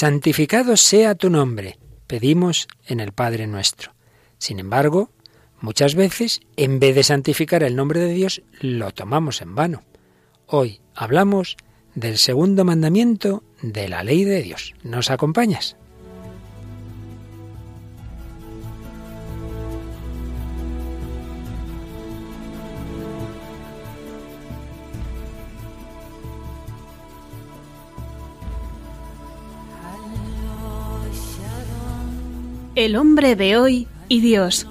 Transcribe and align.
santificado 0.00 0.78
sea 0.78 1.14
tu 1.14 1.28
nombre, 1.28 1.78
pedimos 2.06 2.68
en 2.86 3.00
el 3.00 3.12
Padre 3.12 3.46
nuestro. 3.46 3.92
Sin 4.38 4.58
embargo, 4.58 5.10
muchas 5.60 5.94
veces, 5.94 6.40
en 6.56 6.80
vez 6.80 6.94
de 6.94 7.02
santificar 7.02 7.62
el 7.62 7.76
nombre 7.76 8.00
de 8.00 8.14
Dios, 8.14 8.40
lo 8.62 8.92
tomamos 8.92 9.42
en 9.42 9.54
vano. 9.54 9.82
Hoy 10.46 10.80
hablamos 10.94 11.58
del 11.94 12.16
segundo 12.16 12.64
mandamiento 12.64 13.44
de 13.60 13.90
la 13.90 14.02
ley 14.02 14.24
de 14.24 14.40
Dios. 14.40 14.74
¿Nos 14.82 15.10
acompañas? 15.10 15.76
El 32.80 32.96
hombre 32.96 33.36
de 33.36 33.58
hoy 33.58 33.86
y 34.08 34.22
Dios, 34.22 34.66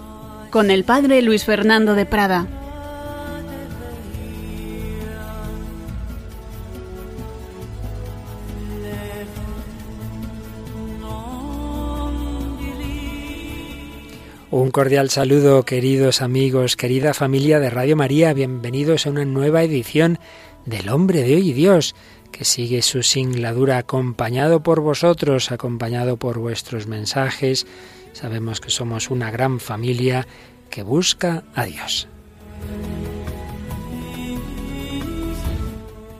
con 0.50 0.72
el 0.72 0.84
padre 0.84 1.22
Luis 1.22 1.46
Fernando 1.46 1.94
de 1.94 2.08
Prada. 2.08 2.48
Un 14.50 14.72
cordial 14.72 15.12
saludo, 15.12 15.62
queridos 15.62 16.24
amigos, 16.24 16.76
querida 16.76 17.14
familia 17.14 17.60
de 17.60 17.70
Radio 17.70 17.96
María, 17.96 18.34
bienvenidos 18.34 19.06
a 19.06 19.12
una 19.12 19.24
nueva 19.24 19.62
edición 19.62 20.18
del 20.66 20.90
Hombre 20.90 21.22
de 21.22 21.36
Hoy 21.36 21.52
y 21.52 21.54
Dios, 21.54 21.94
que 22.32 22.44
sigue 22.44 22.82
su 22.82 23.04
singladura 23.04 23.78
acompañado 23.78 24.64
por 24.64 24.82
vosotros, 24.82 25.52
acompañado 25.52 26.18
por 26.18 26.40
vuestros 26.40 26.88
mensajes. 26.88 27.68
Sabemos 28.14 28.60
que 28.62 28.70
somos 28.70 29.10
una 29.10 29.32
gran 29.32 29.60
familia 29.60 30.28
que 30.70 30.84
busca 30.84 31.44
a 31.56 31.66
Dios. 31.66 32.08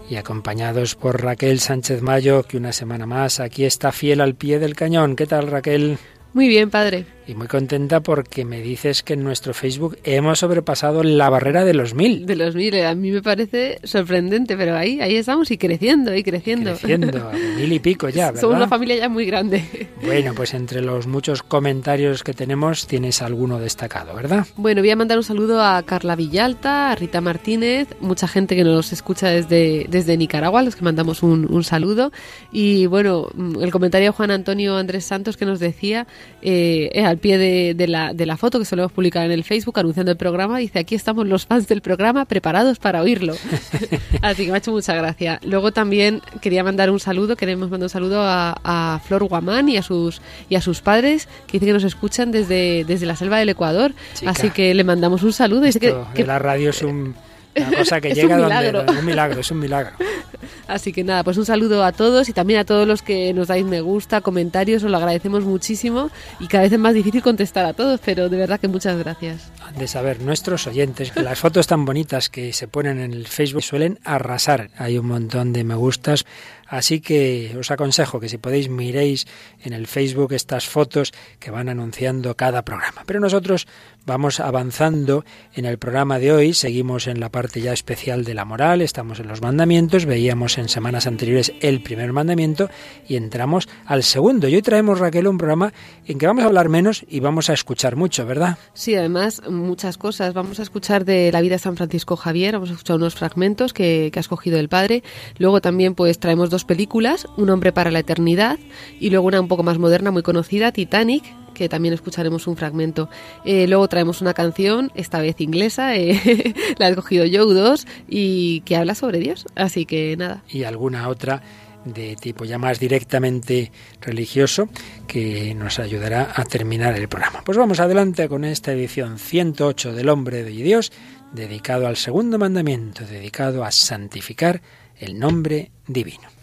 Y 0.10 0.16
acompañados 0.16 0.96
por 0.96 1.22
Raquel 1.22 1.60
Sánchez 1.60 2.02
Mayo, 2.02 2.44
que 2.44 2.58
una 2.58 2.72
semana 2.72 3.06
más 3.06 3.40
aquí 3.40 3.66
está 3.66 3.92
fiel 3.92 4.22
al 4.22 4.36
pie 4.36 4.58
del 4.58 4.76
cañón. 4.76 5.16
¿Qué 5.16 5.28
tal, 5.28 5.48
Raquel? 5.48 6.00
Muy 6.34 6.48
bien, 6.48 6.70
padre 6.70 7.19
y 7.30 7.36
muy 7.36 7.48
contenta 7.48 8.00
porque 8.00 8.44
me 8.44 8.60
dices 8.62 9.04
que 9.04 9.14
en 9.14 9.24
nuestro 9.24 9.54
Facebook 9.54 9.98
hemos 10.04 10.40
sobrepasado 10.40 11.04
la 11.04 11.30
barrera 11.30 11.64
de 11.64 11.76
los 11.76 11.94
mil. 11.94 12.26
De 12.26 12.36
los 12.36 12.56
mil, 12.56 12.84
a 12.84 12.96
mí 12.96 13.12
me 13.12 13.22
parece 13.22 13.80
sorprendente, 13.84 14.58
pero 14.58 14.76
ahí, 14.76 15.00
ahí 15.00 15.16
estamos 15.16 15.52
y 15.52 15.58
creciendo 15.60 16.16
y 16.16 16.24
creciendo. 16.24 16.72
creciendo, 16.72 17.32
mil 17.56 17.72
y 17.72 17.80
pico 17.80 18.10
ya, 18.10 18.28
¿verdad? 18.28 18.42
Somos 18.42 18.58
una 18.58 18.68
familia 18.68 18.98
ya 18.98 19.10
muy 19.10 19.26
grande. 19.26 19.64
Bueno, 20.04 20.34
pues 20.34 20.56
entre 20.56 20.82
los 20.82 21.06
muchos 21.06 21.44
comentarios 21.44 22.24
que 22.24 22.34
tenemos 22.34 22.88
tienes 22.88 23.22
alguno 23.22 23.60
destacado, 23.60 24.16
¿verdad? 24.16 24.48
Bueno, 24.56 24.82
voy 24.82 24.90
a 24.90 24.96
mandar 24.96 25.18
un 25.20 25.24
saludo 25.24 25.62
a 25.62 25.84
Carla 25.84 26.16
Villalta, 26.16 26.92
a 26.92 26.96
Rita 26.96 27.22
Martínez, 27.22 27.90
mucha 28.00 28.28
gente 28.28 28.56
que 28.56 28.64
nos 28.64 28.92
escucha 28.92 29.28
desde, 29.28 29.86
desde 29.88 30.18
Nicaragua, 30.18 30.62
a 30.62 30.64
los 30.64 30.76
que 30.76 30.84
mandamos 30.84 31.22
un, 31.22 31.46
un 31.52 31.64
saludo. 31.64 32.12
Y 32.52 32.88
bueno, 32.88 33.28
el 33.62 33.72
comentario 33.72 34.08
de 34.08 34.12
Juan 34.12 34.32
Antonio 34.32 34.78
Andrés 34.78 35.06
Santos 35.06 35.38
que 35.38 35.46
nos 35.46 35.60
decía, 35.60 36.08
eh, 36.42 37.04
al 37.06 37.19
pie 37.20 37.38
de, 37.38 37.88
la, 37.88 38.14
de 38.14 38.26
la 38.26 38.38
foto 38.38 38.60
que 38.60 38.68
hemos 38.72 38.92
publicado 38.92 39.26
en 39.26 39.32
el 39.32 39.44
Facebook 39.44 39.80
anunciando 39.80 40.12
el 40.12 40.18
programa, 40.18 40.60
dice 40.60 40.80
aquí 40.80 40.96
estamos 40.96 41.28
los 41.28 41.46
fans 41.46 41.68
del 41.68 41.82
programa 41.82 42.26
preparados 42.26 42.80
para 42.80 43.02
oírlo. 43.02 43.34
Así 44.22 44.46
que 44.46 44.50
me 44.50 44.56
ha 44.56 44.58
hecho 44.58 44.72
mucha 44.72 44.94
gracia. 44.96 45.40
Luego 45.44 45.72
también 45.72 46.22
quería 46.42 46.64
mandar 46.64 46.90
un 46.90 47.00
saludo, 47.00 47.36
queremos 47.36 47.70
mandar 47.70 47.86
un 47.86 47.90
saludo 47.90 48.22
a, 48.22 48.60
a 48.64 49.00
Flor 49.00 49.24
Guamán 49.26 49.70
y 49.70 49.78
a 49.78 49.84
sus 49.84 50.22
y 50.50 50.56
a 50.56 50.62
sus 50.62 50.82
padres 50.82 51.28
que 51.48 51.54
dicen 51.54 51.70
que 51.70 51.74
nos 51.74 51.84
escuchan 51.84 52.32
desde, 52.32 52.84
desde 52.86 53.06
la 53.06 53.16
selva 53.16 53.38
del 53.38 53.50
Ecuador. 53.50 53.94
Así 54.26 54.50
que 54.50 54.74
le 54.74 54.84
mandamos 54.84 55.24
un 55.24 55.34
saludo. 55.34 55.66
Esto, 55.66 56.08
que, 56.14 56.26
la 56.26 56.40
radio 56.40 56.70
es 56.70 56.82
un 56.82 57.16
una 57.56 57.78
cosa 57.78 58.02
que 58.02 58.14
llega 58.16 58.36
un 58.36 58.42
donde 58.74 59.00
un 59.00 59.06
milagro, 59.06 59.40
es 59.40 59.52
un 59.52 59.60
milagro. 59.60 59.96
Así 60.68 60.94
que 60.94 61.04
nada, 61.04 61.24
pues 61.24 61.36
un 61.38 61.46
saludo 61.46 61.84
a 61.84 61.92
todos 61.92 62.30
y 62.30 62.34
también 62.34 62.60
a 62.60 62.64
todos 62.64 62.88
los 62.88 63.02
que 63.02 63.34
nos 63.34 63.48
dais 63.48 63.66
me 63.66 63.82
gusta, 63.82 64.22
comentarios, 64.22 64.84
os 64.84 64.92
lo 64.92 64.98
agradecemos 64.98 65.44
muchísimo 65.44 66.12
y 66.40 66.48
cada 66.48 66.64
vez 66.64 66.74
es 66.74 66.80
más 66.80 66.94
difícil 66.94 67.24
contestar 67.24 67.66
a 67.66 67.74
todos, 67.74 68.00
pero 68.06 68.30
de 68.30 68.38
verdad 68.38 68.60
que 68.60 68.68
muchas 68.68 68.98
gracias. 68.98 69.52
De 69.78 69.88
saber, 69.88 70.22
nuestros 70.22 70.68
oyentes, 70.68 71.12
que 71.12 71.22
las 71.22 71.40
fotos 71.40 71.66
tan 71.66 71.86
bonitas 71.86 72.30
que 72.30 72.54
se 72.54 72.68
ponen 72.68 73.00
en 73.00 73.14
el 73.14 73.28
Facebook 73.28 73.64
suelen 73.64 74.00
arrasar. 74.04 74.70
Hay 74.78 74.98
un 74.98 75.08
montón 75.08 75.54
de 75.54 75.64
me 75.64 75.76
gustas 75.76 76.26
Así 76.70 77.02
que 77.02 77.56
os 77.60 77.72
aconsejo 77.72 78.20
que 78.20 78.30
si 78.30 78.38
podéis 78.38 78.70
miréis 78.70 79.26
en 79.64 79.74
el 79.74 79.88
Facebook 79.88 80.34
estas 80.34 80.68
fotos 80.68 81.12
que 81.40 81.50
van 81.50 81.68
anunciando 81.68 82.38
cada 82.38 82.64
programa. 82.64 83.04
Pero 83.08 83.20
nosotros 83.20 83.68
vamos 84.06 84.40
avanzando 84.40 85.26
en 85.54 85.66
el 85.66 85.78
programa 85.78 86.20
de 86.20 86.32
hoy, 86.32 86.54
seguimos 86.54 87.08
en 87.08 87.20
la 87.20 87.30
parte 87.30 87.62
ya 87.62 87.74
especial 87.74 88.24
de 88.24 88.34
la 88.34 88.46
moral, 88.46 88.82
estamos 88.82 89.20
en 89.20 89.28
los 89.28 89.42
mandamientos, 89.42 90.06
veíamos 90.06 90.58
en 90.58 90.70
semanas 90.70 91.08
anteriores 91.08 91.54
el 91.62 91.82
primer 91.82 92.14
mandamiento 92.14 92.70
y 93.08 93.16
entramos 93.16 93.68
al 93.86 94.04
segundo. 94.04 94.48
Y 94.48 94.56
hoy 94.56 94.62
traemos, 94.62 95.00
Raquel, 95.00 95.28
un 95.28 95.38
programa 95.38 95.74
en 96.06 96.18
que 96.20 96.28
vamos 96.28 96.44
a 96.44 96.48
hablar 96.48 96.70
menos 96.70 97.04
y 97.08 97.20
vamos 97.20 97.50
a 97.50 97.54
escuchar 97.54 97.96
mucho, 97.96 98.26
¿verdad? 98.26 98.58
Sí, 98.74 98.96
además 98.96 99.42
muchas 99.50 99.98
cosas. 99.98 100.34
Vamos 100.34 100.60
a 100.60 100.64
escuchar 100.64 101.04
de 101.06 101.32
la 101.32 101.42
vida 101.42 101.56
de 101.56 101.60
San 101.60 101.78
Francisco 101.78 102.16
Javier, 102.16 102.54
vamos 102.54 102.70
a 102.70 102.74
escuchar 102.74 102.98
unos 102.98 103.16
fragmentos 103.16 103.74
que, 103.74 104.10
que 104.14 104.20
ha 104.20 104.22
escogido 104.22 104.60
el 104.60 104.70
padre. 104.70 105.04
Luego 105.38 105.62
también 105.62 105.96
pues 105.96 106.20
traemos 106.20 106.50
dos 106.50 106.59
películas, 106.66 107.28
Un 107.38 107.50
hombre 107.50 107.72
para 107.72 107.92
la 107.92 108.00
eternidad 108.00 108.60
y 109.00 109.10
luego 109.10 109.28
una 109.28 109.42
un 109.42 109.48
poco 109.48 109.64
más 109.64 109.78
moderna, 109.78 110.12
muy 110.12 110.24
conocida, 110.24 110.72
Titanic, 110.72 111.24
que 111.54 111.70
también 111.70 111.94
escucharemos 111.94 112.48
un 112.48 112.56
fragmento. 112.56 113.10
Eh, 113.46 113.68
luego 113.68 113.88
traemos 113.88 114.22
una 114.22 114.34
canción, 114.34 114.92
esta 114.96 115.20
vez 115.20 115.40
inglesa, 115.42 115.96
eh, 115.96 116.54
la 116.78 116.88
ha 116.88 116.90
escogido 116.90 117.26
Joe 117.26 117.54
2 117.54 117.88
y 118.08 118.62
que 118.62 118.76
habla 118.76 118.96
sobre 118.96 119.20
Dios. 119.20 119.46
Así 119.56 119.86
que 119.86 120.16
nada. 120.18 120.44
Y 120.50 120.64
alguna 120.64 121.08
otra 121.10 121.42
de 121.86 122.16
tipo 122.16 122.46
ya 122.46 122.58
más 122.58 122.80
directamente 122.80 123.72
religioso 124.02 124.70
que 125.08 125.54
nos 125.56 125.80
ayudará 125.80 126.34
a 126.36 126.44
terminar 126.46 126.96
el 126.96 127.08
programa. 127.08 127.42
Pues 127.44 127.58
vamos 127.58 127.80
adelante 127.80 128.28
con 128.28 128.44
esta 128.44 128.72
edición 128.72 129.20
108 129.20 129.94
del 129.94 130.10
Hombre 130.10 130.44
de 130.44 130.52
Dios, 130.52 130.92
dedicado 131.34 131.88
al 131.88 131.98
segundo 131.98 132.38
mandamiento, 132.38 133.06
dedicado 133.06 133.64
a 133.64 133.72
santificar 133.72 134.62
el 134.98 135.20
nombre 135.20 135.72
divino. 135.88 136.39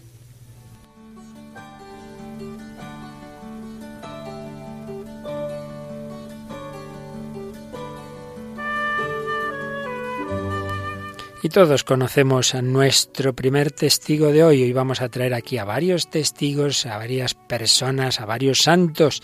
Y 11.43 11.51
todos 11.51 11.85
conocemos 11.85 12.55
a 12.55 12.63
nuestro 12.63 13.35
primer 13.35 13.71
testigo 13.71 14.29
de 14.29 14.43
hoy. 14.43 14.63
Hoy 14.63 14.73
vamos 14.73 15.03
a 15.03 15.11
traer 15.11 15.35
aquí 15.35 15.59
a 15.59 15.65
varios 15.65 16.09
testigos, 16.09 16.87
a 16.87 16.97
varias 16.97 17.35
personas, 17.35 18.21
a 18.21 18.27
varios 18.27 18.63
santos. 18.63 19.23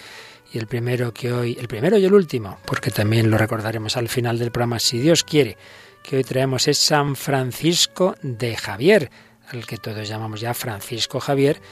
Y 0.52 0.58
el 0.58 0.66
primero 0.66 1.14
que 1.14 1.32
hoy, 1.32 1.56
el 1.58 1.68
primero 1.68 1.96
y 1.96 2.04
el 2.04 2.12
último, 2.12 2.58
porque 2.66 2.90
también 2.90 3.30
lo 3.30 3.38
recordaremos 3.38 3.96
al 3.96 4.10
final 4.10 4.38
del 4.38 4.52
programa, 4.52 4.78
si 4.78 4.98
Dios 4.98 5.24
quiere, 5.24 5.56
que 6.02 6.16
hoy 6.16 6.24
traemos 6.24 6.68
es 6.68 6.76
San 6.76 7.16
Francisco 7.16 8.14
de 8.22 8.56
Javier, 8.56 9.10
al 9.48 9.66
que 9.66 9.78
todos 9.78 10.06
llamamos 10.06 10.40
ya 10.40 10.52
Francisco 10.52 11.18
Javier, 11.18 11.62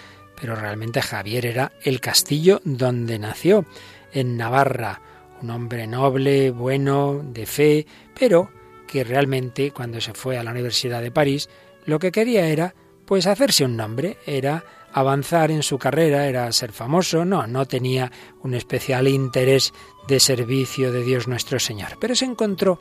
pero 0.41 0.57
realmente 0.57 1.03
Javier 1.03 1.45
era 1.45 1.73
el 1.83 2.01
castillo 2.01 2.63
donde 2.65 3.19
nació, 3.19 3.67
en 4.13 4.39
Navarra, 4.39 5.03
un 5.43 5.51
hombre 5.51 5.87
noble, 5.87 6.51
bueno, 6.51 7.21
de 7.23 7.45
fe, 7.45 7.87
pero 8.19 8.51
que 8.91 9.05
realmente 9.05 9.71
cuando 9.71 10.01
se 10.01 10.15
fue 10.15 10.37
a 10.37 10.43
la 10.43 10.51
Universidad 10.51 11.01
de 11.01 11.13
París 11.13 11.49
lo 11.87 11.99
que 12.01 12.11
quería 12.11 12.49
era 12.49 12.75
pues 13.07 13.27
hacerse 13.27 13.65
un 13.65 13.77
nombre, 13.77 14.19
era 14.27 14.65
avanzar 14.93 15.51
en 15.51 15.63
su 15.63 15.79
carrera, 15.79 16.27
era 16.27 16.51
ser 16.53 16.73
famoso, 16.73 17.25
no, 17.25 17.47
no 17.47 17.67
tenía 17.67 18.11
un 18.43 18.55
especial 18.55 19.07
interés 19.09 19.73
de 20.09 20.19
servicio 20.21 20.93
de 20.93 21.03
Dios 21.03 21.29
nuestro 21.29 21.59
Señor, 21.61 21.99
pero 22.01 22.15
se 22.15 22.25
encontró 22.25 22.81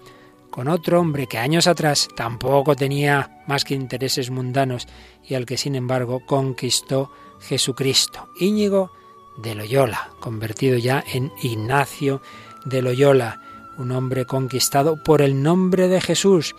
con 0.50 0.68
otro 0.68 1.00
hombre 1.00 1.28
que 1.28 1.38
años 1.38 1.68
atrás 1.68 2.08
tampoco 2.16 2.76
tenía 2.76 3.44
más 3.48 3.64
que 3.64 3.76
intereses 3.76 4.32
mundanos 4.32 4.88
y 5.28 5.36
al 5.36 5.46
que 5.46 5.58
sin 5.58 5.76
embargo 5.76 6.26
conquistó 6.26 7.12
Jesucristo, 7.40 8.30
Íñigo 8.40 8.92
de 9.38 9.54
Loyola, 9.54 10.10
convertido 10.20 10.78
ya 10.78 11.04
en 11.14 11.32
Ignacio 11.44 12.22
de 12.66 12.82
Loyola, 12.82 13.42
un 13.80 13.92
hombre 13.92 14.26
conquistado 14.26 15.02
por 15.02 15.22
el 15.22 15.42
nombre 15.42 15.88
de 15.88 16.02
Jesús. 16.02 16.56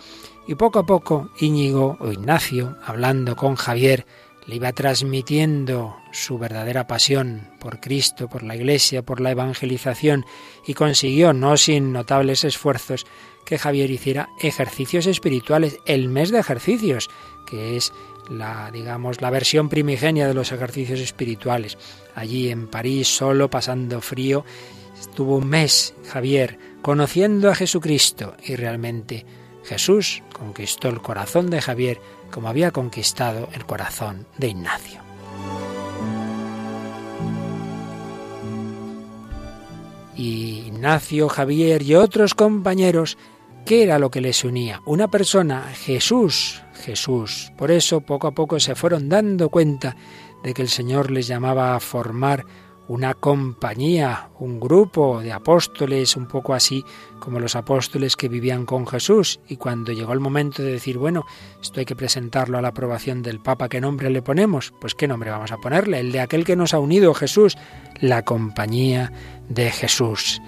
Y 0.47 0.55
poco 0.55 0.79
a 0.79 0.85
poco 0.85 1.29
Íñigo 1.39 1.97
o 1.99 2.11
Ignacio, 2.11 2.77
hablando 2.83 3.35
con 3.35 3.55
Javier, 3.55 4.05
le 4.47 4.55
iba 4.55 4.73
transmitiendo 4.73 5.95
su 6.11 6.37
verdadera 6.37 6.87
pasión 6.87 7.47
por 7.59 7.79
Cristo, 7.79 8.27
por 8.27 8.43
la 8.43 8.55
Iglesia, 8.55 9.03
por 9.03 9.21
la 9.21 9.31
evangelización, 9.31 10.25
y 10.65 10.73
consiguió, 10.73 11.31
no 11.31 11.55
sin 11.57 11.93
notables 11.93 12.43
esfuerzos, 12.43 13.05
que 13.45 13.57
Javier 13.57 13.89
hiciera 13.91 14.29
ejercicios 14.39 15.05
espirituales, 15.05 15.77
el 15.85 16.09
mes 16.09 16.31
de 16.31 16.39
ejercicios, 16.39 17.09
que 17.45 17.77
es 17.77 17.93
la 18.29 18.71
digamos 18.71 19.21
la 19.21 19.29
versión 19.29 19.69
primigenia 19.69 20.27
de 20.27 20.33
los 20.33 20.51
ejercicios 20.51 20.99
espirituales. 20.99 21.77
Allí 22.15 22.49
en 22.49 22.67
París, 22.67 23.07
solo 23.07 23.49
pasando 23.49 24.01
frío, 24.01 24.45
estuvo 24.99 25.37
un 25.37 25.47
mes 25.47 25.93
Javier 26.11 26.57
conociendo 26.81 27.49
a 27.49 27.55
Jesucristo 27.55 28.35
y 28.43 28.55
realmente 28.55 29.25
Jesús 29.63 30.23
conquistó 30.33 30.89
el 30.89 31.01
corazón 31.01 31.49
de 31.49 31.61
Javier 31.61 31.99
como 32.31 32.47
había 32.47 32.71
conquistado 32.71 33.49
el 33.53 33.65
corazón 33.65 34.25
de 34.37 34.49
Ignacio. 34.49 35.01
Y 40.15 40.65
Ignacio, 40.67 41.29
Javier 41.29 41.81
y 41.81 41.95
otros 41.95 42.35
compañeros, 42.35 43.17
¿qué 43.65 43.83
era 43.83 43.99
lo 43.99 44.11
que 44.11 44.21
les 44.21 44.43
unía? 44.43 44.81
Una 44.85 45.09
persona, 45.09 45.63
Jesús, 45.73 46.61
Jesús. 46.73 47.51
Por 47.57 47.71
eso 47.71 48.01
poco 48.01 48.27
a 48.27 48.31
poco 48.31 48.59
se 48.59 48.75
fueron 48.75 49.09
dando 49.09 49.49
cuenta 49.49 49.95
de 50.43 50.53
que 50.53 50.61
el 50.61 50.69
Señor 50.69 51.11
les 51.11 51.27
llamaba 51.27 51.75
a 51.75 51.79
formar 51.79 52.45
una 52.91 53.13
compañía, 53.13 54.31
un 54.39 54.59
grupo 54.59 55.21
de 55.21 55.31
apóstoles, 55.31 56.17
un 56.17 56.27
poco 56.27 56.53
así 56.53 56.83
como 57.21 57.39
los 57.39 57.55
apóstoles 57.55 58.17
que 58.17 58.27
vivían 58.27 58.65
con 58.65 58.85
Jesús. 58.85 59.39
Y 59.47 59.55
cuando 59.55 59.93
llegó 59.93 60.11
el 60.11 60.19
momento 60.19 60.61
de 60.61 60.73
decir, 60.73 60.97
bueno, 60.97 61.25
esto 61.61 61.79
hay 61.79 61.85
que 61.85 61.95
presentarlo 61.95 62.57
a 62.57 62.61
la 62.61 62.67
aprobación 62.67 63.21
del 63.21 63.39
Papa, 63.39 63.69
¿qué 63.69 63.79
nombre 63.79 64.09
le 64.09 64.21
ponemos? 64.21 64.73
Pues 64.81 64.93
qué 64.93 65.07
nombre 65.07 65.31
vamos 65.31 65.53
a 65.53 65.57
ponerle, 65.57 66.01
el 66.01 66.11
de 66.11 66.19
aquel 66.19 66.43
que 66.43 66.57
nos 66.57 66.73
ha 66.73 66.79
unido, 66.79 67.13
Jesús, 67.13 67.57
la 68.01 68.23
compañía 68.23 69.13
de 69.47 69.71
Jesús. 69.71 70.41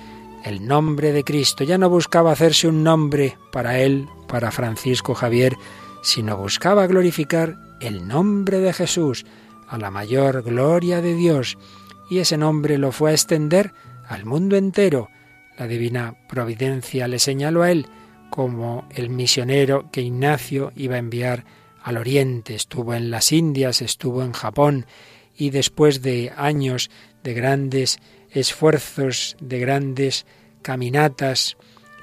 El 0.43 0.67
nombre 0.67 1.13
de 1.13 1.23
Cristo 1.23 1.63
ya 1.63 1.77
no 1.77 1.89
buscaba 1.89 2.33
hacerse 2.33 2.67
un 2.67 2.83
nombre 2.83 3.37
para 3.53 3.79
él, 3.79 4.09
para 4.27 4.51
Francisco 4.51 5.15
Javier, 5.15 5.55
sino 6.01 6.35
buscaba 6.35 6.87
glorificar 6.87 7.55
el 7.79 8.05
nombre 8.05 8.59
de 8.59 8.73
Jesús, 8.73 9.25
a 9.69 9.77
la 9.77 9.89
mayor 9.89 10.43
gloria 10.43 11.01
de 11.01 11.15
Dios, 11.15 11.57
y 12.13 12.19
ese 12.19 12.37
nombre 12.37 12.77
lo 12.77 12.91
fue 12.91 13.09
a 13.09 13.13
extender 13.13 13.71
al 14.07 14.23
mundo 14.23 14.55
entero. 14.55 15.09
La 15.57 15.65
divina 15.65 16.15
providencia 16.29 17.07
le 17.07 17.17
señaló 17.17 17.63
a 17.63 17.71
él 17.71 17.87
como 18.29 18.87
el 18.91 19.09
misionero 19.09 19.89
que 19.91 20.01
Ignacio 20.01 20.71
iba 20.75 20.93
a 20.93 20.99
enviar 20.99 21.43
al 21.81 21.97
oriente. 21.97 22.53
Estuvo 22.53 22.93
en 22.93 23.09
las 23.09 23.31
Indias, 23.31 23.81
estuvo 23.81 24.21
en 24.21 24.31
Japón, 24.31 24.85
y 25.35 25.49
después 25.49 26.03
de 26.03 26.31
años 26.37 26.91
de 27.23 27.33
grandes 27.33 27.97
esfuerzos, 28.29 29.35
de 29.41 29.57
grandes 29.57 30.27
caminatas, 30.61 31.57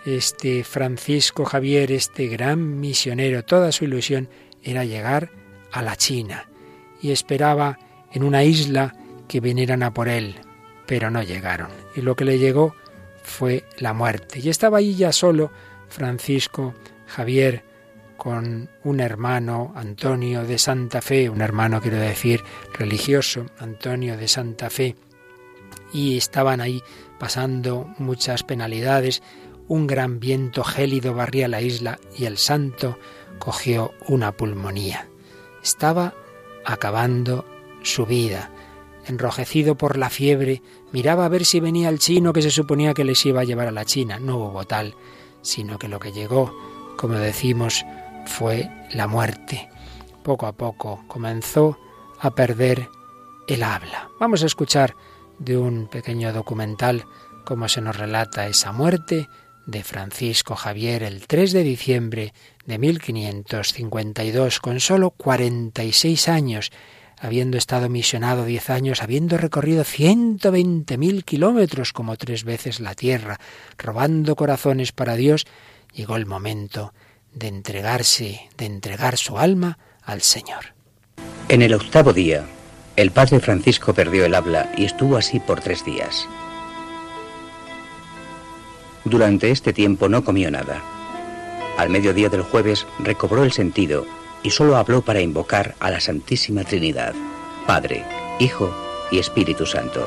este 0.04 0.64
Francisco 0.64 1.44
Javier, 1.44 1.92
este 1.92 2.26
gran 2.26 2.80
misionero, 2.80 3.44
toda 3.44 3.70
su 3.70 3.84
ilusión 3.84 4.28
era 4.64 4.84
llegar 4.84 5.30
a 5.70 5.82
la 5.82 5.94
China 5.94 6.48
y 7.00 7.12
esperaba 7.12 7.78
en 8.10 8.24
una 8.24 8.42
isla 8.42 8.96
que 9.30 9.38
vinieran 9.38 9.84
a 9.84 9.94
por 9.94 10.08
él, 10.08 10.34
pero 10.86 11.08
no 11.08 11.22
llegaron. 11.22 11.68
Y 11.94 12.00
lo 12.00 12.16
que 12.16 12.24
le 12.24 12.40
llegó 12.40 12.74
fue 13.22 13.62
la 13.78 13.92
muerte. 13.92 14.40
Y 14.40 14.48
estaba 14.48 14.78
allí 14.78 14.96
ya 14.96 15.12
solo 15.12 15.52
Francisco 15.88 16.74
Javier 17.06 17.62
con 18.16 18.68
un 18.82 18.98
hermano, 18.98 19.72
Antonio 19.76 20.42
de 20.44 20.58
Santa 20.58 21.00
Fe, 21.00 21.30
un 21.30 21.42
hermano 21.42 21.80
quiero 21.80 21.98
decir 21.98 22.42
religioso, 22.76 23.46
Antonio 23.60 24.16
de 24.16 24.26
Santa 24.26 24.68
Fe, 24.68 24.96
y 25.92 26.16
estaban 26.16 26.60
ahí 26.60 26.82
pasando 27.20 27.94
muchas 27.98 28.42
penalidades 28.42 29.22
un 29.68 29.86
gran 29.86 30.18
viento 30.18 30.64
gélido 30.64 31.14
barría 31.14 31.46
la 31.46 31.62
isla 31.62 32.00
y 32.18 32.24
el 32.24 32.36
santo 32.36 32.98
cogió 33.38 33.94
una 34.08 34.32
pulmonía. 34.32 35.08
Estaba 35.62 36.14
acabando 36.64 37.44
su 37.84 38.06
vida. 38.06 38.50
Enrojecido 39.10 39.74
por 39.74 39.98
la 39.98 40.08
fiebre, 40.08 40.62
miraba 40.92 41.24
a 41.24 41.28
ver 41.28 41.44
si 41.44 41.58
venía 41.58 41.88
el 41.88 41.98
chino 41.98 42.32
que 42.32 42.42
se 42.42 42.50
suponía 42.50 42.94
que 42.94 43.04
les 43.04 43.26
iba 43.26 43.40
a 43.40 43.44
llevar 43.44 43.66
a 43.66 43.72
la 43.72 43.84
China. 43.84 44.20
No 44.20 44.36
hubo 44.36 44.64
tal, 44.64 44.94
sino 45.42 45.78
que 45.78 45.88
lo 45.88 45.98
que 45.98 46.12
llegó, 46.12 46.56
como 46.96 47.14
decimos, 47.14 47.84
fue 48.26 48.70
la 48.92 49.08
muerte. 49.08 49.68
Poco 50.22 50.46
a 50.46 50.52
poco 50.52 51.02
comenzó 51.08 51.76
a 52.20 52.30
perder 52.30 52.88
el 53.48 53.64
habla. 53.64 54.10
Vamos 54.20 54.44
a 54.44 54.46
escuchar 54.46 54.94
de 55.40 55.58
un 55.58 55.88
pequeño 55.88 56.32
documental 56.32 57.04
cómo 57.44 57.68
se 57.68 57.80
nos 57.80 57.96
relata 57.96 58.46
esa 58.46 58.70
muerte 58.70 59.28
de 59.66 59.82
Francisco 59.82 60.54
Javier 60.54 61.02
el 61.02 61.26
3 61.26 61.52
de 61.52 61.62
diciembre 61.64 62.32
de 62.64 62.78
1552, 62.78 64.60
con 64.60 64.78
solo 64.78 65.10
46 65.10 66.28
años, 66.28 66.70
habiendo 67.20 67.58
estado 67.58 67.88
misionado 67.88 68.44
10 68.44 68.70
años, 68.70 69.02
habiendo 69.02 69.36
recorrido 69.36 69.84
120.000 69.84 71.24
kilómetros 71.24 71.92
como 71.92 72.16
tres 72.16 72.44
veces 72.44 72.80
la 72.80 72.94
tierra, 72.94 73.38
robando 73.76 74.34
corazones 74.34 74.92
para 74.92 75.16
Dios, 75.16 75.46
llegó 75.92 76.16
el 76.16 76.26
momento 76.26 76.94
de 77.32 77.48
entregarse, 77.48 78.48
de 78.56 78.66
entregar 78.66 79.18
su 79.18 79.38
alma 79.38 79.78
al 80.02 80.22
Señor. 80.22 80.74
En 81.48 81.62
el 81.62 81.74
octavo 81.74 82.12
día, 82.12 82.46
el 82.96 83.10
padre 83.10 83.38
Francisco 83.40 83.92
perdió 83.92 84.24
el 84.24 84.34
habla 84.34 84.72
y 84.76 84.84
estuvo 84.86 85.16
así 85.16 85.40
por 85.40 85.60
tres 85.60 85.84
días. 85.84 86.26
Durante 89.04 89.50
este 89.50 89.72
tiempo 89.72 90.08
no 90.08 90.24
comió 90.24 90.50
nada. 90.50 90.82
Al 91.76 91.90
mediodía 91.90 92.28
del 92.28 92.42
jueves 92.42 92.86
recobró 92.98 93.44
el 93.44 93.52
sentido 93.52 94.06
y 94.42 94.50
solo 94.50 94.76
habló 94.76 95.02
para 95.02 95.20
invocar 95.20 95.74
a 95.80 95.90
la 95.90 96.00
Santísima 96.00 96.64
Trinidad, 96.64 97.14
Padre, 97.66 98.04
Hijo 98.38 98.74
y 99.10 99.18
Espíritu 99.18 99.66
Santo. 99.66 100.06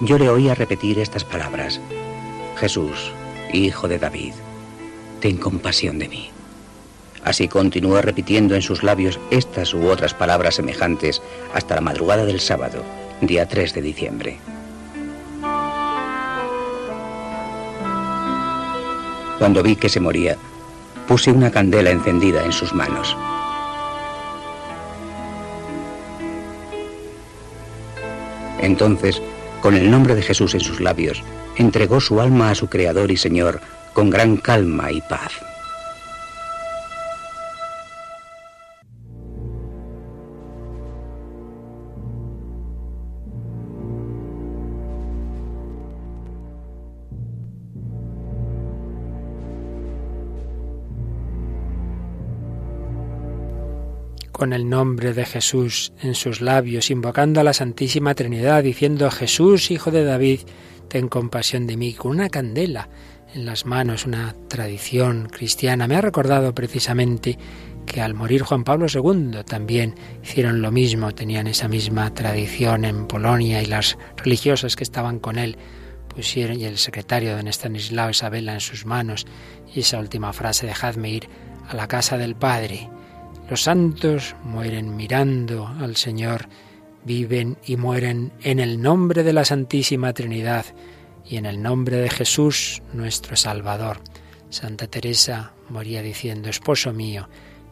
Yo 0.00 0.18
le 0.18 0.28
oía 0.28 0.54
repetir 0.54 0.98
estas 0.98 1.24
palabras, 1.24 1.80
Jesús, 2.56 3.12
Hijo 3.52 3.88
de 3.88 3.98
David, 3.98 4.32
ten 5.20 5.36
compasión 5.36 5.98
de 5.98 6.08
mí. 6.08 6.30
Así 7.24 7.48
continuó 7.48 8.00
repitiendo 8.02 8.54
en 8.54 8.62
sus 8.62 8.82
labios 8.82 9.18
estas 9.30 9.74
u 9.74 9.88
otras 9.88 10.14
palabras 10.14 10.56
semejantes 10.56 11.22
hasta 11.54 11.74
la 11.74 11.80
madrugada 11.80 12.24
del 12.24 12.40
sábado, 12.40 12.84
día 13.20 13.48
3 13.48 13.74
de 13.74 13.82
diciembre. 13.82 14.38
Cuando 19.38 19.62
vi 19.62 19.76
que 19.76 19.88
se 19.88 20.00
moría, 20.00 20.36
puse 21.06 21.30
una 21.30 21.50
candela 21.50 21.90
encendida 21.90 22.44
en 22.44 22.52
sus 22.52 22.72
manos. 22.72 23.16
Entonces, 28.60 29.22
con 29.60 29.74
el 29.74 29.90
nombre 29.90 30.14
de 30.14 30.22
Jesús 30.22 30.54
en 30.54 30.60
sus 30.60 30.80
labios, 30.80 31.22
entregó 31.56 32.00
su 32.00 32.20
alma 32.20 32.50
a 32.50 32.54
su 32.54 32.68
Creador 32.68 33.10
y 33.10 33.16
Señor 33.16 33.60
con 33.92 34.10
gran 34.10 34.36
calma 34.36 34.90
y 34.90 35.00
paz. 35.00 35.32
Con 54.36 54.52
el 54.52 54.68
nombre 54.68 55.14
de 55.14 55.24
Jesús 55.24 55.94
en 56.02 56.14
sus 56.14 56.42
labios, 56.42 56.90
invocando 56.90 57.40
a 57.40 57.42
la 57.42 57.54
Santísima 57.54 58.14
Trinidad, 58.14 58.62
diciendo 58.62 59.10
Jesús, 59.10 59.70
Hijo 59.70 59.90
de 59.90 60.04
David, 60.04 60.40
ten 60.88 61.08
compasión 61.08 61.66
de 61.66 61.78
mí, 61.78 61.94
con 61.94 62.10
una 62.10 62.28
candela 62.28 62.90
en 63.34 63.46
las 63.46 63.64
manos, 63.64 64.04
una 64.04 64.36
tradición 64.48 65.30
cristiana. 65.32 65.88
Me 65.88 65.96
ha 65.96 66.02
recordado 66.02 66.54
precisamente 66.54 67.38
que 67.86 68.02
al 68.02 68.12
morir 68.12 68.42
Juan 68.42 68.62
Pablo 68.62 68.88
II 68.92 69.38
también 69.46 69.94
hicieron 70.22 70.60
lo 70.60 70.70
mismo, 70.70 71.14
tenían 71.14 71.46
esa 71.46 71.66
misma 71.66 72.12
tradición 72.12 72.84
en 72.84 73.06
Polonia 73.06 73.62
y 73.62 73.66
las 73.66 73.96
religiosas 74.18 74.76
que 74.76 74.84
estaban 74.84 75.18
con 75.18 75.38
él 75.38 75.56
pusieron 76.14 76.60
y 76.60 76.66
el 76.66 76.76
secretario 76.76 77.34
don 77.34 77.48
Estanislao 77.48 78.10
esa 78.10 78.28
vela 78.28 78.52
en 78.52 78.60
sus 78.60 78.84
manos 78.84 79.26
y 79.74 79.80
esa 79.80 79.98
última 79.98 80.34
frase 80.34 80.66
dejadme 80.66 81.08
ir 81.10 81.28
a 81.68 81.74
la 81.74 81.88
casa 81.88 82.18
del 82.18 82.34
Padre 82.34 82.90
los 83.48 83.62
santos 83.62 84.34
mueren 84.42 84.96
mirando 84.96 85.68
al 85.68 85.96
Señor, 85.96 86.48
viven 87.04 87.56
y 87.64 87.76
mueren 87.76 88.32
en 88.42 88.58
el 88.58 88.82
nombre 88.82 89.22
de 89.22 89.32
la 89.32 89.44
Santísima 89.44 90.12
Trinidad 90.12 90.66
y 91.24 91.36
en 91.36 91.46
el 91.46 91.62
nombre 91.62 91.96
de 91.98 92.10
Jesús, 92.10 92.82
nuestro 92.92 93.36
Salvador. 93.36 93.98
Santa 94.50 94.86
Teresa 94.86 95.52
moría 95.68 96.02
diciendo, 96.02 96.48
Esposo 96.48 96.92
mío, 96.92 97.28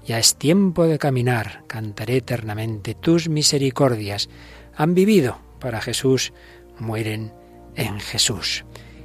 ya 0.07 0.19
es 0.19 0.37
tiempo 0.37 0.87
de 0.87 0.99
caminar, 0.99 1.65
cantaré 1.67 2.19
eternamente 2.19 2.95
tus 2.95 3.29
misericordias. 3.29 4.29
Han 4.77 4.95
vivido 4.95 5.39
para 5.61 5.81
Jesús, 5.81 6.33
mueren 6.79 7.33
en 7.75 8.01
Jesús. 8.01 8.65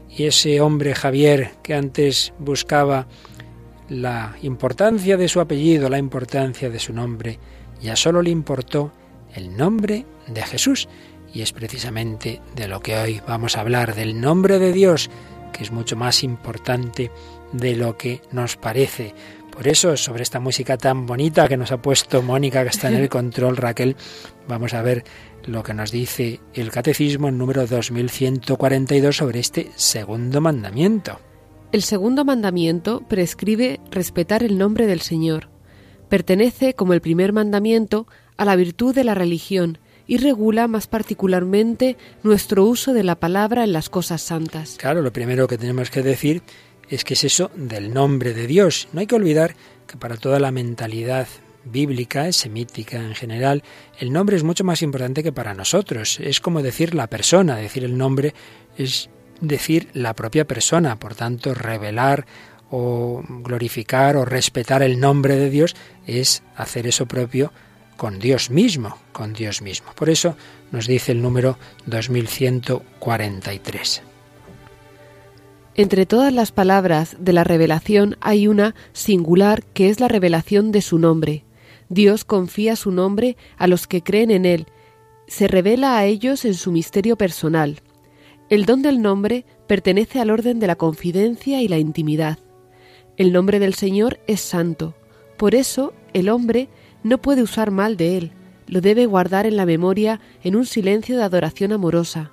Y 0.09 0.25
ese 0.25 0.59
hombre 0.61 0.95
Javier 0.95 1.51
que 1.63 1.73
antes 1.73 2.33
buscaba 2.39 3.07
la 3.89 4.36
importancia 4.41 5.17
de 5.17 5.27
su 5.27 5.39
apellido, 5.39 5.89
la 5.89 5.98
importancia 5.98 6.69
de 6.69 6.79
su 6.79 6.93
nombre, 6.93 7.39
ya 7.81 7.96
solo 7.96 8.22
le 8.22 8.29
importó 8.29 8.91
el 9.34 9.55
nombre 9.58 10.05
de 10.27 10.43
Jesús. 10.43 10.88
Y 11.34 11.41
es 11.41 11.51
precisamente 11.51 12.41
de 12.55 12.67
lo 12.67 12.79
que 12.79 12.96
hoy 12.96 13.22
vamos 13.27 13.55
a 13.55 13.62
hablar, 13.62 13.96
del 13.96 14.19
nombre 14.19 14.58
de 14.58 14.74
Dios, 14.74 15.10
que 15.53 15.63
es 15.63 15.72
mucho 15.72 15.96
más 15.96 16.24
importante 16.24 17.12
de 17.51 17.75
lo 17.75 17.98
que 17.98 18.22
nos 18.31 18.58
parece. 18.58 19.13
Por 19.51 19.67
eso, 19.67 19.98
sobre 19.98 20.24
esta 20.24 20.39
música 20.39 20.77
tan 20.77 21.05
bonita 21.05 21.48
que 21.48 21.58
nos 21.58 21.72
ha 21.72 21.81
puesto 21.81 22.22
Mónica, 22.22 22.63
que 22.63 22.69
está 22.69 22.88
en 22.88 22.96
el 22.96 23.10
control, 23.10 23.58
Raquel, 23.58 23.96
vamos 24.48 24.74
a 24.74 24.81
ver 24.81 25.03
lo 25.46 25.63
que 25.63 25.74
nos 25.74 25.91
dice 25.91 26.39
el 26.53 26.72
Catecismo 26.72 27.27
en 27.27 27.38
número 27.38 27.67
2142 27.67 29.15
sobre 29.15 29.39
este 29.39 29.72
segundo 29.75 30.41
mandamiento. 30.41 31.28
El 31.71 31.83
segundo 31.83 32.25
mandamiento 32.25 33.03
prescribe 33.07 33.79
respetar 33.91 34.41
el 34.41 34.57
nombre 34.57 34.88
del 34.88 35.01
Señor. 35.01 35.49
Pertenece, 36.09 36.73
como 36.73 36.93
el 36.93 37.01
primer 37.01 37.31
mandamiento, 37.31 38.07
a 38.38 38.45
la 38.45 38.55
virtud 38.55 38.95
de 38.95 39.03
la 39.03 39.13
religión 39.13 39.77
y 40.07 40.17
regula 40.17 40.67
más 40.67 40.88
particularmente 40.88 41.95
nuestro 42.23 42.65
uso 42.65 42.93
de 42.93 43.03
la 43.03 43.19
palabra 43.19 43.63
en 43.63 43.71
las 43.71 43.89
cosas 43.89 44.23
santas. 44.23 44.77
Claro, 44.79 45.03
lo 45.03 45.13
primero 45.13 45.47
que 45.47 45.59
tenemos 45.59 45.91
que 45.91 46.01
decir 46.01 46.41
es 46.89 47.03
que 47.03 47.13
es 47.13 47.23
eso 47.23 47.51
del 47.55 47.93
nombre 47.93 48.33
de 48.33 48.47
Dios. 48.47 48.88
No 48.91 49.01
hay 49.01 49.05
que 49.05 49.13
olvidar 49.13 49.55
que 49.85 49.97
para 49.97 50.17
toda 50.17 50.39
la 50.39 50.51
mentalidad 50.51 51.27
bíblica, 51.65 52.31
semítica 52.31 52.97
en 52.97 53.13
general, 53.13 53.61
el 53.99 54.11
nombre 54.11 54.35
es 54.35 54.43
mucho 54.43 54.63
más 54.63 54.81
importante 54.81 55.21
que 55.21 55.31
para 55.31 55.53
nosotros. 55.53 56.19
Es 56.19 56.39
como 56.39 56.63
decir 56.63 56.95
la 56.95 57.05
persona, 57.05 57.57
decir 57.57 57.83
el 57.83 57.95
nombre 57.95 58.33
es 58.75 59.11
decir 59.41 59.89
la 59.93 60.13
propia 60.13 60.46
persona, 60.46 60.98
por 60.98 61.15
tanto, 61.15 61.53
revelar 61.53 62.25
o 62.72 63.24
glorificar 63.27 64.15
o 64.15 64.25
respetar 64.25 64.84
el 64.84 65.00
nombre 65.00 65.36
de 65.36 65.50
Dios 65.50 65.75
es 66.05 66.43
hacer 66.55 66.88
eso 66.88 67.08
propio 67.08 67.51
con 67.98 68.19
Dios 68.19 68.50
mismo, 68.50 68.98
con 69.12 69.34
Dios 69.34 69.62
mismo. 69.62 69.91
Por 69.96 70.10
eso 70.10 70.38
nos 70.72 70.88
dice 70.88 71.12
el 71.12 71.22
número 71.22 71.58
2143. 71.88 74.03
Entre 75.75 76.05
todas 76.05 76.34
las 76.34 76.51
palabras 76.51 77.15
de 77.19 77.34
la 77.34 77.43
revelación 77.43 78.17
hay 78.22 78.48
una 78.48 78.75
singular 78.93 79.63
que 79.74 79.89
es 79.89 80.00
la 80.00 80.08
revelación 80.08 80.72
de 80.72 80.81
su 80.81 80.98
nombre. 80.98 81.43
Dios 81.89 82.24
confía 82.24 82.75
su 82.75 82.91
nombre 82.91 83.38
a 83.58 83.67
los 83.67 83.88
que 83.88 84.03
creen 84.03 84.31
en 84.31 84.46
Él, 84.46 84.67
se 85.29 85.48
revela 85.48 85.98
a 85.98 86.05
ellos 86.05 86.43
en 86.43 86.55
su 86.55 86.72
misterio 86.72 87.15
personal. 87.15 87.81
El 88.50 88.65
don 88.65 88.82
del 88.82 89.01
nombre 89.01 89.46
pertenece 89.68 90.20
al 90.20 90.32
orden 90.32 90.60
de 90.60 90.65
la 90.65 90.75
confidencia 90.75 91.62
y 91.62 91.68
la 91.68 91.77
intimidad. 91.77 92.39
El 93.15 93.32
nombre 93.32 93.60
del 93.60 93.75
Señor 93.75 94.20
es 94.25 94.41
santo, 94.41 94.96
por 95.38 95.53
eso 95.53 95.94
el 96.13 96.29
hombre 96.29 96.68
no 97.03 97.22
puede 97.22 97.44
usar 97.44 97.70
mal 97.70 97.96
de 97.96 98.18
él, 98.18 98.32
lo 98.68 98.82
debe 98.82 99.06
guardar 99.06 99.46
en 99.46 99.56
la 99.56 99.65
memoria 99.65 100.20
en 100.44 100.56
un 100.56 100.65
silencio 100.65 101.15
de 101.15 101.24
adoración 101.24 101.72
amorosa. 101.74 102.32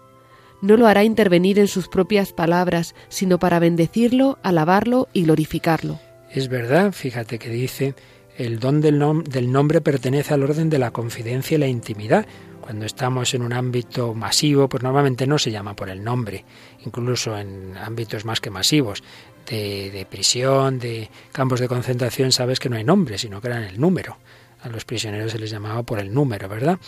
No 0.63 0.79
lo 0.79 0.87
hará 0.87 1.05
intervenir 1.05 1.59
en 1.59 1.69
sus 1.69 1.89
propias 1.89 2.33
palabras, 2.33 2.95
sino 3.09 3.39
para 3.39 3.59
bendecirlo, 3.59 4.39
alabarlo 4.43 5.09
y 5.13 5.25
glorificarlo. 5.25 6.01
Es 6.33 6.49
verdad, 6.49 6.93
fíjate 6.93 7.39
que 7.39 7.51
dice 7.51 7.95
el 8.39 8.59
don 8.59 8.81
del, 8.81 8.99
nombre 8.99 9.81
pertenece 9.81 10.35
al 10.35 10.43
orden 10.43 10.69
de 10.69 10.79
la 10.79 10.91
confidencia 10.91 11.57
y 11.57 11.59
la 11.59 11.69
intimidad. 11.69 12.27
Cuando 12.67 12.85
estamos 12.85 13.33
en 13.33 13.43
un 13.43 13.53
ámbito 13.53 14.13
masivo, 14.13 14.69
pues 14.69 14.83
normalmente 14.83 15.25
no 15.25 15.39
se 15.39 15.53
llama 15.53 15.77
por 15.77 15.89
el 15.89 16.03
nombre, 16.03 16.45
incluso 16.85 17.39
en 17.39 17.77
ámbitos 17.77 18.25
más 18.25 18.41
que 18.41 18.51
masivos, 18.51 19.05
de, 19.49 19.93
de 19.93 20.05
prisión, 20.05 20.81
de 20.81 21.09
campos 21.31 21.61
de 21.61 21.69
concentración, 21.69 22.33
sabes 22.33 22.59
que 22.59 22.69
no 22.69 22.75
hay 22.75 22.83
nombre, 22.83 23.19
sino 23.19 23.41
que 23.41 23.47
eran 23.47 23.63
el 23.63 23.81
número. 23.81 24.17
A 24.63 24.69
los 24.69 24.85
prisioneros 24.85 25.31
se 25.31 25.39
les 25.39 25.49
llamaba 25.49 25.85
por 25.85 26.01
el 26.01 26.13
número, 26.13 26.49
¿verdad? 26.49 26.81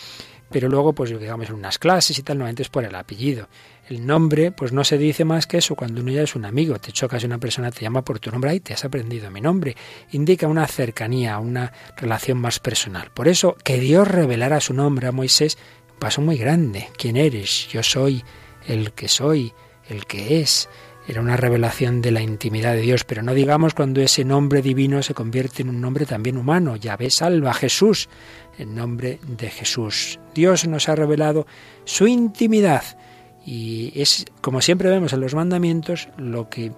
Pero 0.49 0.67
luego, 0.67 0.93
pues 0.93 1.17
digamos, 1.17 1.49
en 1.49 1.55
unas 1.55 1.77
clases 1.77 2.17
y 2.17 2.23
tal, 2.23 2.37
normalmente 2.37 2.63
es 2.63 2.69
por 2.69 2.83
el 2.83 2.95
apellido. 2.95 3.47
El 3.87 4.05
nombre, 4.05 4.51
pues 4.51 4.71
no 4.71 4.83
se 4.83 4.97
dice 4.97 5.25
más 5.25 5.47
que 5.47 5.57
eso 5.57 5.75
cuando 5.75 6.01
uno 6.01 6.11
ya 6.11 6.21
es 6.21 6.35
un 6.35 6.45
amigo. 6.45 6.77
Te 6.79 6.91
chocas 6.91 7.23
y 7.23 7.25
una 7.25 7.39
persona 7.39 7.71
te 7.71 7.81
llama 7.81 8.03
por 8.03 8.19
tu 8.19 8.31
nombre, 8.31 8.51
ahí 8.51 8.59
te 8.59 8.73
has 8.73 8.85
aprendido 8.85 9.31
mi 9.31 9.41
nombre. 9.41 9.75
Indica 10.11 10.47
una 10.47 10.67
cercanía, 10.67 11.39
una 11.39 11.71
relación 11.97 12.37
más 12.37 12.59
personal. 12.59 13.09
Por 13.11 13.27
eso, 13.27 13.55
que 13.63 13.79
Dios 13.79 14.07
revelara 14.07 14.61
su 14.61 14.73
nombre 14.73 15.07
a 15.07 15.11
Moisés, 15.11 15.57
un 15.91 15.99
paso 15.99 16.21
muy 16.21 16.37
grande. 16.37 16.89
¿Quién 16.97 17.17
eres? 17.17 17.67
Yo 17.69 17.81
soy 17.83 18.23
el 18.67 18.93
que 18.93 19.07
soy, 19.07 19.53
el 19.89 20.05
que 20.05 20.41
es. 20.41 20.69
Era 21.09 21.21
una 21.21 21.37
revelación 21.37 22.03
de 22.03 22.11
la 22.11 22.21
intimidad 22.21 22.73
de 22.73 22.81
Dios, 22.81 23.03
pero 23.03 23.23
no 23.23 23.33
digamos 23.33 23.73
cuando 23.73 23.99
ese 23.99 24.23
nombre 24.23 24.61
divino 24.61 25.01
se 25.01 25.15
convierte 25.15 25.63
en 25.63 25.69
un 25.69 25.81
nombre 25.81 26.05
también 26.05 26.37
humano. 26.37 26.75
Yahvé 26.75 27.09
salva 27.09 27.55
Jesús, 27.55 28.09
en 28.59 28.75
nombre 28.75 29.19
de 29.25 29.49
Jesús. 29.49 30.19
Dios 30.35 30.67
nos 30.67 30.87
ha 30.87 30.93
revelado 30.93 31.47
su 31.83 32.05
intimidad 32.05 32.83
y 33.43 33.91
es, 33.99 34.27
como 34.41 34.61
siempre 34.61 34.91
vemos 34.91 35.11
en 35.11 35.21
los 35.21 35.33
mandamientos, 35.33 36.09
lo 36.17 36.47
que 36.47 36.73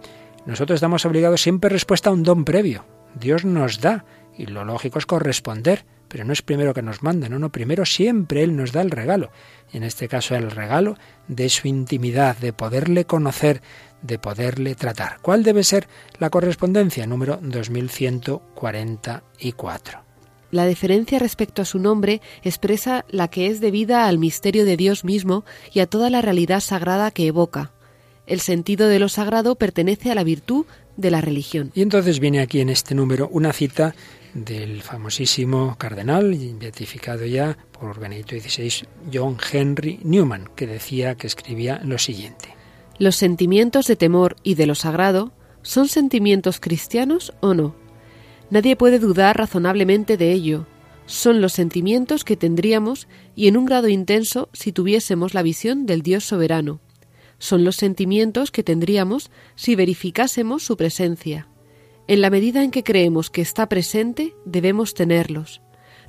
nosotros 0.45 0.75
estamos 0.75 1.05
obligados 1.05 1.41
siempre 1.41 1.69
respuesta 1.69 2.09
a 2.09 2.13
un 2.13 2.23
don 2.23 2.45
previo. 2.45 2.85
Dios 3.19 3.43
nos 3.43 3.81
da 3.81 4.05
y 4.37 4.45
lo 4.45 4.63
lógico 4.63 4.97
es 4.97 5.05
corresponder, 5.05 5.83
pero 6.07 6.23
no 6.23 6.31
es 6.31 6.41
primero 6.41 6.73
que 6.73 6.81
nos 6.81 7.03
manda, 7.03 7.27
no, 7.27 7.37
no, 7.37 7.51
primero 7.51 7.85
siempre 7.85 8.43
Él 8.43 8.55
nos 8.55 8.71
da 8.71 8.81
el 8.81 8.91
regalo. 8.91 9.29
En 9.73 9.83
este 9.83 10.07
caso 10.07 10.35
el 10.35 10.51
regalo 10.51 10.97
de 11.27 11.49
su 11.49 11.67
intimidad, 11.67 12.37
de 12.37 12.53
poderle 12.53 13.03
conocer, 13.03 13.61
de 14.01 14.19
poderle 14.19 14.75
tratar. 14.75 15.19
¿Cuál 15.21 15.43
debe 15.43 15.63
ser 15.63 15.87
la 16.19 16.29
correspondencia? 16.29 17.07
Número 17.07 17.39
2144. 17.41 20.11
La 20.51 20.65
deferencia 20.65 21.17
respecto 21.17 21.61
a 21.61 21.65
su 21.65 21.79
nombre 21.79 22.21
expresa 22.43 23.05
la 23.09 23.29
que 23.29 23.47
es 23.47 23.61
debida 23.61 24.07
al 24.07 24.17
misterio 24.17 24.65
de 24.65 24.75
Dios 24.75 25.05
mismo 25.05 25.45
y 25.73 25.79
a 25.79 25.87
toda 25.87 26.09
la 26.09 26.21
realidad 26.21 26.59
sagrada 26.59 27.11
que 27.11 27.27
evoca. 27.27 27.71
El 28.27 28.41
sentido 28.41 28.87
de 28.87 28.99
lo 28.99 29.09
sagrado 29.09 29.55
pertenece 29.55 30.11
a 30.11 30.15
la 30.15 30.23
virtud 30.23 30.65
de 30.97 31.11
la 31.11 31.21
religión. 31.21 31.71
Y 31.73 31.81
entonces 31.81 32.19
viene 32.19 32.41
aquí 32.41 32.59
en 32.59 32.69
este 32.69 32.95
número 32.95 33.29
una 33.31 33.53
cita 33.53 33.95
del 34.33 34.81
famosísimo 34.81 35.75
cardenal, 35.77 36.37
beatificado 36.59 37.25
ya 37.25 37.57
por 37.71 37.99
Benedicto 37.99 38.37
XVI, 38.37 38.87
John 39.11 39.37
Henry 39.51 39.99
Newman, 40.03 40.49
que 40.55 40.67
decía 40.67 41.15
que 41.15 41.27
escribía 41.27 41.81
lo 41.83 41.97
siguiente. 41.97 42.60
Los 43.01 43.15
sentimientos 43.15 43.87
de 43.87 43.95
temor 43.95 44.35
y 44.43 44.53
de 44.53 44.67
lo 44.67 44.75
sagrado 44.75 45.31
son 45.63 45.87
sentimientos 45.87 46.59
cristianos 46.59 47.33
o 47.39 47.55
no. 47.55 47.73
Nadie 48.51 48.75
puede 48.75 48.99
dudar 48.99 49.35
razonablemente 49.35 50.17
de 50.17 50.31
ello. 50.31 50.67
Son 51.07 51.41
los 51.41 51.51
sentimientos 51.51 52.23
que 52.23 52.37
tendríamos 52.37 53.07
y 53.35 53.47
en 53.47 53.57
un 53.57 53.65
grado 53.65 53.87
intenso 53.87 54.49
si 54.53 54.71
tuviésemos 54.71 55.33
la 55.33 55.41
visión 55.41 55.87
del 55.87 56.03
Dios 56.03 56.25
soberano. 56.25 56.79
Son 57.39 57.63
los 57.63 57.75
sentimientos 57.75 58.51
que 58.51 58.61
tendríamos 58.61 59.31
si 59.55 59.73
verificásemos 59.73 60.61
su 60.61 60.77
presencia. 60.77 61.47
En 62.05 62.21
la 62.21 62.29
medida 62.29 62.63
en 62.63 62.69
que 62.69 62.83
creemos 62.83 63.31
que 63.31 63.41
está 63.41 63.67
presente, 63.67 64.35
debemos 64.45 64.93
tenerlos. 64.93 65.63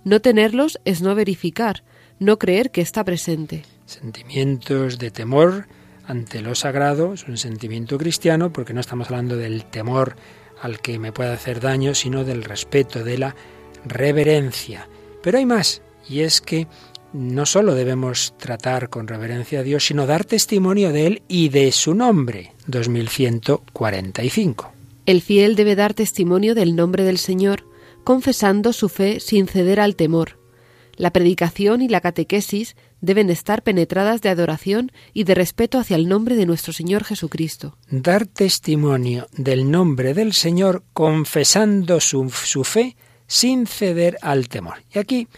No 0.05 0.21
tenerlos 0.21 0.79
es 0.85 1.01
no 1.01 1.15
verificar, 1.15 1.85
no 2.19 2.39
creer 2.39 2.71
que 2.71 2.83
está 2.83 3.03
presente. 3.03 3.63
Sentimientos 3.87 4.99
de 4.99 5.11
temor, 5.11 5.69
ante 6.07 6.43
lo 6.43 6.55
sagrado, 6.55 7.15
es 7.15 7.27
un 7.29 7.37
sentimiento 7.37 7.99
cristiano, 7.99 8.53
porque 8.53 8.75
no 8.75 8.81
estamos 8.81 9.09
hablando 9.09 9.37
del 9.37 9.65
temor 9.65 10.17
al 10.61 10.81
que 10.81 10.99
me 10.99 11.13
pueda 11.13 11.35
hacer 11.35 11.61
daño, 11.61 11.95
sino 11.95 12.25
del 12.25 12.43
respeto, 12.45 13.05
de 13.05 13.19
la 13.19 13.37
reverencia. 13.85 14.89
Pero 15.23 15.39
hay 15.39 15.47
más, 15.47 15.83
y 16.09 16.21
es 16.21 16.41
que 16.41 16.67
no 17.13 17.47
solo 17.47 17.75
debemos 17.75 18.35
tratar 18.39 18.89
con 18.89 19.07
reverencia 19.07 19.61
a 19.61 19.63
Dios, 19.63 19.87
sino 19.87 20.07
dar 20.07 20.25
testimonio 20.25 20.93
de 20.93 21.07
Él 21.07 21.23
y 21.29 21.51
de 21.51 21.71
su 21.73 21.95
nombre. 21.95 22.55
2145. 22.67 24.73
El 25.05 25.21
fiel 25.21 25.57
debe 25.57 25.75
dar 25.75 25.95
testimonio 25.95 26.55
del 26.55 26.77
nombre 26.77 27.03
del 27.05 27.19
Señor, 27.19 27.65
confesando 28.05 28.73
su 28.73 28.89
fe 28.89 29.19
sin 29.21 29.49
ceder 29.49 29.81
al 29.81 29.97
temor. 29.97 30.39
La 30.97 31.13
predicación 31.13 31.83
y 31.83 31.89
la 31.89 32.01
catequesis 32.01 32.77
deben 33.03 33.29
estar 33.29 33.63
penetradas 33.63 34.23
de 34.23 34.31
adoración 34.31 34.91
y 35.13 35.25
de 35.25 35.35
respeto 35.35 35.79
hacia 35.79 35.97
el 35.97 36.09
nombre 36.09 36.37
de 36.37 36.47
nuestro 36.47 36.73
Señor 36.73 37.05
Jesucristo. 37.05 37.77
Dar 37.91 38.27
testimonio 38.27 39.27
del 39.37 39.71
nombre 39.71 40.15
del 40.15 40.33
Señor 40.33 40.85
confesando 40.95 42.01
su, 42.01 42.31
su 42.31 42.65
fe 42.65 42.97
sin 43.27 43.67
ceder 43.67 44.17
al 44.23 44.49
temor. 44.49 44.83
Y 44.95 44.99
aquí 44.99 45.29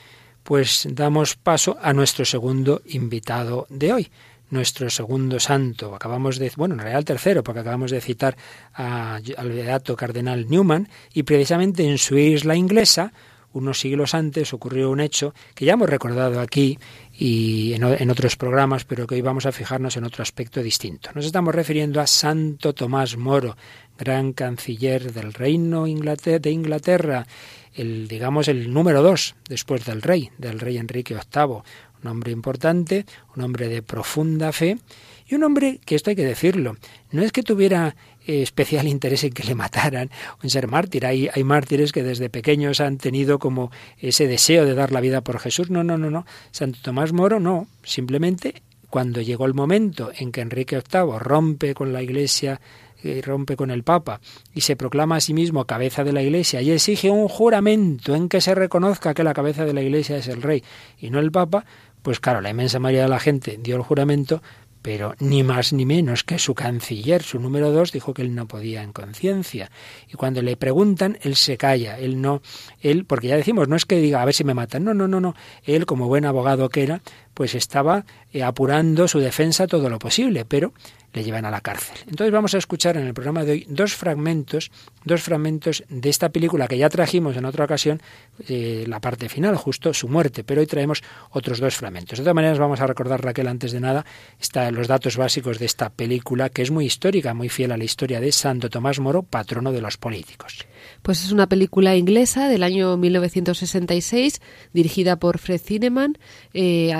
pues 0.44 0.86
damos 0.90 1.36
paso 1.36 1.76
a 1.80 1.92
nuestro 1.92 2.24
segundo 2.24 2.82
invitado 2.86 3.66
de 3.70 3.92
hoy, 3.94 4.10
nuestro 4.50 4.90
segundo 4.90 5.40
santo. 5.40 5.94
Acabamos 5.94 6.38
de, 6.38 6.52
bueno, 6.56 6.74
en 6.74 6.80
realidad 6.80 6.98
el 6.98 7.04
tercero, 7.06 7.42
porque 7.42 7.60
acabamos 7.60 7.90
de 7.90 8.00
citar 8.02 8.36
al 8.74 9.50
beato 9.50 9.96
cardenal 9.96 10.46
Newman, 10.48 10.88
y 11.14 11.22
precisamente 11.22 11.88
en 11.88 11.96
su 11.96 12.18
isla 12.18 12.54
inglesa, 12.56 13.12
unos 13.54 13.80
siglos 13.80 14.14
antes 14.14 14.52
ocurrió 14.52 14.90
un 14.90 15.00
hecho 15.00 15.32
que 15.54 15.64
ya 15.64 15.74
hemos 15.74 15.88
recordado 15.88 16.40
aquí 16.40 16.78
y 17.16 17.74
en, 17.74 18.10
otros 18.10 18.36
programas, 18.36 18.84
pero 18.84 19.06
que 19.06 19.14
hoy 19.14 19.20
vamos 19.20 19.46
a 19.46 19.52
fijarnos 19.52 19.96
en 19.96 20.04
otro 20.04 20.22
aspecto 20.22 20.62
distinto. 20.62 21.10
Nos 21.14 21.26
estamos 21.26 21.54
refiriendo 21.54 22.00
a 22.00 22.06
Santo 22.06 22.72
Tomás 22.72 23.16
Moro, 23.16 23.56
gran 23.96 24.32
canciller 24.32 25.12
del 25.12 25.32
Reino 25.32 25.84
de 25.84 26.50
Inglaterra, 26.50 27.26
el 27.74 28.08
digamos 28.08 28.48
el 28.48 28.72
número 28.72 29.02
dos 29.02 29.36
después 29.48 29.84
del 29.84 30.02
rey, 30.02 30.30
del 30.38 30.58
rey 30.58 30.76
Enrique 30.76 31.14
VIII, 31.14 31.62
un 32.02 32.10
hombre 32.10 32.32
importante, 32.32 33.06
un 33.36 33.44
hombre 33.44 33.68
de 33.68 33.82
profunda 33.82 34.52
fe 34.52 34.78
y 35.26 35.36
un 35.36 35.44
hombre 35.44 35.80
que 35.84 35.94
esto 35.94 36.10
hay 36.10 36.16
que 36.16 36.24
decirlo, 36.24 36.76
no 37.12 37.22
es 37.22 37.32
que 37.32 37.42
tuviera 37.42 37.96
especial 38.26 38.88
interés 38.88 39.24
en 39.24 39.32
que 39.32 39.44
le 39.44 39.54
mataran 39.54 40.10
o 40.38 40.44
en 40.44 40.50
ser 40.50 40.68
mártir. 40.68 41.06
Hay, 41.06 41.28
hay 41.32 41.44
mártires 41.44 41.92
que 41.92 42.02
desde 42.02 42.30
pequeños 42.30 42.80
han 42.80 42.98
tenido 42.98 43.38
como 43.38 43.70
ese 43.98 44.26
deseo 44.26 44.64
de 44.64 44.74
dar 44.74 44.92
la 44.92 45.00
vida 45.00 45.20
por 45.20 45.38
Jesús. 45.38 45.70
No, 45.70 45.84
no, 45.84 45.98
no, 45.98 46.10
no. 46.10 46.26
Santo 46.50 46.78
Tomás 46.82 47.12
Moro 47.12 47.40
no. 47.40 47.66
Simplemente 47.82 48.62
cuando 48.90 49.20
llegó 49.20 49.46
el 49.46 49.54
momento 49.54 50.12
en 50.16 50.30
que 50.30 50.40
Enrique 50.40 50.76
VIII 50.76 51.18
rompe 51.18 51.74
con 51.74 51.92
la 51.92 52.02
Iglesia 52.02 52.60
y 53.02 53.20
rompe 53.20 53.56
con 53.56 53.70
el 53.70 53.82
Papa 53.82 54.20
y 54.54 54.62
se 54.62 54.76
proclama 54.76 55.16
a 55.16 55.20
sí 55.20 55.34
mismo 55.34 55.64
cabeza 55.64 56.04
de 56.04 56.12
la 56.12 56.22
Iglesia 56.22 56.62
y 56.62 56.70
exige 56.70 57.10
un 57.10 57.28
juramento 57.28 58.14
en 58.14 58.28
que 58.28 58.40
se 58.40 58.54
reconozca 58.54 59.12
que 59.12 59.24
la 59.24 59.34
cabeza 59.34 59.64
de 59.64 59.74
la 59.74 59.82
Iglesia 59.82 60.16
es 60.16 60.28
el 60.28 60.42
rey 60.42 60.62
y 60.98 61.10
no 61.10 61.18
el 61.18 61.30
Papa, 61.30 61.64
pues 62.02 62.20
claro, 62.20 62.40
la 62.40 62.50
inmensa 62.50 62.78
mayoría 62.78 63.04
de 63.04 63.08
la 63.08 63.18
gente 63.18 63.58
dio 63.60 63.76
el 63.76 63.82
juramento, 63.82 64.42
pero 64.84 65.14
ni 65.18 65.42
más 65.42 65.72
ni 65.72 65.86
menos 65.86 66.24
que 66.24 66.38
su 66.38 66.54
canciller, 66.54 67.22
su 67.22 67.38
número 67.40 67.72
dos, 67.72 67.90
dijo 67.90 68.12
que 68.12 68.20
él 68.20 68.34
no 68.34 68.46
podía 68.46 68.82
en 68.82 68.92
conciencia. 68.92 69.70
Y 70.12 70.12
cuando 70.12 70.42
le 70.42 70.58
preguntan, 70.58 71.16
él 71.22 71.36
se 71.36 71.56
calla, 71.56 71.98
él 71.98 72.20
no, 72.20 72.42
él, 72.82 73.06
porque 73.06 73.28
ya 73.28 73.36
decimos, 73.36 73.66
no 73.66 73.76
es 73.76 73.86
que 73.86 73.96
diga 73.96 74.20
a 74.20 74.26
ver 74.26 74.34
si 74.34 74.44
me 74.44 74.52
matan, 74.52 74.84
no, 74.84 74.92
no, 74.92 75.08
no, 75.08 75.22
no, 75.22 75.34
él 75.62 75.86
como 75.86 76.06
buen 76.06 76.26
abogado 76.26 76.68
que 76.68 76.82
era, 76.82 77.00
pues 77.34 77.54
estaba 77.54 78.04
eh, 78.32 78.42
apurando 78.42 79.08
su 79.08 79.18
defensa 79.18 79.66
todo 79.66 79.90
lo 79.90 79.98
posible, 79.98 80.44
pero 80.44 80.72
le 81.14 81.22
llevan 81.22 81.44
a 81.44 81.50
la 81.50 81.60
cárcel. 81.60 81.96
Entonces 82.08 82.32
vamos 82.32 82.54
a 82.54 82.58
escuchar 82.58 82.96
en 82.96 83.06
el 83.06 83.14
programa 83.14 83.44
de 83.44 83.52
hoy 83.52 83.66
dos 83.68 83.94
fragmentos, 83.94 84.70
dos 85.04 85.22
fragmentos 85.22 85.84
de 85.88 86.10
esta 86.10 86.28
película 86.30 86.66
que 86.66 86.76
ya 86.76 86.88
trajimos 86.88 87.36
en 87.36 87.44
otra 87.44 87.64
ocasión, 87.64 88.02
eh, 88.48 88.84
la 88.88 89.00
parte 89.00 89.28
final, 89.28 89.56
justo 89.56 89.94
su 89.94 90.08
muerte, 90.08 90.42
pero 90.42 90.60
hoy 90.60 90.66
traemos 90.66 91.02
otros 91.30 91.60
dos 91.60 91.76
fragmentos. 91.76 92.18
De 92.18 92.24
todas 92.24 92.34
maneras 92.34 92.58
vamos 92.58 92.80
a 92.80 92.86
recordar, 92.86 93.22
Raquel, 93.22 93.46
antes 93.46 93.70
de 93.70 93.80
nada, 93.80 94.04
está 94.40 94.70
los 94.72 94.88
datos 94.88 95.16
básicos 95.16 95.58
de 95.58 95.66
esta 95.66 95.88
película, 95.88 96.48
que 96.48 96.62
es 96.62 96.72
muy 96.72 96.84
histórica, 96.84 97.32
muy 97.32 97.48
fiel 97.48 97.70
a 97.70 97.76
la 97.76 97.84
historia 97.84 98.20
de 98.20 98.32
Santo 98.32 98.68
Tomás 98.68 98.98
Moro, 98.98 99.22
patrono 99.22 99.70
de 99.70 99.80
los 99.80 99.96
políticos. 99.96 100.66
Pues 101.02 101.24
es 101.24 101.32
una 101.32 101.48
película 101.48 101.96
inglesa 101.96 102.48
del 102.48 102.62
año 102.62 102.96
1966, 102.96 104.40
dirigida 104.72 105.16
por 105.16 105.38
Fred 105.38 105.60
Zinnemann. 105.60 106.18
Eh, 106.52 106.92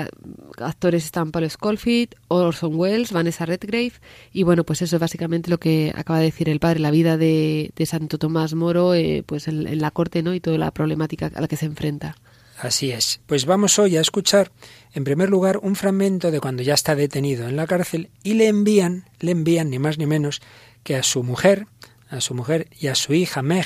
actores 0.57 1.05
están 1.05 1.31
Paul 1.31 1.49
Scofield, 1.49 2.15
Orson 2.27 2.75
Welles, 2.75 3.11
Vanessa 3.11 3.45
Redgrave. 3.45 3.93
Y 4.31 4.43
bueno, 4.43 4.63
pues 4.63 4.81
eso 4.81 4.95
es 4.95 4.99
básicamente 4.99 5.49
lo 5.49 5.59
que 5.59 5.93
acaba 5.95 6.19
de 6.19 6.25
decir 6.25 6.49
el 6.49 6.59
padre, 6.59 6.79
la 6.79 6.91
vida 6.91 7.17
de, 7.17 7.71
Santo 7.85 8.17
Tomás 8.17 8.53
Moro 8.53 8.93
eh, 8.93 9.23
pues 9.25 9.47
en, 9.47 9.79
la 9.79 9.91
corte 9.91 10.23
¿no? 10.23 10.33
y 10.33 10.39
toda 10.39 10.57
la 10.57 10.71
problemática 10.71 11.31
a 11.33 11.41
la 11.41 11.47
que 11.47 11.57
se 11.57 11.65
enfrenta. 11.65 12.15
Así 12.59 12.91
es. 12.91 13.19
Pues 13.25 13.45
vamos 13.45 13.77
hoy 13.79 13.97
a 13.97 14.01
escuchar, 14.01 14.51
en 14.93 15.03
primer 15.03 15.29
lugar, 15.29 15.59
un 15.61 15.75
fragmento 15.75 16.31
de 16.31 16.39
cuando 16.39 16.63
ya 16.63 16.73
está 16.73 16.95
detenido 16.95 17.47
en 17.47 17.57
la 17.57 17.67
cárcel 17.67 18.09
y 18.23 18.35
le 18.35 18.47
envían, 18.47 19.05
le 19.19 19.31
envían 19.31 19.69
ni 19.69 19.79
más 19.79 19.97
ni 19.97 20.05
menos 20.05 20.41
que 20.83 20.95
a 20.95 21.03
su 21.03 21.23
mujer, 21.23 21.67
a 22.09 22.21
su 22.21 22.33
mujer 22.33 22.67
y 22.79 22.87
a 22.87 22.95
su 22.95 23.13
hija 23.13 23.41
Meg, 23.41 23.65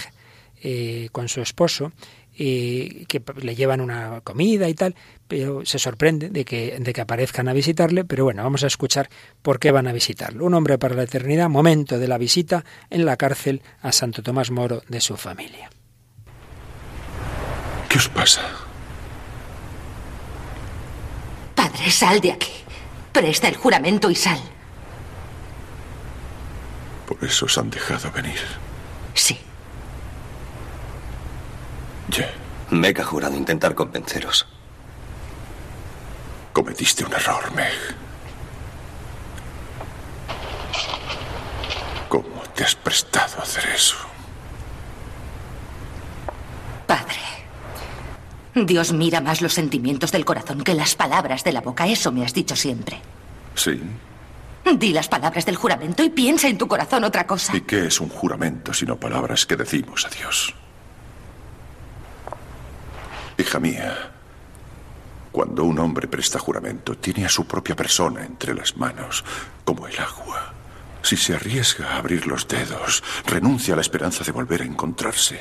eh, 0.61 1.09
con 1.11 1.29
su 1.29 1.41
esposo, 1.41 1.91
y 2.41 3.05
que 3.07 3.21
le 3.41 3.53
llevan 3.53 3.81
una 3.81 4.21
comida 4.21 4.69
y 4.69 4.73
tal, 4.73 4.95
pero 5.27 5.65
se 5.65 5.77
sorprende 5.77 6.29
de 6.29 6.45
que, 6.45 6.77
de 6.79 6.93
que 6.93 7.01
aparezcan 7.01 7.49
a 7.49 7.53
visitarle, 7.53 8.05
pero 8.05 8.23
bueno, 8.23 8.43
vamos 8.43 8.63
a 8.63 8.67
escuchar 8.67 9.09
por 9.41 9.59
qué 9.59 9.71
van 9.71 9.87
a 9.87 9.91
visitarlo. 9.91 10.45
Un 10.45 10.53
hombre 10.53 10.77
para 10.77 10.95
la 10.95 11.03
eternidad, 11.03 11.49
momento 11.49 11.99
de 11.99 12.07
la 12.07 12.17
visita 12.17 12.63
en 12.89 13.03
la 13.03 13.17
cárcel 13.17 13.61
a 13.81 13.91
Santo 13.91 14.23
Tomás 14.23 14.51
Moro 14.51 14.81
de 14.87 15.01
su 15.01 15.17
familia. 15.17 15.69
¿Qué 17.89 17.97
os 17.97 18.07
pasa? 18.07 18.41
Padre, 21.55 21.91
sal 21.91 22.21
de 22.21 22.31
aquí. 22.31 22.53
Presta 23.11 23.49
el 23.49 23.57
juramento 23.57 24.09
y 24.09 24.15
sal. 24.15 24.39
Por 27.05 27.21
eso 27.21 27.47
os 27.47 27.57
han 27.57 27.69
dejado 27.69 28.09
venir. 28.13 28.39
Sí. 29.13 29.37
Me 32.71 32.89
he 32.89 33.03
jurado 33.03 33.35
intentar 33.35 33.73
convenceros. 33.73 34.47
Cometiste 36.53 37.03
un 37.05 37.13
error, 37.13 37.51
Meg. 37.55 37.73
¿Cómo 42.07 42.43
te 42.55 42.63
has 42.63 42.75
prestado 42.75 43.39
a 43.39 43.43
hacer 43.43 43.69
eso? 43.73 43.97
Padre, 46.85 47.19
Dios 48.55 48.93
mira 48.93 49.21
más 49.21 49.41
los 49.41 49.53
sentimientos 49.53 50.11
del 50.11 50.25
corazón 50.25 50.63
que 50.63 50.73
las 50.73 50.95
palabras 50.95 51.43
de 51.43 51.53
la 51.53 51.61
boca. 51.61 51.87
Eso 51.87 52.11
me 52.11 52.23
has 52.23 52.33
dicho 52.33 52.55
siempre. 52.55 52.99
Sí. 53.55 53.81
Di 54.75 54.93
las 54.93 55.07
palabras 55.07 55.45
del 55.45 55.55
juramento 55.55 56.03
y 56.03 56.09
piensa 56.09 56.47
en 56.47 56.57
tu 56.57 56.67
corazón 56.67 57.03
otra 57.03 57.25
cosa. 57.25 57.55
¿Y 57.55 57.61
qué 57.61 57.87
es 57.87 57.99
un 57.99 58.09
juramento 58.09 58.73
sino 58.73 58.99
palabras 58.99 59.45
que 59.45 59.55
decimos 59.55 60.05
a 60.05 60.09
Dios? 60.09 60.53
Hija 63.39 63.57
mía, 63.57 64.11
cuando 65.31 65.63
un 65.63 65.79
hombre 65.79 66.09
presta 66.09 66.39
juramento, 66.39 66.97
tiene 66.97 67.25
a 67.25 67.29
su 67.29 67.47
propia 67.47 67.73
persona 67.73 68.25
entre 68.25 68.53
las 68.53 68.75
manos, 68.75 69.23
como 69.63 69.87
el 69.87 69.97
agua. 69.97 70.53
Si 71.01 71.15
se 71.15 71.35
arriesga 71.35 71.93
a 71.93 71.97
abrir 71.99 72.27
los 72.27 72.45
dedos, 72.49 73.01
renuncia 73.25 73.73
a 73.73 73.77
la 73.77 73.81
esperanza 73.81 74.25
de 74.25 74.33
volver 74.33 74.63
a 74.63 74.65
encontrarse. 74.65 75.39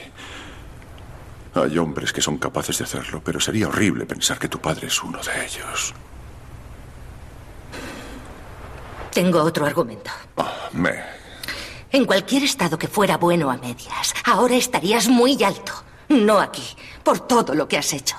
Hay 1.55 1.77
hombres 1.77 2.13
que 2.13 2.23
son 2.23 2.39
capaces 2.39 2.79
de 2.79 2.85
hacerlo, 2.85 3.21
pero 3.25 3.41
sería 3.41 3.67
horrible 3.67 4.07
pensar 4.07 4.39
que 4.39 4.49
tu 4.49 4.61
padre 4.61 4.87
es 4.87 5.03
uno 5.03 5.19
de 5.21 5.45
ellos. 5.45 5.93
Tengo 9.13 9.43
otro 9.43 9.67
argumento. 9.67 10.13
Ah, 10.37 10.69
me. 10.73 11.03
En 11.91 12.05
cualquier 12.05 12.45
estado 12.45 12.79
que 12.79 12.87
fuera 12.87 13.17
bueno 13.17 13.51
a 13.51 13.57
medias, 13.57 14.15
ahora 14.25 14.55
estarías 14.55 15.09
muy 15.09 15.43
alto. 15.43 15.88
No 16.09 16.39
aquí, 16.41 16.63
por 17.03 17.21
todo 17.21 17.55
lo 17.55 17.69
que 17.69 17.79
has 17.79 17.93
hecho. 17.93 18.17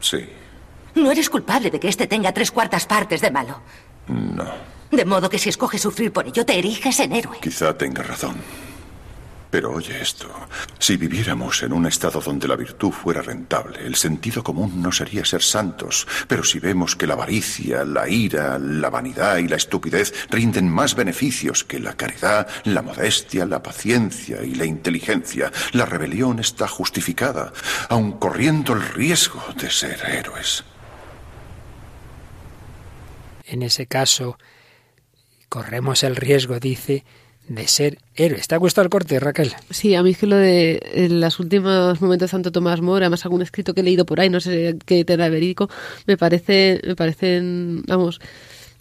Sí. 0.00 0.28
No 0.94 1.10
eres 1.10 1.30
culpable 1.30 1.70
de 1.70 1.78
que 1.78 1.88
este 1.88 2.06
tenga 2.06 2.32
tres 2.32 2.50
cuartas 2.50 2.86
partes 2.86 3.20
de 3.20 3.30
malo. 3.30 3.60
No. 4.08 4.46
De 4.90 5.04
modo 5.04 5.28
que 5.28 5.38
si 5.38 5.48
escoges 5.50 5.82
sufrir 5.82 6.12
por 6.12 6.26
ello, 6.26 6.44
te 6.44 6.58
eriges 6.58 6.98
en 7.00 7.12
héroe. 7.12 7.38
Quizá 7.40 7.76
tenga 7.76 8.02
razón. 8.02 8.36
Pero 9.50 9.72
oye 9.72 10.00
esto, 10.02 10.28
si 10.78 10.96
viviéramos 10.96 11.62
en 11.62 11.72
un 11.72 11.86
estado 11.86 12.20
donde 12.20 12.46
la 12.46 12.56
virtud 12.56 12.92
fuera 12.92 13.22
rentable, 13.22 13.86
el 13.86 13.94
sentido 13.94 14.42
común 14.42 14.82
no 14.82 14.92
sería 14.92 15.24
ser 15.24 15.42
santos, 15.42 16.06
pero 16.26 16.44
si 16.44 16.58
vemos 16.58 16.96
que 16.96 17.06
la 17.06 17.14
avaricia, 17.14 17.84
la 17.84 18.08
ira, 18.08 18.58
la 18.58 18.90
vanidad 18.90 19.38
y 19.38 19.48
la 19.48 19.56
estupidez 19.56 20.12
rinden 20.30 20.68
más 20.68 20.94
beneficios 20.94 21.64
que 21.64 21.80
la 21.80 21.94
caridad, 21.94 22.46
la 22.64 22.82
modestia, 22.82 23.46
la 23.46 23.62
paciencia 23.62 24.42
y 24.42 24.54
la 24.54 24.66
inteligencia, 24.66 25.50
la 25.72 25.86
rebelión 25.86 26.40
está 26.40 26.68
justificada, 26.68 27.52
aun 27.88 28.18
corriendo 28.18 28.74
el 28.74 28.82
riesgo 28.82 29.42
de 29.56 29.70
ser 29.70 29.98
héroes. 30.10 30.64
En 33.44 33.62
ese 33.62 33.86
caso, 33.86 34.38
corremos 35.48 36.02
el 36.02 36.16
riesgo, 36.16 36.60
dice, 36.60 37.04
de 37.48 37.66
ser 37.66 37.98
héroe. 38.14 38.40
¿Te 38.46 38.54
ha 38.54 38.58
gustado 38.58 38.84
el 38.84 38.90
corte, 38.90 39.18
Raquel? 39.18 39.52
Sí, 39.70 39.94
a 39.94 40.02
mí 40.02 40.10
es 40.10 40.18
que 40.18 40.26
lo 40.26 40.36
de 40.36 40.80
en 40.92 41.20
los 41.20 41.40
últimos 41.40 42.00
momentos 42.00 42.28
de 42.28 42.30
Santo 42.30 42.52
Tomás 42.52 42.80
Moro, 42.80 43.04
además 43.04 43.24
algún 43.24 43.42
escrito 43.42 43.74
que 43.74 43.80
he 43.80 43.84
leído 43.84 44.04
por 44.04 44.20
ahí, 44.20 44.30
no 44.30 44.40
sé 44.40 44.76
qué 44.84 45.04
tendrá 45.04 45.28
verídico, 45.28 45.68
me 46.06 46.16
parece, 46.16 46.80
me 46.84 46.94
parecen, 46.94 47.82
vamos, 47.86 48.20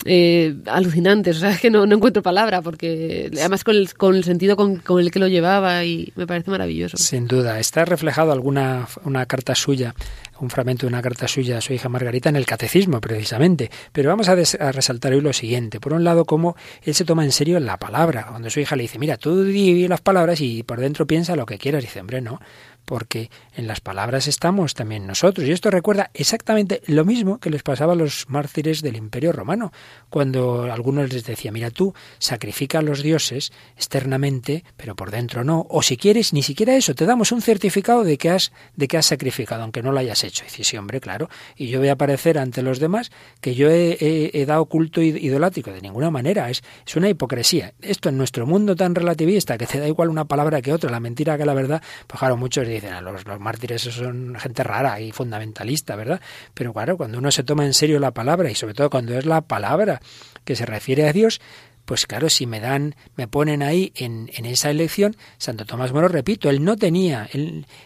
eh, 0.06 0.56
alucinantes. 0.68 1.38
O 1.38 1.40
sea, 1.40 1.52
es 1.52 1.60
que 1.60 1.70
no, 1.70 1.86
no, 1.86 1.96
encuentro 1.96 2.22
palabra, 2.22 2.62
porque 2.62 3.30
además 3.34 3.64
con 3.64 3.76
el, 3.76 3.94
con 3.94 4.16
el 4.16 4.24
sentido 4.24 4.56
con, 4.56 4.78
con, 4.78 5.00
el 5.00 5.12
que 5.12 5.20
lo 5.20 5.28
llevaba 5.28 5.84
y 5.86 6.12
me 6.16 6.28
parece 6.28 6.52
maravilloso. 6.52 6.98
Sin 6.98 7.28
duda. 7.28 7.60
Está 7.60 7.86
reflejado 7.86 8.32
alguna 8.32 8.88
una 9.04 9.26
carta 9.26 9.56
suya, 9.56 9.96
un 10.40 10.50
fragmento 10.50 10.86
de 10.86 10.88
una 10.88 11.02
carta 11.02 11.28
suya 11.28 11.58
a 11.58 11.62
su 11.62 11.74
hija 11.74 11.90
Margarita 11.90 12.30
en 12.30 12.36
el 12.36 12.46
catecismo, 12.46 13.02
precisamente. 13.02 13.70
Pero 13.92 14.10
vamos 14.10 14.30
a, 14.30 14.34
a 14.34 14.72
resaltar 14.72 15.14
hoy 15.14 15.22
lo 15.22 15.34
siguiente. 15.34 15.80
Por 15.80 15.94
un 15.94 16.04
lado, 16.04 16.26
cómo 16.26 16.56
él 16.84 16.94
se 16.94 17.06
toma 17.06 17.24
en 17.24 17.32
serio 17.32 17.60
la 17.60 17.78
palabra. 17.78 18.28
Cuando 18.30 18.50
su 18.50 18.60
hija 18.60 18.76
le 18.76 18.84
dice, 18.84 19.00
mira, 19.00 19.18
tú 19.18 19.44
di 19.44 19.88
las 19.88 20.02
palabras 20.02 20.42
y 20.42 20.64
por 20.64 20.80
dentro 20.80 21.08
piensa 21.08 21.36
lo 21.36 21.46
que 21.46 21.58
quieras. 21.58 21.84
Dice, 21.84 22.00
hombre, 22.00 22.22
no 22.22 22.40
porque 22.88 23.30
en 23.54 23.68
las 23.68 23.82
palabras 23.82 24.28
estamos 24.28 24.74
también 24.74 25.06
nosotros. 25.06 25.46
Y 25.46 25.52
esto 25.52 25.70
recuerda 25.70 26.10
exactamente 26.14 26.82
lo 26.88 27.04
mismo 27.04 27.38
que 27.38 27.50
les 27.50 27.62
pasaba 27.62 27.92
a 27.92 27.96
los 27.98 28.30
mártires 28.30 28.82
del 28.82 28.96
Imperio 28.96 29.34
Romano, 29.34 29.74
cuando 30.10 30.72
algunos 30.72 31.12
les 31.12 31.26
decía, 31.26 31.52
mira 31.52 31.70
tú, 31.70 31.94
sacrifica 32.18 32.80
a 32.80 32.82
los 32.82 33.04
dioses 33.04 33.52
externamente, 33.76 34.64
pero 34.78 34.96
por 34.96 35.12
dentro 35.12 35.44
no, 35.44 35.68
o 35.70 35.82
si 35.82 35.98
quieres, 35.98 36.32
ni 36.32 36.44
siquiera 36.44 36.78
eso, 36.78 36.96
te 36.96 37.06
damos 37.06 37.34
un 37.34 37.42
certificado 37.42 38.06
de 38.06 38.18
que 38.18 38.30
has, 38.30 38.54
de 38.78 38.88
que 38.88 38.98
has 38.98 39.06
sacrificado, 39.06 39.64
aunque 39.64 39.84
no 39.84 39.92
lo 39.92 40.00
hayas 40.00 40.24
hecho. 40.24 40.46
Y 40.46 40.48
dice, 40.48 40.64
sí, 40.64 40.78
hombre, 40.78 41.02
claro, 41.02 41.30
y 41.58 41.68
yo 41.68 41.80
voy 41.80 41.90
a 41.90 41.94
aparecer 41.94 42.40
ante 42.40 42.62
los 42.62 42.80
demás 42.80 43.12
que 43.42 43.54
yo 43.54 43.70
he, 43.70 44.46
dado 44.48 44.64
culto 44.66 45.02
idolático, 45.02 45.74
de 45.74 45.82
ninguna 45.82 46.10
manera, 46.10 46.50
es, 46.50 46.64
es 46.86 46.96
una 46.96 47.10
hipocresía. 47.10 47.74
Esto 47.82 48.08
en 48.08 48.18
nuestro 48.18 48.46
mundo 48.46 48.78
tan 48.78 48.96
relativista, 48.96 49.58
que 49.58 49.68
te 49.68 49.78
da 49.78 49.90
igual 49.90 50.08
una 50.08 50.24
palabra 50.24 50.62
que 50.62 50.72
otra, 50.72 50.90
la 50.90 51.02
mentira 51.02 51.38
que 51.38 51.46
la 51.46 51.54
verdad, 51.54 51.84
pues 52.08 52.18
claro, 52.18 52.38
muchos 52.38 52.66
a 52.86 53.02
los, 53.02 53.26
los 53.26 53.40
mártires 53.40 53.82
son 53.82 54.36
gente 54.40 54.64
rara 54.64 55.00
y 55.00 55.12
fundamentalista, 55.12 55.96
¿verdad? 55.96 56.22
Pero 56.54 56.74
claro, 56.74 56.98
cuando 56.98 57.18
uno 57.18 57.32
se 57.32 57.44
toma 57.44 57.66
en 57.66 57.74
serio 57.74 58.00
la 58.00 58.12
palabra 58.12 58.50
y 58.50 58.56
sobre 58.56 58.74
todo 58.74 58.90
cuando 58.90 59.18
es 59.18 59.26
la 59.26 59.42
palabra 59.42 60.02
que 60.44 60.56
se 60.56 60.66
refiere 60.66 61.08
a 61.08 61.14
Dios, 61.14 61.42
pues 61.88 62.06
claro, 62.06 62.30
si 62.30 62.46
me 62.46 62.60
dan, 62.60 62.96
me 63.16 63.30
ponen 63.30 63.64
ahí 63.64 63.94
en, 63.96 64.30
en 64.36 64.46
esa 64.46 64.70
elección, 64.70 65.16
Santo 65.38 65.66
Tomás 65.66 65.94
Moro, 65.94 66.10
repito, 66.10 66.50
él 66.50 66.62
no 66.62 66.76
tenía 66.76 67.30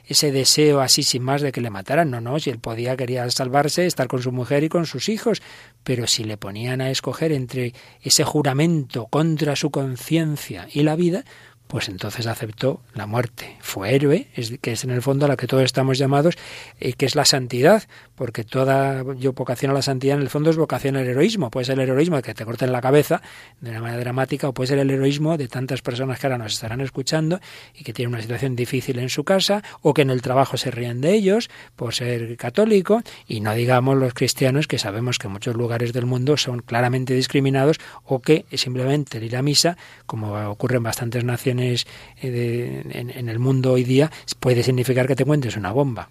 ese 0.08 0.32
deseo 0.32 0.82
así 0.82 1.04
sin 1.04 1.22
más 1.22 1.44
de 1.44 1.52
que 1.52 1.62
le 1.62 1.70
mataran, 1.70 2.10
no, 2.10 2.20
no, 2.20 2.40
si 2.40 2.50
él 2.50 2.58
podía, 2.58 2.98
quería 2.98 3.30
salvarse, 3.30 3.86
estar 3.86 4.08
con 4.08 4.24
su 4.24 4.32
mujer 4.32 4.64
y 4.64 4.70
con 4.70 4.88
sus 4.88 5.08
hijos, 5.08 5.44
pero 5.84 6.08
si 6.08 6.24
le 6.24 6.36
ponían 6.36 6.82
a 6.82 6.90
escoger 6.90 7.32
entre 7.32 7.76
ese 8.02 8.24
juramento 8.24 9.06
contra 9.06 9.56
su 9.56 9.70
conciencia 9.70 10.68
y 10.74 10.82
la 10.82 10.96
vida, 10.96 11.24
pues 11.72 11.88
entonces 11.88 12.28
aceptó 12.28 12.82
la 12.94 13.06
muerte. 13.06 13.56
Fue 13.62 13.96
héroe, 13.96 14.28
que 14.60 14.74
es 14.74 14.84
en 14.84 14.90
el 14.90 15.02
fondo 15.02 15.26
a 15.26 15.30
la 15.30 15.38
que 15.38 15.48
todos 15.48 15.64
estamos 15.64 15.98
llamados, 15.98 16.38
eh, 16.82 16.92
que 16.92 17.06
es 17.06 17.16
la 17.16 17.24
santidad, 17.24 17.84
porque 18.16 18.44
toda 18.44 19.06
yo 19.16 19.32
vocación 19.32 19.72
a 19.72 19.74
la 19.74 19.82
santidad 19.82 20.18
en 20.18 20.22
el 20.22 20.30
fondo 20.30 20.50
es 20.50 20.58
vocación 20.58 20.98
al 20.98 21.08
heroísmo. 21.08 21.50
Puede 21.50 21.68
ser 21.68 21.80
el 21.80 21.88
heroísmo 21.88 22.18
de 22.18 22.24
que 22.24 22.34
te 22.34 22.44
corten 22.44 22.74
la 22.74 22.82
cabeza 22.82 23.22
de 23.62 23.70
una 23.70 23.80
manera 23.80 24.02
dramática, 24.02 24.50
o 24.50 24.54
puede 24.54 24.68
ser 24.68 24.80
el 24.80 24.90
heroísmo 24.90 25.38
de 25.38 25.48
tantas 25.48 25.82
personas 25.82 26.20
que 26.20 26.28
ahora 26.28 26.38
nos 26.38 26.52
estarán 26.52 26.82
escuchando 26.82 27.40
y 27.74 27.86
que 27.86 27.94
tienen 27.94 28.14
una 28.14 28.22
situación 28.22 28.58
difícil 28.58 29.00
en 29.00 29.08
su 29.08 29.24
casa, 29.24 29.64
o 29.82 29.94
que 29.94 30.02
en 30.02 30.10
el 30.10 30.22
trabajo 30.22 30.58
se 30.58 30.72
ríen 30.72 31.00
de 31.00 31.14
ellos 31.14 31.50
por 31.78 31.94
ser 31.94 32.36
católico, 32.36 33.02
y 33.28 33.40
no 33.40 33.54
digamos 33.54 33.96
los 33.98 34.14
cristianos 34.14 34.68
que 34.68 34.78
sabemos 34.78 35.20
que 35.20 35.28
en 35.28 35.34
muchos 35.34 35.56
lugares 35.56 35.94
del 35.94 36.06
mundo 36.06 36.36
son 36.36 36.60
claramente 36.60 37.14
discriminados, 37.14 37.78
o 38.04 38.20
que 38.20 38.44
simplemente 38.58 39.24
ir 39.24 39.38
a 39.38 39.42
misa, 39.42 39.78
como 40.06 40.34
ocurre 40.50 40.76
en 40.76 40.84
bastantes 40.84 41.24
naciones, 41.24 41.61
eh, 41.62 41.78
en, 42.21 43.30
el 43.30 43.39
mundo 43.39 43.74
hoy 43.74 43.84
día 43.84 44.12
puede 44.39 44.63
significar 44.63 45.08
que 45.08 45.15
te 45.15 45.24
encuentres 45.24 45.56
una 45.58 45.71
bomba. 45.71 46.10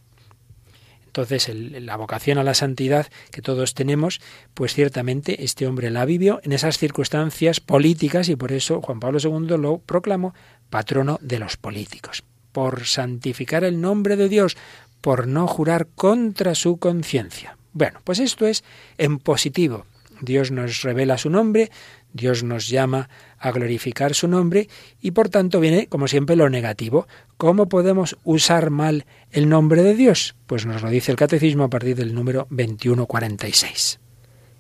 Entonces, 1.06 1.50
la 1.52 1.96
vocación 1.96 2.38
a 2.38 2.44
la 2.44 2.54
santidad 2.54 3.08
que 3.32 3.42
todos 3.42 3.74
tenemos, 3.74 4.20
pues 4.54 4.74
ciertamente 4.74 5.42
este 5.42 5.66
hombre 5.66 5.90
la 5.90 6.04
vivió 6.04 6.40
en 6.44 6.52
esas 6.52 6.78
circunstancias 6.78 7.58
políticas 7.58 8.28
y 8.28 8.36
por 8.36 8.52
eso 8.52 8.80
Juan 8.80 9.00
Pablo 9.00 9.18
II 9.20 9.58
lo 9.58 9.78
proclamó 9.78 10.34
patrono 10.70 11.18
de 11.20 11.40
los 11.40 11.56
políticos. 11.56 12.22
Por 12.52 12.84
santificar 12.86 13.64
el 13.64 13.80
nombre 13.80 14.14
de 14.14 14.28
Dios, 14.28 14.56
por 15.00 15.26
no 15.26 15.48
jurar 15.48 15.88
contra 15.96 16.54
su 16.54 16.78
conciencia. 16.78 17.56
Bueno, 17.72 18.00
pues 18.04 18.20
esto 18.20 18.46
es 18.46 18.64
en 18.98 19.18
positivo. 19.18 19.86
Dios 20.20 20.50
nos 20.50 20.82
revela 20.82 21.18
su 21.18 21.30
nombre, 21.30 21.70
Dios 22.12 22.42
nos 22.42 22.68
llama 22.68 23.08
a 23.38 23.50
glorificar 23.52 24.14
su 24.14 24.28
nombre 24.28 24.68
y 25.00 25.12
por 25.12 25.28
tanto 25.28 25.60
viene, 25.60 25.86
como 25.86 26.08
siempre, 26.08 26.36
lo 26.36 26.50
negativo. 26.50 27.06
¿Cómo 27.36 27.68
podemos 27.68 28.16
usar 28.24 28.70
mal 28.70 29.06
el 29.30 29.48
nombre 29.48 29.82
de 29.82 29.94
Dios? 29.94 30.34
Pues 30.46 30.66
nos 30.66 30.82
lo 30.82 30.90
dice 30.90 31.12
el 31.12 31.16
Catecismo 31.16 31.64
a 31.64 31.70
partir 31.70 31.96
del 31.96 32.14
número 32.14 32.46
2146. 32.50 34.00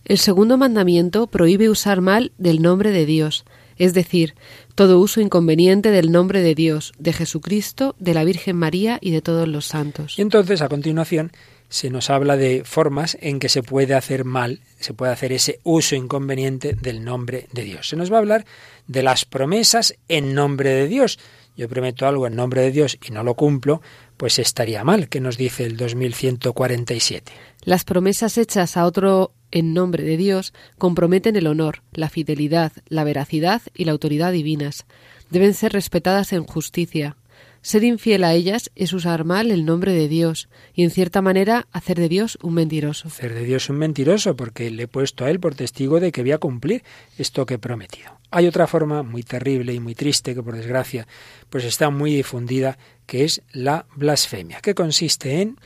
El 0.04 0.18
segundo 0.18 0.56
mandamiento 0.56 1.26
prohíbe 1.26 1.68
usar 1.68 2.00
mal 2.00 2.32
del 2.38 2.62
nombre 2.62 2.90
de 2.90 3.04
Dios, 3.04 3.44
es 3.76 3.94
decir, 3.94 4.34
todo 4.74 4.98
uso 4.98 5.20
inconveniente 5.20 5.90
del 5.90 6.10
nombre 6.10 6.42
de 6.42 6.54
Dios, 6.54 6.92
de 6.98 7.12
Jesucristo, 7.12 7.96
de 7.98 8.14
la 8.14 8.24
Virgen 8.24 8.56
María 8.56 8.98
y 9.00 9.10
de 9.10 9.22
todos 9.22 9.46
los 9.46 9.66
santos. 9.66 10.18
Y 10.18 10.22
entonces, 10.22 10.62
a 10.62 10.68
continuación, 10.68 11.32
se 11.70 11.88
nos 11.88 12.10
habla 12.10 12.36
de 12.36 12.64
formas 12.64 13.16
en 13.20 13.38
que 13.38 13.48
se 13.48 13.62
puede 13.62 13.94
hacer 13.94 14.24
mal, 14.24 14.60
se 14.80 14.92
puede 14.92 15.12
hacer 15.12 15.32
ese 15.32 15.60
uso 15.62 15.94
inconveniente 15.94 16.74
del 16.74 17.04
nombre 17.04 17.46
de 17.52 17.62
Dios. 17.62 17.88
Se 17.88 17.96
nos 17.96 18.12
va 18.12 18.16
a 18.16 18.18
hablar 18.18 18.44
de 18.88 19.02
las 19.02 19.24
promesas 19.24 19.94
en 20.08 20.34
nombre 20.34 20.70
de 20.70 20.88
Dios. 20.88 21.18
Yo 21.56 21.68
prometo 21.68 22.06
algo 22.06 22.26
en 22.26 22.34
nombre 22.34 22.62
de 22.62 22.72
Dios 22.72 22.98
y 23.06 23.12
no 23.12 23.22
lo 23.22 23.34
cumplo, 23.34 23.80
pues 24.16 24.38
estaría 24.38 24.82
mal, 24.82 25.08
que 25.08 25.20
nos 25.20 25.36
dice 25.36 25.64
el 25.64 25.76
2147. 25.76 27.32
Las 27.62 27.84
promesas 27.84 28.36
hechas 28.36 28.76
a 28.76 28.84
otro 28.84 29.32
en 29.52 29.72
nombre 29.72 30.02
de 30.02 30.16
Dios 30.16 30.52
comprometen 30.76 31.36
el 31.36 31.46
honor, 31.46 31.82
la 31.92 32.08
fidelidad, 32.08 32.72
la 32.88 33.04
veracidad 33.04 33.62
y 33.74 33.84
la 33.84 33.92
autoridad 33.92 34.32
divinas. 34.32 34.86
Deben 35.30 35.54
ser 35.54 35.72
respetadas 35.72 36.32
en 36.32 36.44
justicia, 36.44 37.16
ser 37.62 37.84
infiel 37.84 38.24
a 38.24 38.34
ellas 38.34 38.70
es 38.74 38.92
usar 38.92 39.24
mal 39.24 39.50
el 39.50 39.64
nombre 39.64 39.92
de 39.92 40.08
Dios 40.08 40.48
y, 40.74 40.84
en 40.84 40.90
cierta 40.90 41.22
manera, 41.22 41.66
hacer 41.72 41.98
de 41.98 42.08
Dios 42.08 42.38
un 42.42 42.54
mentiroso. 42.54 43.08
Hacer 43.08 43.34
de 43.34 43.44
Dios 43.44 43.68
un 43.68 43.78
mentiroso 43.78 44.36
porque 44.36 44.70
le 44.70 44.84
he 44.84 44.88
puesto 44.88 45.24
a 45.24 45.30
él 45.30 45.40
por 45.40 45.54
testigo 45.54 46.00
de 46.00 46.12
que 46.12 46.22
voy 46.22 46.32
a 46.32 46.38
cumplir 46.38 46.82
esto 47.18 47.46
que 47.46 47.54
he 47.54 47.58
prometido. 47.58 48.18
Hay 48.30 48.46
otra 48.46 48.66
forma 48.66 49.02
muy 49.02 49.22
terrible 49.22 49.74
y 49.74 49.80
muy 49.80 49.94
triste 49.94 50.34
que, 50.34 50.42
por 50.42 50.56
desgracia, 50.56 51.06
pues 51.48 51.64
está 51.64 51.90
muy 51.90 52.14
difundida, 52.14 52.78
que 53.06 53.24
es 53.24 53.42
la 53.52 53.86
blasfemia, 53.96 54.60
que 54.60 54.74
consiste 54.74 55.42
en 55.42 55.58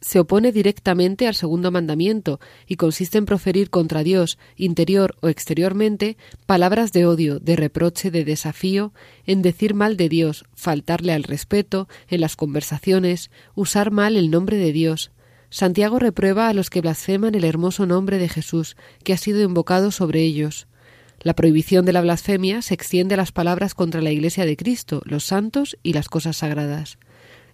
se 0.00 0.18
opone 0.18 0.52
directamente 0.52 1.26
al 1.26 1.34
segundo 1.34 1.70
mandamiento 1.70 2.40
y 2.66 2.76
consiste 2.76 3.18
en 3.18 3.26
proferir 3.26 3.70
contra 3.70 4.02
Dios, 4.02 4.38
interior 4.56 5.16
o 5.20 5.28
exteriormente, 5.28 6.16
palabras 6.46 6.92
de 6.92 7.06
odio, 7.06 7.38
de 7.38 7.56
reproche, 7.56 8.10
de 8.10 8.24
desafío, 8.24 8.92
en 9.26 9.42
decir 9.42 9.74
mal 9.74 9.96
de 9.96 10.08
Dios, 10.08 10.44
faltarle 10.54 11.12
al 11.12 11.24
respeto, 11.24 11.88
en 12.08 12.20
las 12.20 12.36
conversaciones, 12.36 13.30
usar 13.54 13.90
mal 13.90 14.16
el 14.16 14.30
nombre 14.30 14.56
de 14.56 14.72
Dios. 14.72 15.10
Santiago 15.50 15.98
reprueba 15.98 16.48
a 16.48 16.54
los 16.54 16.70
que 16.70 16.80
blasfeman 16.80 17.34
el 17.34 17.44
hermoso 17.44 17.84
nombre 17.84 18.18
de 18.18 18.28
Jesús, 18.28 18.76
que 19.04 19.12
ha 19.12 19.18
sido 19.18 19.42
invocado 19.42 19.90
sobre 19.90 20.22
ellos. 20.22 20.68
La 21.22 21.34
prohibición 21.34 21.84
de 21.84 21.92
la 21.92 22.00
blasfemia 22.00 22.62
se 22.62 22.72
extiende 22.72 23.14
a 23.14 23.18
las 23.18 23.32
palabras 23.32 23.74
contra 23.74 24.00
la 24.00 24.10
Iglesia 24.10 24.46
de 24.46 24.56
Cristo, 24.56 25.02
los 25.04 25.24
santos 25.24 25.76
y 25.82 25.92
las 25.92 26.08
cosas 26.08 26.38
sagradas. 26.38 26.98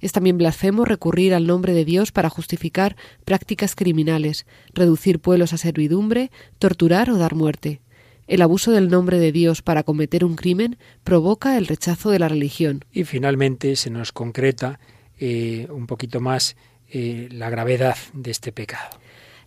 Es 0.00 0.12
también 0.12 0.38
blasfemo 0.38 0.84
recurrir 0.84 1.34
al 1.34 1.46
nombre 1.46 1.72
de 1.72 1.84
Dios 1.84 2.12
para 2.12 2.30
justificar 2.30 2.96
prácticas 3.24 3.74
criminales, 3.74 4.46
reducir 4.74 5.20
pueblos 5.20 5.52
a 5.52 5.58
servidumbre, 5.58 6.30
torturar 6.58 7.10
o 7.10 7.18
dar 7.18 7.34
muerte. 7.34 7.80
El 8.26 8.42
abuso 8.42 8.72
del 8.72 8.88
nombre 8.88 9.18
de 9.18 9.30
Dios 9.30 9.62
para 9.62 9.84
cometer 9.84 10.24
un 10.24 10.34
crimen 10.34 10.78
provoca 11.04 11.56
el 11.56 11.66
rechazo 11.66 12.10
de 12.10 12.18
la 12.18 12.28
religión. 12.28 12.84
Y 12.92 13.04
finalmente 13.04 13.76
se 13.76 13.90
nos 13.90 14.10
concreta 14.12 14.80
eh, 15.18 15.68
un 15.70 15.86
poquito 15.86 16.20
más 16.20 16.56
eh, 16.90 17.28
la 17.30 17.50
gravedad 17.50 17.96
de 18.12 18.30
este 18.32 18.52
pecado. 18.52 18.98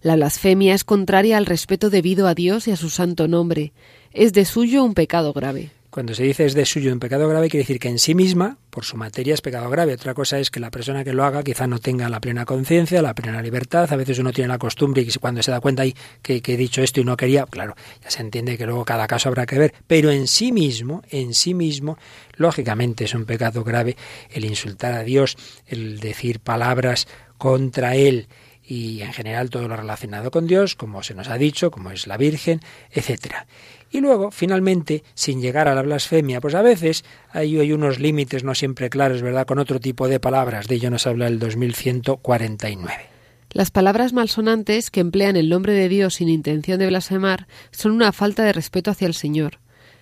La 0.02 0.16
blasfemia 0.16 0.74
es 0.74 0.86
contraria 0.86 1.38
al 1.38 1.46
respeto 1.46 1.90
debido 1.90 2.28
a 2.28 2.36
Dios 2.36 2.68
y 2.68 2.72
a 2.72 2.78
su 2.78 2.90
santo 2.90 3.28
nombre. 3.28 3.74
Es 4.12 4.32
de 4.32 4.46
suyo 4.46 4.84
un 4.84 4.94
pecado 4.94 5.34
grave. 5.34 5.72
Cuando 5.90 6.14
se 6.14 6.22
dice 6.22 6.46
es 6.46 6.54
de 6.54 6.66
suyo 6.66 6.94
un 6.94 7.00
pecado 7.00 7.28
grave, 7.28 7.50
quiere 7.50 7.64
decir 7.64 7.80
que 7.80 7.88
en 7.88 7.98
sí 7.98 8.14
misma, 8.14 8.58
por 8.70 8.86
su 8.86 8.96
materia, 8.96 9.34
es 9.34 9.42
pecado 9.42 9.72
grave. 9.72 9.94
Otra 9.94 10.14
cosa 10.14 10.38
es 10.38 10.52
que 10.52 10.60
la 10.60 10.70
persona 10.70 11.04
que 11.04 11.14
lo 11.14 11.24
haga 11.24 11.42
quizá 11.42 11.66
no 11.66 11.80
tenga 11.80 12.08
la 12.10 12.20
plena 12.20 12.46
conciencia, 12.46 13.02
la 13.02 13.16
plena 13.16 13.42
libertad. 13.42 13.92
A 13.92 13.96
veces 13.96 14.20
uno 14.20 14.32
tiene 14.32 14.50
la 14.50 14.60
costumbre 14.60 15.02
y 15.02 15.12
cuando 15.20 15.42
se 15.42 15.50
da 15.50 15.60
cuenta 15.60 15.82
ahí 15.82 15.96
que, 16.22 16.42
que, 16.42 16.54
he 16.54 16.58
dicho 16.58 16.84
esto 16.84 17.02
y 17.02 17.06
no 17.06 17.18
quería, 17.18 17.48
claro, 17.48 17.76
ya 18.04 18.12
se 18.12 18.22
entiende 18.22 18.56
que 18.56 18.68
luego 18.68 18.86
cada 18.86 19.08
caso 19.08 19.30
habrá 19.30 19.48
que 19.48 19.58
ver. 19.58 19.74
Pero 19.88 20.12
en 20.12 20.28
sí 20.28 20.52
mismo, 20.52 21.02
en 21.10 21.34
sí 21.34 21.56
mismo, 21.56 21.98
lógicamente 22.36 23.06
es 23.06 23.16
un 23.16 23.26
pecado 23.26 23.64
grave 23.64 23.98
el 24.30 24.46
insultar 24.46 24.94
a 24.94 25.02
Dios, 25.02 25.38
el 25.66 26.00
decir 26.00 26.40
palabras 26.40 27.08
contra 27.40 27.96
Él 27.96 28.28
y 28.70 29.02
en 29.02 29.12
general 29.14 29.50
todo 29.50 29.68
lo 29.68 29.76
relacionado 29.76 30.30
con 30.30 30.46
Dios, 30.46 30.76
como 30.76 31.02
se 31.02 31.16
nos 31.16 31.28
ha 31.30 31.40
dicho, 31.40 31.72
como 31.72 31.90
es 31.90 32.06
la 32.06 32.18
Virgen, 32.18 32.60
etcétera. 32.92 33.48
Y 33.92 34.02
luego, 34.02 34.32
finalmente, 34.32 35.04
sin 35.16 35.42
llegar 35.42 35.68
a 35.68 35.76
la 35.76 35.82
blasfemia, 35.82 36.42
pues 36.42 36.56
a 36.56 36.62
veces 36.62 37.04
hay, 37.32 37.58
hay 37.60 37.74
unos 37.74 38.00
límites 38.00 38.44
no 38.44 38.54
siempre 38.54 38.90
claros, 38.90 39.22
¿verdad?, 39.22 39.48
con 39.48 39.60
otro 39.60 39.80
tipo 39.80 40.08
de 40.08 40.20
palabras. 40.20 40.68
De 40.68 40.76
ello 40.76 40.92
nos 40.92 41.08
habla 41.08 41.28
el 41.28 41.40
2149. 41.40 43.10
Las 43.52 43.72
palabras 43.72 44.14
malsonantes 44.14 44.92
que 44.92 45.00
emplean 45.00 45.36
el 45.36 45.50
nombre 45.50 45.74
de 45.74 45.90
Dios 45.90 46.16
sin 46.16 46.30
intención 46.30 46.78
de 46.78 46.86
blasfemar 46.86 47.48
son 47.72 47.94
una 47.94 48.12
falta 48.12 48.44
de 48.44 48.54
respeto 48.54 48.92
hacia 48.92 49.08
el 49.08 49.16
Señor. 49.16 49.60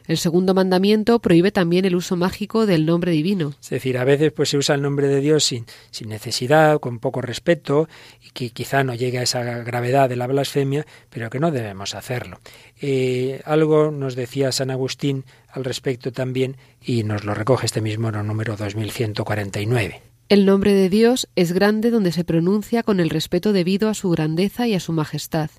El 0.07 0.17
segundo 0.17 0.53
mandamiento 0.53 1.19
prohíbe 1.19 1.51
también 1.51 1.83
el 1.83 1.95
uso 1.95 2.15
mágico 2.15 2.65
del 2.65 2.85
nombre 2.85 3.11
divino. 3.11 3.53
Es 3.61 3.69
decir, 3.69 3.97
a 3.97 4.05
veces 4.05 4.31
pues 4.31 4.49
se 4.49 4.57
usa 4.57 4.75
el 4.75 4.81
nombre 4.81 5.09
de 5.09 5.19
Dios 5.19 5.43
sin, 5.43 5.65
sin 5.91 6.07
necesidad, 6.07 6.79
con 6.79 6.99
poco 6.99 7.21
respeto, 7.21 7.89
y 8.25 8.29
que 8.29 8.51
quizá 8.51 8.85
no 8.85 8.95
llegue 8.95 9.19
a 9.19 9.23
esa 9.23 9.43
gravedad 9.43 10.07
de 10.07 10.15
la 10.15 10.27
blasfemia, 10.27 10.85
pero 11.09 11.29
que 11.29 11.41
no 11.41 11.51
debemos 11.51 11.93
hacerlo. 11.93 12.39
Eh, 12.81 13.41
algo 13.43 13.91
nos 13.91 14.15
decía 14.15 14.53
San 14.53 14.71
Agustín 14.71 15.25
al 15.49 15.65
respecto 15.65 16.13
también, 16.13 16.55
y 16.81 17.03
nos 17.03 17.25
lo 17.25 17.33
recoge 17.33 17.65
este 17.65 17.81
mismo 17.81 18.09
número 18.09 18.55
2149. 18.55 20.01
El 20.29 20.45
nombre 20.45 20.73
de 20.73 20.89
Dios 20.89 21.29
es 21.37 21.53
grande 21.53 21.89
donde 21.89 22.11
se 22.11 22.25
pronuncia 22.25 22.83
con 22.83 22.99
el 22.99 23.09
respeto 23.09 23.53
debido 23.53 23.87
a 23.87 23.93
su 23.93 24.09
grandeza 24.09 24.67
y 24.67 24.73
a 24.73 24.79
su 24.81 24.91
majestad. 24.91 25.49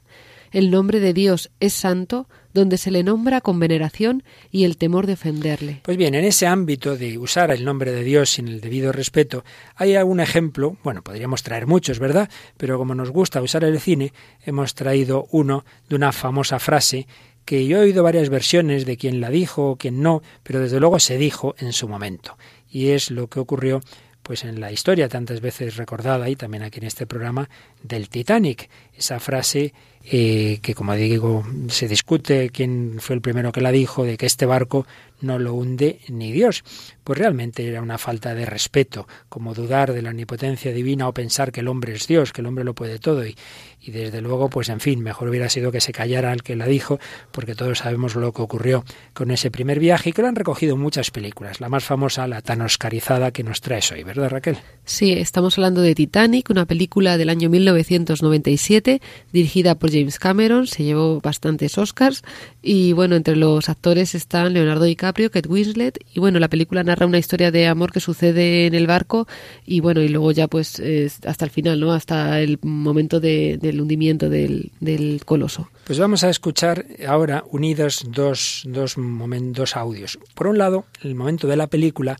El 0.52 0.70
nombre 0.70 1.00
de 1.00 1.12
Dios 1.12 1.50
es 1.60 1.74
santo 1.74 2.28
donde 2.54 2.78
se 2.78 2.90
le 2.90 3.02
nombra 3.02 3.40
con 3.40 3.60
veneración 3.60 4.22
y 4.50 4.64
el 4.64 4.76
temor 4.76 5.06
de 5.06 5.12
ofenderle. 5.14 5.80
Pues 5.84 5.96
bien, 5.96 6.14
en 6.14 6.24
ese 6.24 6.46
ámbito 6.46 6.96
de 6.96 7.18
usar 7.18 7.50
el 7.50 7.64
nombre 7.64 7.92
de 7.92 8.02
Dios 8.02 8.30
sin 8.30 8.48
el 8.48 8.60
debido 8.60 8.92
respeto, 8.92 9.44
hay 9.76 9.94
algún 9.94 10.20
ejemplo, 10.20 10.76
bueno, 10.82 11.02
podríamos 11.02 11.42
traer 11.42 11.66
muchos, 11.66 11.98
¿verdad? 11.98 12.28
Pero 12.56 12.78
como 12.78 12.94
nos 12.94 13.10
gusta 13.10 13.42
usar 13.42 13.64
el 13.64 13.80
cine, 13.80 14.12
hemos 14.44 14.74
traído 14.74 15.26
uno 15.30 15.64
de 15.88 15.96
una 15.96 16.12
famosa 16.12 16.58
frase 16.58 17.06
que 17.44 17.66
yo 17.66 17.78
he 17.78 17.84
oído 17.84 18.02
varias 18.02 18.28
versiones 18.28 18.84
de 18.84 18.98
quién 18.98 19.22
la 19.22 19.30
dijo 19.30 19.70
o 19.70 19.76
quién 19.76 20.02
no, 20.02 20.22
pero 20.42 20.60
desde 20.60 20.80
luego 20.80 20.98
se 21.00 21.16
dijo 21.16 21.54
en 21.58 21.72
su 21.72 21.88
momento. 21.88 22.36
Y 22.68 22.88
es 22.88 23.10
lo 23.10 23.28
que 23.28 23.40
ocurrió 23.40 23.80
pues 24.28 24.44
en 24.44 24.60
la 24.60 24.70
historia 24.70 25.08
tantas 25.08 25.40
veces 25.40 25.78
recordada 25.78 26.28
y 26.28 26.36
también 26.36 26.62
aquí 26.62 26.80
en 26.80 26.84
este 26.84 27.06
programa 27.06 27.48
del 27.82 28.10
Titanic. 28.10 28.68
Esa 28.94 29.20
frase 29.20 29.72
eh, 30.04 30.58
que, 30.60 30.74
como 30.74 30.94
digo, 30.94 31.46
se 31.68 31.88
discute 31.88 32.50
quién 32.50 32.98
fue 33.00 33.16
el 33.16 33.22
primero 33.22 33.52
que 33.52 33.62
la 33.62 33.72
dijo, 33.72 34.04
de 34.04 34.18
que 34.18 34.26
este 34.26 34.44
barco 34.44 34.86
no 35.22 35.38
lo 35.38 35.54
hunde 35.54 36.00
ni 36.08 36.30
Dios. 36.30 36.62
Pues 37.04 37.18
realmente 37.18 37.66
era 37.66 37.80
una 37.80 37.96
falta 37.96 38.34
de 38.34 38.44
respeto, 38.44 39.08
como 39.30 39.54
dudar 39.54 39.94
de 39.94 40.02
la 40.02 40.10
omnipotencia 40.10 40.72
divina 40.72 41.08
o 41.08 41.14
pensar 41.14 41.50
que 41.50 41.60
el 41.60 41.68
hombre 41.68 41.94
es 41.94 42.06
Dios, 42.06 42.34
que 42.34 42.42
el 42.42 42.48
hombre 42.48 42.64
lo 42.64 42.74
puede 42.74 42.98
todo. 42.98 43.24
Y, 43.26 43.34
y 43.80 43.90
desde 43.90 44.20
luego, 44.20 44.50
pues 44.50 44.68
en 44.68 44.80
fin, 44.80 45.00
mejor 45.02 45.28
hubiera 45.28 45.48
sido 45.48 45.72
que 45.72 45.80
se 45.80 45.92
callara 45.92 46.32
el 46.32 46.42
que 46.42 46.56
la 46.56 46.66
dijo, 46.66 46.98
porque 47.32 47.54
todos 47.54 47.78
sabemos 47.78 48.16
lo 48.16 48.32
que 48.32 48.42
ocurrió 48.42 48.84
con 49.14 49.30
ese 49.30 49.50
primer 49.50 49.78
viaje 49.78 50.10
y 50.10 50.12
que 50.12 50.22
lo 50.22 50.28
han 50.28 50.36
recogido 50.36 50.76
muchas 50.76 51.10
películas. 51.10 51.60
La 51.60 51.68
más 51.68 51.84
famosa, 51.84 52.26
la 52.26 52.42
tan 52.42 52.60
oscarizada 52.62 53.30
que 53.30 53.42
nos 53.42 53.60
traes 53.60 53.90
hoy, 53.92 54.02
¿verdad 54.02 54.30
Raquel? 54.30 54.58
Sí, 54.84 55.12
estamos 55.12 55.56
hablando 55.58 55.80
de 55.80 55.94
Titanic, 55.94 56.50
una 56.50 56.66
película 56.66 57.16
del 57.16 57.28
año 57.28 57.48
1997, 57.50 59.00
dirigida 59.32 59.76
por 59.76 59.90
James 59.90 60.18
Cameron, 60.18 60.66
se 60.66 60.84
llevó 60.84 61.20
bastantes 61.20 61.78
Oscars 61.78 62.22
y 62.62 62.92
bueno, 62.92 63.16
entre 63.16 63.36
los 63.36 63.68
actores 63.68 64.14
están 64.14 64.54
Leonardo 64.54 64.84
DiCaprio, 64.84 65.30
Kate 65.30 65.48
Winslet 65.48 65.98
y 66.12 66.20
bueno, 66.20 66.38
la 66.38 66.48
película 66.48 66.82
narra 66.82 67.06
una 67.06 67.18
historia 67.18 67.50
de 67.50 67.66
amor 67.66 67.92
que 67.92 68.00
sucede 68.00 68.66
en 68.66 68.74
el 68.74 68.86
barco 68.86 69.26
y 69.64 69.80
bueno, 69.80 70.02
y 70.02 70.08
luego 70.08 70.32
ya 70.32 70.48
pues 70.48 70.82
hasta 71.24 71.44
el 71.44 71.50
final, 71.50 71.80
¿no? 71.80 71.92
Hasta 71.92 72.40
el 72.40 72.58
momento 72.62 73.20
del 73.68 73.80
hundimiento 73.80 74.28
del, 74.28 74.72
del, 74.80 75.20
coloso. 75.24 75.70
Pues 75.84 75.98
vamos 75.98 76.24
a 76.24 76.30
escuchar 76.30 76.86
ahora 77.06 77.44
unidos 77.50 78.04
dos, 78.08 78.62
dos, 78.66 78.98
momentos, 78.98 79.76
audios. 79.76 80.18
Por 80.34 80.46
un 80.46 80.58
lado, 80.58 80.86
el 81.02 81.14
momento 81.14 81.46
de 81.46 81.56
la 81.56 81.66
película 81.66 82.18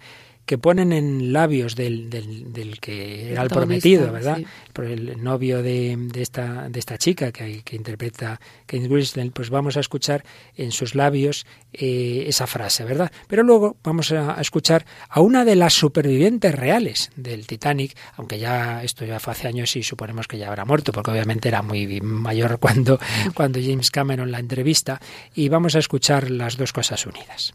que 0.49 0.57
ponen 0.57 0.95
en 0.95 1.35
labios 1.35 1.77
del, 1.77 2.09
del, 2.09 2.55
del 2.55 2.81
que 2.81 3.33
era 3.33 3.43
el 3.43 3.51
prometido, 3.51 4.11
¿verdad? 4.11 4.39
Sí. 4.39 4.47
Por 4.73 4.87
el 4.87 5.23
novio 5.23 5.63
de, 5.63 5.95
de, 5.99 6.23
esta, 6.23 6.71
de 6.71 6.79
esta 6.79 6.97
chica 6.97 7.31
que, 7.33 7.61
que 7.63 7.77
interpreta 7.77 8.41
Kate 8.65 8.89
Winslet, 8.89 9.31
pues 9.31 9.51
vamos 9.51 9.77
a 9.77 9.81
escuchar 9.81 10.25
en 10.57 10.73
sus 10.73 10.95
labios 10.95 11.45
eh, 11.75 12.25
esa 12.27 12.47
frase, 12.47 12.85
¿verdad? 12.85 13.13
Pero 13.27 13.43
luego 13.43 13.77
vamos 13.85 14.11
a, 14.13 14.39
a, 14.39 14.41
escuchar 14.41 14.87
a 15.11 15.21
una 15.21 15.45
de 15.45 15.55
las 15.55 15.75
supervivientes 15.75 16.55
reales 16.55 17.11
del 17.15 17.47
Titanic, 17.47 17.95
aunque 18.17 18.39
ya 18.39 18.83
esto 18.83 19.05
ya 19.05 19.21
fue 19.21 19.35
hace 19.35 19.49
años 19.49 19.77
y 19.77 19.83
suponemos 19.83 20.27
que 20.27 20.39
ya 20.39 20.49
habrá 20.49 20.65
muerto, 20.65 20.93
porque 20.93 21.11
obviamente 21.11 21.49
era 21.49 21.61
muy 21.61 22.01
mayor 22.01 22.59
cuando, 22.61 22.99
cuando 23.35 23.61
James 23.61 23.91
Cameron 23.91 24.33
la 24.33 24.39
entrevista, 24.39 24.99
y 25.35 25.51
vamos 25.51 25.77
a 25.77 25.79
escuchar 25.79 26.31
las 26.31 26.57
dos 26.57 26.73
cosas 26.73 27.05
unidas. 27.05 27.53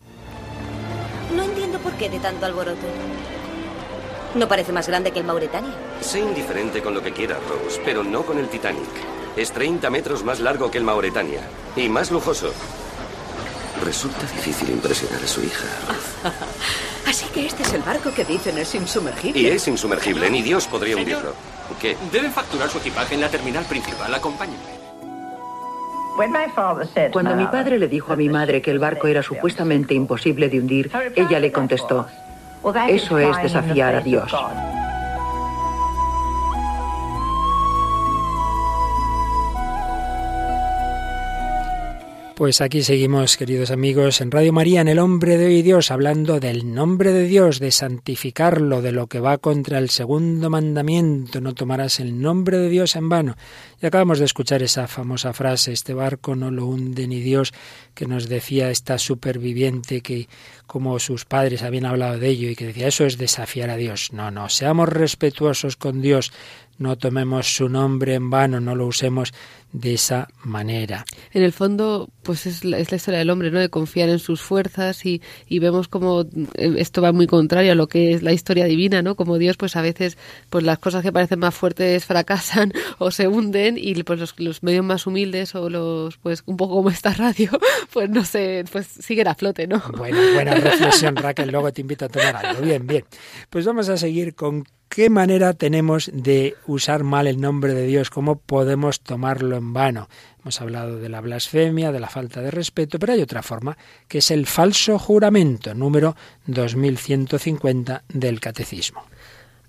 Por 1.94 2.00
qué 2.00 2.10
de 2.10 2.20
tanto 2.20 2.48
alboroto. 2.48 2.88
¿No 4.34 4.48
parece 4.48 4.72
más 4.72 4.88
grande 4.88 5.12
que 5.12 5.20
el 5.20 5.26
Mauretania? 5.26 5.72
Sé 6.02 6.22
indiferente 6.22 6.82
con 6.82 6.96
lo 6.96 7.04
que 7.04 7.14
quieras, 7.14 7.38
Rose, 7.48 7.80
pero 7.86 8.04
no 8.04 8.24
con 8.24 8.40
el 8.40 8.50
Titanic. 8.50 8.90
Es 9.38 9.52
30 9.52 9.92
metros 9.92 10.24
más 10.24 10.40
largo 10.40 10.72
que 10.72 10.80
el 10.80 10.84
Mauretania 10.84 11.42
y 11.76 11.90
más 11.90 12.10
lujoso. 12.10 12.52
Resulta 13.84 14.22
difícil 14.22 14.72
impresionar 14.72 15.24
a 15.24 15.28
su 15.28 15.44
hija. 15.44 15.68
Así 17.08 17.28
que 17.28 17.46
este 17.46 17.62
es 17.62 17.74
el 17.74 17.84
barco 17.84 18.12
que 18.12 18.26
dicen 18.26 18.58
es 18.58 18.74
insumergible. 18.74 19.40
Y 19.40 19.46
es 19.46 19.68
insumergible, 19.68 20.32
ni 20.32 20.42
Dios 20.42 20.66
podría 20.66 20.96
Señor, 20.96 21.18
hundirlo. 21.18 21.36
¿Qué? 21.80 21.96
Deben 22.12 22.34
facturar 22.34 22.72
su 22.72 22.80
equipaje 22.80 23.14
en 23.14 23.22
la 23.22 23.30
terminal 23.30 23.66
principal. 23.66 24.12
Acompáñenme. 24.16 24.83
Cuando 27.12 27.36
mi 27.36 27.46
padre 27.48 27.80
le 27.80 27.88
dijo 27.88 28.14
a 28.14 28.16
mi 28.16 28.30
madre 28.30 28.62
que 28.62 28.72
el 28.72 28.80
barco 28.80 29.08
era 29.08 29.24
supuestamente 29.24 29.94
imposible 29.94 30.50
de 30.50 30.60
hundir, 30.60 30.92
ella 31.16 31.40
le 31.40 31.52
contestó, 31.52 32.08
eso 32.88 33.18
es 33.18 33.42
desafiar 33.42 33.96
a 33.96 34.02
Dios. 34.02 34.32
Pues 42.36 42.62
aquí 42.62 42.82
seguimos, 42.82 43.38
queridos 43.38 43.70
amigos, 43.70 44.20
en 44.20 44.32
Radio 44.32 44.52
María, 44.52 44.82
en 44.82 44.88
El 44.88 44.98
Hombre 44.98 45.38
de 45.38 45.46
Hoy 45.46 45.62
Dios, 45.62 45.92
hablando 45.92 46.40
del 46.40 46.74
nombre 46.74 47.14
de 47.14 47.28
Dios, 47.28 47.60
de 47.60 47.72
santificarlo, 47.72 48.82
de 48.82 48.92
lo 48.92 49.06
que 49.06 49.20
va 49.20 49.38
contra 49.38 49.78
el 49.78 49.92
segundo 49.92 50.50
mandamiento, 50.50 51.42
no 51.42 51.54
tomarás 51.54 52.00
el 52.00 52.20
nombre 52.20 52.58
de 52.58 52.70
Dios 52.70 52.96
en 52.96 53.08
vano. 53.08 53.36
Y 53.80 53.86
acabamos 53.86 54.18
de 54.18 54.26
escuchar 54.26 54.64
esa 54.64 54.88
famosa 54.88 55.32
frase, 55.32 55.74
este 55.74 55.94
barco 55.94 56.36
no 56.36 56.50
lo 56.50 56.66
hunde 56.66 57.08
ni 57.08 57.20
Dios, 57.20 57.54
que 57.94 58.08
nos 58.08 58.28
decía 58.28 58.72
esta 58.72 58.98
superviviente 58.98 60.02
que 60.02 60.28
como 60.66 60.98
sus 60.98 61.26
padres 61.26 61.62
habían 61.62 61.86
hablado 61.86 62.18
de 62.18 62.30
ello 62.30 62.50
y 62.50 62.56
que 62.56 62.66
decía 62.66 62.88
eso 62.88 63.06
es 63.06 63.20
desafiar 63.20 63.70
a 63.70 63.78
Dios. 63.78 64.12
No, 64.12 64.32
no, 64.32 64.50
seamos 64.50 64.90
respetuosos 64.90 65.78
con 65.78 66.02
Dios, 66.02 66.34
no 66.80 66.98
tomemos 66.98 67.56
su 67.56 67.70
nombre 67.70 68.16
en 68.16 68.32
vano, 68.32 68.60
no 68.60 68.74
lo 68.74 68.88
usemos 68.88 69.34
de 69.74 69.96
esa 69.96 70.30
manera. 70.44 71.04
En 71.32 71.42
el 71.42 71.52
fondo, 71.52 72.08
pues 72.22 72.46
es 72.46 72.64
la, 72.64 72.78
es 72.78 72.92
la 72.92 72.98
historia 72.98 73.18
del 73.18 73.32
hombre, 73.32 73.50
¿no? 73.50 73.60
De 73.60 73.70
confiar 73.70 74.08
en 74.08 74.20
sus 74.20 74.40
fuerzas 74.40 75.04
y, 75.06 75.22
y, 75.48 75.58
vemos 75.58 75.88
como 75.88 76.26
esto 76.56 77.02
va 77.02 77.12
muy 77.12 77.26
contrario 77.26 77.72
a 77.72 77.76
lo 77.76 77.88
que 77.88 78.14
es 78.14 78.22
la 78.22 78.34
historia 78.34 78.66
divina, 78.66 79.02
¿no? 79.02 79.16
Como 79.16 79.40
Dios, 79.40 79.58
pues 79.58 79.76
a 79.76 79.82
veces, 79.82 80.18
pues 80.52 80.64
las 80.64 80.78
cosas 80.78 81.02
que 81.02 81.12
parecen 81.12 81.40
más 81.40 81.56
fuertes 81.56 82.06
fracasan 82.14 82.72
o 83.00 83.10
se 83.10 83.28
hunden 83.28 83.78
y 83.78 84.02
pues 84.04 84.20
los, 84.20 84.40
los 84.40 84.62
medios 84.62 84.86
más 84.86 85.08
humildes 85.08 85.56
o 85.56 85.70
los, 85.70 86.18
pues 86.18 86.44
un 86.46 86.56
poco 86.56 86.76
como 86.76 86.90
esta 86.90 87.12
radio, 87.12 87.50
pues 87.92 88.10
no 88.10 88.24
sé, 88.24 88.64
pues 88.72 88.86
siguen 88.88 89.28
a 89.28 89.34
flote, 89.34 89.66
¿no? 89.66 89.82
Bueno, 89.98 90.20
buena 90.36 90.54
reflexión, 90.54 91.16
Raquel, 91.16 91.50
luego 91.50 91.74
te 91.74 91.82
invito 91.82 92.06
a 92.06 92.10
tomar 92.10 92.36
algo. 92.36 92.62
Bien, 92.62 92.86
bien. 92.86 93.06
Pues 93.50 93.66
vamos 93.66 93.90
a 93.90 93.98
seguir 93.98 94.36
con 94.36 94.66
¿Qué 94.94 95.10
manera 95.10 95.54
tenemos 95.54 96.12
de 96.14 96.56
usar 96.68 97.04
mal 97.04 97.26
el 97.26 97.42
nombre 97.42 97.74
de 97.74 97.88
Dios? 97.88 98.12
¿Cómo 98.12 98.36
podemos 98.36 99.02
tomarlo 99.02 99.58
en 99.58 99.63
vano? 99.72 100.10
Hemos 100.42 100.60
hablado 100.60 100.98
de 100.98 101.08
la 101.08 101.22
blasfemia, 101.22 101.92
de 101.92 102.00
la 102.00 102.10
falta 102.10 102.42
de 102.42 102.52
respeto, 102.52 103.00
pero 103.00 103.14
hay 103.14 103.22
otra 103.22 103.44
forma, 103.44 103.78
que 104.08 104.18
es 104.18 104.32
el 104.32 104.48
falso 104.48 105.00
juramento, 105.00 105.74
número 105.74 106.16
2150 106.48 108.04
del 108.10 108.40
Catecismo. 108.42 109.04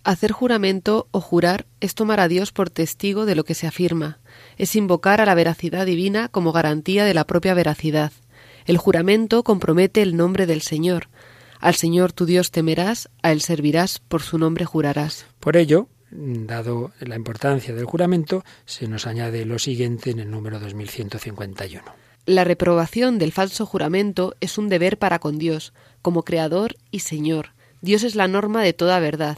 Hacer 0.02 0.32
juramento 0.32 1.06
o 1.12 1.20
jurar 1.20 1.66
es 1.80 1.94
tomar 1.94 2.20
a 2.20 2.28
Dios 2.28 2.50
por 2.50 2.70
testigo 2.70 3.26
de 3.26 3.34
lo 3.34 3.44
que 3.44 3.54
se 3.54 3.66
afirma, 3.66 4.18
es 4.58 4.74
invocar 4.74 5.20
a 5.20 5.26
la 5.26 5.34
veracidad 5.34 5.86
divina 5.86 6.28
como 6.28 6.52
garantía 6.52 7.04
de 7.04 7.14
la 7.14 7.24
propia 7.24 7.54
veracidad. 7.54 8.12
El 8.66 8.78
juramento 8.78 9.44
compromete 9.44 10.02
el 10.02 10.16
nombre 10.16 10.46
del 10.46 10.62
Señor, 10.62 11.08
al 11.64 11.74
Señor 11.76 12.12
tu 12.12 12.26
Dios 12.26 12.50
temerás, 12.50 13.08
a 13.22 13.32
Él 13.32 13.40
servirás, 13.40 13.98
por 13.98 14.20
su 14.20 14.36
nombre 14.36 14.66
jurarás. 14.66 15.24
Por 15.40 15.56
ello, 15.56 15.88
dado 16.14 16.92
la 17.00 17.16
importancia 17.16 17.74
del 17.74 17.84
juramento, 17.84 18.44
se 18.64 18.88
nos 18.88 19.06
añade 19.06 19.44
lo 19.44 19.58
siguiente 19.58 20.10
en 20.10 20.20
el 20.20 20.30
número 20.30 20.60
2151. 20.60 21.82
La 22.26 22.44
reprobación 22.44 23.18
del 23.18 23.32
falso 23.32 23.66
juramento 23.66 24.34
es 24.40 24.56
un 24.56 24.68
deber 24.68 24.98
para 24.98 25.18
con 25.18 25.38
Dios, 25.38 25.74
como 26.00 26.22
Creador 26.22 26.76
y 26.90 27.00
Señor. 27.00 27.50
Dios 27.82 28.02
es 28.02 28.14
la 28.14 28.28
norma 28.28 28.62
de 28.62 28.72
toda 28.72 28.98
verdad. 29.00 29.36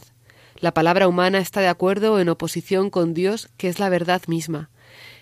La 0.59 0.73
palabra 0.73 1.07
humana 1.07 1.39
está 1.39 1.59
de 1.59 1.67
acuerdo 1.67 2.13
o 2.13 2.19
en 2.19 2.29
oposición 2.29 2.89
con 2.89 3.13
Dios, 3.13 3.49
que 3.57 3.67
es 3.67 3.79
la 3.79 3.89
verdad 3.89 4.21
misma. 4.27 4.69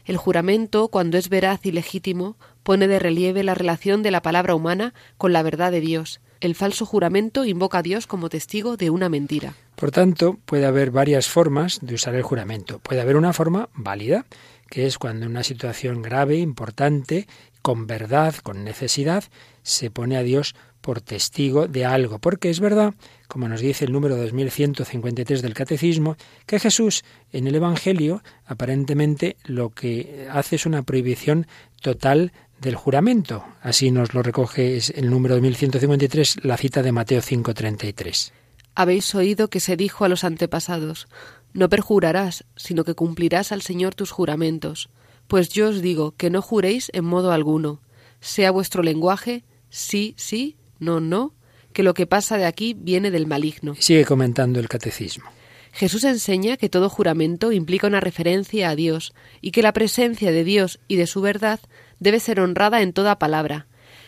El 0.05 0.17
juramento, 0.17 0.89
cuando 0.89 1.17
es 1.17 1.29
veraz 1.29 1.65
y 1.65 1.71
legítimo, 1.71 2.37
pone 2.61 2.87
de 2.87 2.99
relieve 2.99 3.43
la 3.43 3.55
relación 3.55 4.03
de 4.03 4.11
la 4.11 4.21
palabra 4.21 4.53
humana 4.53 4.93
con 5.17 5.33
la 5.33 5.41
verdad 5.41 5.71
de 5.71 5.81
Dios. 5.81 6.21
El 6.45 6.53
falso 6.53 6.86
juramento 6.86 7.43
invoca 7.43 7.79
a 7.79 7.81
Dios 7.81 8.05
como 8.05 8.29
testigo 8.29 8.77
de 8.77 8.91
una 8.91 9.10
mentira. 9.10 9.55
Por 9.75 9.89
tanto, 9.89 10.38
puede 10.45 10.67
haber 10.67 10.91
varias 10.91 11.27
formas 11.27 11.79
de 11.81 11.95
usar 11.95 12.13
el 12.13 12.21
juramento. 12.21 12.77
Puede 12.77 13.01
haber 13.01 13.17
una 13.17 13.34
forma 13.34 13.69
válida, 13.73 14.27
que 14.69 14.86
es 14.86 14.99
cuando 14.99 15.25
en 15.25 15.31
una 15.31 15.41
situación 15.41 16.03
grave, 16.03 16.38
importante, 16.38 17.25
con 17.63 17.88
verdad, 17.88 18.36
con 18.36 18.63
necesidad, 18.63 19.23
se 19.63 19.89
pone 19.89 20.17
a 20.17 20.21
Dios 20.21 20.53
por 20.81 21.01
testigo 21.01 21.67
de 21.67 21.84
algo, 21.84 22.19
porque 22.19 22.51
es 22.51 22.60
verdad, 22.60 22.93
como 23.27 23.49
nos 23.49 23.60
dice 23.60 23.86
el 23.86 23.91
número 23.91 24.15
2153 24.15 25.41
del 25.41 25.55
Catecismo, 25.55 26.15
que 26.45 26.60
Jesús 26.60 27.03
en 27.34 27.47
el 27.47 27.55
Evangelio 27.55 28.21
aparentemente 28.45 29.36
lo 29.45 29.71
que 29.71 30.27
hace 30.31 30.58
es 30.58 30.67
una 30.67 30.84
prohibición 30.84 31.47
total 31.81 32.34
del 32.65 32.75
juramento. 32.75 33.45
Así 33.62 33.91
nos 33.91 34.13
lo 34.13 34.21
recoge 34.21 34.78
el 34.78 35.10
número 35.10 35.36
2153, 35.36 36.43
la 36.43 36.58
cita 36.58 36.84
de 36.84 36.91
Mateo 36.91 37.21
5:33. 37.21 38.34
habéis 38.78 39.15
oído 39.15 39.49
que 39.49 39.62
se 39.62 39.78
dijo 39.78 40.04
a 40.04 40.10
los 40.10 40.25
antepasados, 40.25 41.08
no 41.54 41.69
perjurarás, 41.69 42.43
sino 42.58 42.84
que 42.84 42.93
cumplirás 42.93 43.54
al 43.54 43.62
Señor 43.62 43.95
tus 43.95 44.12
juramentos. 44.12 44.89
Pues 45.28 45.47
yo 45.47 45.69
os 45.69 45.82
digo 45.82 46.13
que 46.17 46.30
no 46.30 46.41
juréis 46.41 46.91
en 46.93 47.06
modo 47.06 47.32
alguno, 47.32 47.80
sea 48.19 48.51
vuestro 48.51 48.84
lenguaje 48.84 49.45
sí, 49.69 50.13
sí, 50.17 50.58
no, 50.80 50.99
no, 50.99 51.34
que 51.71 51.84
lo 51.84 51.93
que 51.93 52.06
pasa 52.06 52.38
de 52.38 52.45
aquí 52.45 52.73
viene 52.73 53.12
del 53.12 53.28
maligno. 53.28 53.75
Sigue 53.80 54.04
comentando 54.04 54.60
el 54.60 54.67
catecismo. 54.67 55.25
Jesús 55.71 56.06
enseña 56.06 56.58
que 56.58 56.69
todo 56.69 56.89
juramento 56.89 57.51
implica 57.51 57.88
una 57.88 57.99
referencia 57.99 58.69
a 58.69 58.75
Dios 58.75 59.13
y 59.41 59.51
que 59.51 59.62
la 59.62 59.73
presencia 59.73 60.32
de 60.32 60.45
Dios 60.45 60.80
y 60.88 60.95
de 60.95 61.08
su 61.08 61.21
verdad 61.21 61.60
debe 61.99 62.19
ser 62.19 62.39
honrada 62.39 62.81
en 62.81 62.93
toda 62.93 63.19
palabra, 63.19 63.67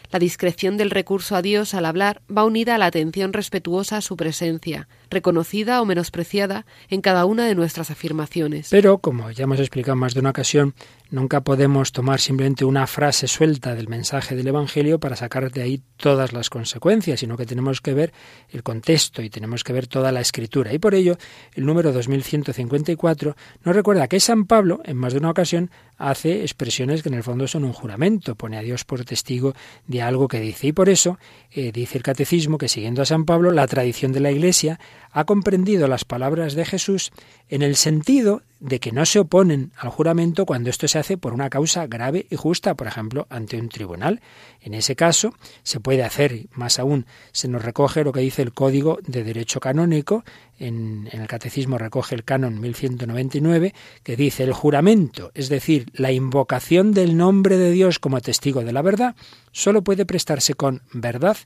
la 0.09 0.19
discreción 0.19 0.77
del 0.77 0.89
recurso 0.89 1.35
a 1.35 1.41
Dios 1.41 1.73
al 1.73 1.85
hablar 1.85 2.21
va 2.35 2.45
unida 2.45 2.75
a 2.75 2.77
la 2.77 2.85
atención 2.85 3.33
respetuosa 3.33 3.97
a 3.97 4.01
su 4.01 4.15
presencia, 4.15 4.87
reconocida 5.09 5.81
o 5.81 5.85
menospreciada 5.85 6.65
en 6.89 7.01
cada 7.01 7.25
una 7.25 7.45
de 7.45 7.55
nuestras 7.55 7.91
afirmaciones. 7.91 8.69
Pero, 8.71 8.99
como 8.99 9.29
ya 9.31 9.43
hemos 9.43 9.59
explicado 9.59 9.97
más 9.97 10.13
de 10.13 10.21
una 10.21 10.29
ocasión, 10.29 10.75
nunca 11.09 11.41
podemos 11.41 11.91
tomar 11.91 12.19
simplemente 12.19 12.65
una 12.65 12.87
frase 12.87 13.27
suelta 13.27 13.75
del 13.75 13.87
mensaje 13.87 14.35
del 14.35 14.47
Evangelio 14.47 14.99
para 14.99 15.15
sacar 15.15 15.51
de 15.51 15.61
ahí 15.61 15.81
todas 15.97 16.33
las 16.33 16.49
consecuencias, 16.49 17.19
sino 17.19 17.37
que 17.37 17.45
tenemos 17.45 17.81
que 17.81 17.93
ver 17.93 18.13
el 18.49 18.63
contexto 18.63 19.21
y 19.21 19.29
tenemos 19.29 19.63
que 19.63 19.73
ver 19.73 19.87
toda 19.87 20.11
la 20.11 20.21
escritura. 20.21 20.73
Y 20.73 20.79
por 20.79 20.95
ello, 20.95 21.17
el 21.55 21.65
número 21.65 21.91
2154 21.91 23.35
nos 23.63 23.75
recuerda 23.75 24.07
que 24.07 24.19
San 24.19 24.45
Pablo, 24.45 24.81
en 24.85 24.97
más 24.97 25.13
de 25.13 25.19
una 25.19 25.31
ocasión, 25.31 25.71
hace 25.97 26.41
expresiones 26.41 27.01
que 27.01 27.09
en 27.09 27.15
el 27.15 27.23
fondo 27.23 27.47
son 27.47 27.63
un 27.63 27.73
juramento, 27.73 28.35
pone 28.35 28.57
a 28.57 28.61
Dios 28.61 28.85
por 28.85 29.03
testigo 29.03 29.53
de 29.87 30.01
algo 30.01 30.27
que 30.27 30.39
dice. 30.39 30.67
Y 30.67 30.71
por 30.71 30.89
eso 30.89 31.17
eh, 31.51 31.71
dice 31.71 31.97
el 31.97 32.03
catecismo 32.03 32.57
que 32.57 32.67
siguiendo 32.67 33.01
a 33.01 33.05
San 33.05 33.25
Pablo, 33.25 33.51
la 33.51 33.67
tradición 33.67 34.11
de 34.11 34.19
la 34.19 34.31
Iglesia 34.31 34.79
ha 35.11 35.25
comprendido 35.25 35.87
las 35.87 36.05
palabras 36.05 36.53
de 36.53 36.65
Jesús 36.65 37.11
en 37.49 37.61
el 37.61 37.75
sentido 37.75 38.43
de 38.59 38.79
que 38.79 38.91
no 38.91 39.05
se 39.05 39.19
oponen 39.19 39.71
al 39.77 39.89
juramento 39.89 40.45
cuando 40.45 40.69
esto 40.69 40.87
se 40.87 40.97
hace 40.97 41.17
por 41.17 41.33
una 41.33 41.49
causa 41.49 41.85
grave 41.87 42.25
y 42.29 42.35
justa, 42.35 42.75
por 42.75 42.87
ejemplo, 42.87 43.27
ante 43.29 43.59
un 43.59 43.69
tribunal. 43.69 44.21
En 44.61 44.73
ese 44.73 44.95
caso, 44.95 45.33
se 45.63 45.79
puede 45.79 46.03
hacer, 46.03 46.47
más 46.53 46.79
aún, 46.79 47.05
se 47.31 47.47
nos 47.47 47.63
recoge 47.63 48.03
lo 48.03 48.11
que 48.11 48.21
dice 48.21 48.41
el 48.41 48.53
Código 48.53 48.97
de 49.05 49.23
Derecho 49.23 49.59
Canónico, 49.59 50.23
en, 50.59 51.07
el 51.11 51.27
Catecismo 51.27 51.77
recoge 51.77 52.15
el 52.15 52.23
canon 52.23 52.59
1199, 52.59 53.73
que 54.03 54.15
dice 54.15 54.43
el 54.43 54.53
juramento, 54.53 55.31
es 55.35 55.49
decir, 55.49 55.85
la 55.93 56.11
invocación 56.11 56.93
del 56.93 57.15
nombre 57.15 57.57
de 57.57 57.71
Dios 57.71 57.99
como 57.99 58.21
testigo 58.21 58.63
de 58.63 58.73
la 58.73 58.81
verdad, 58.81 59.15
solo 59.51 59.83
puede 59.83 60.05
prestarse 60.05 60.55
con 60.55 60.81
verdad, 60.91 61.37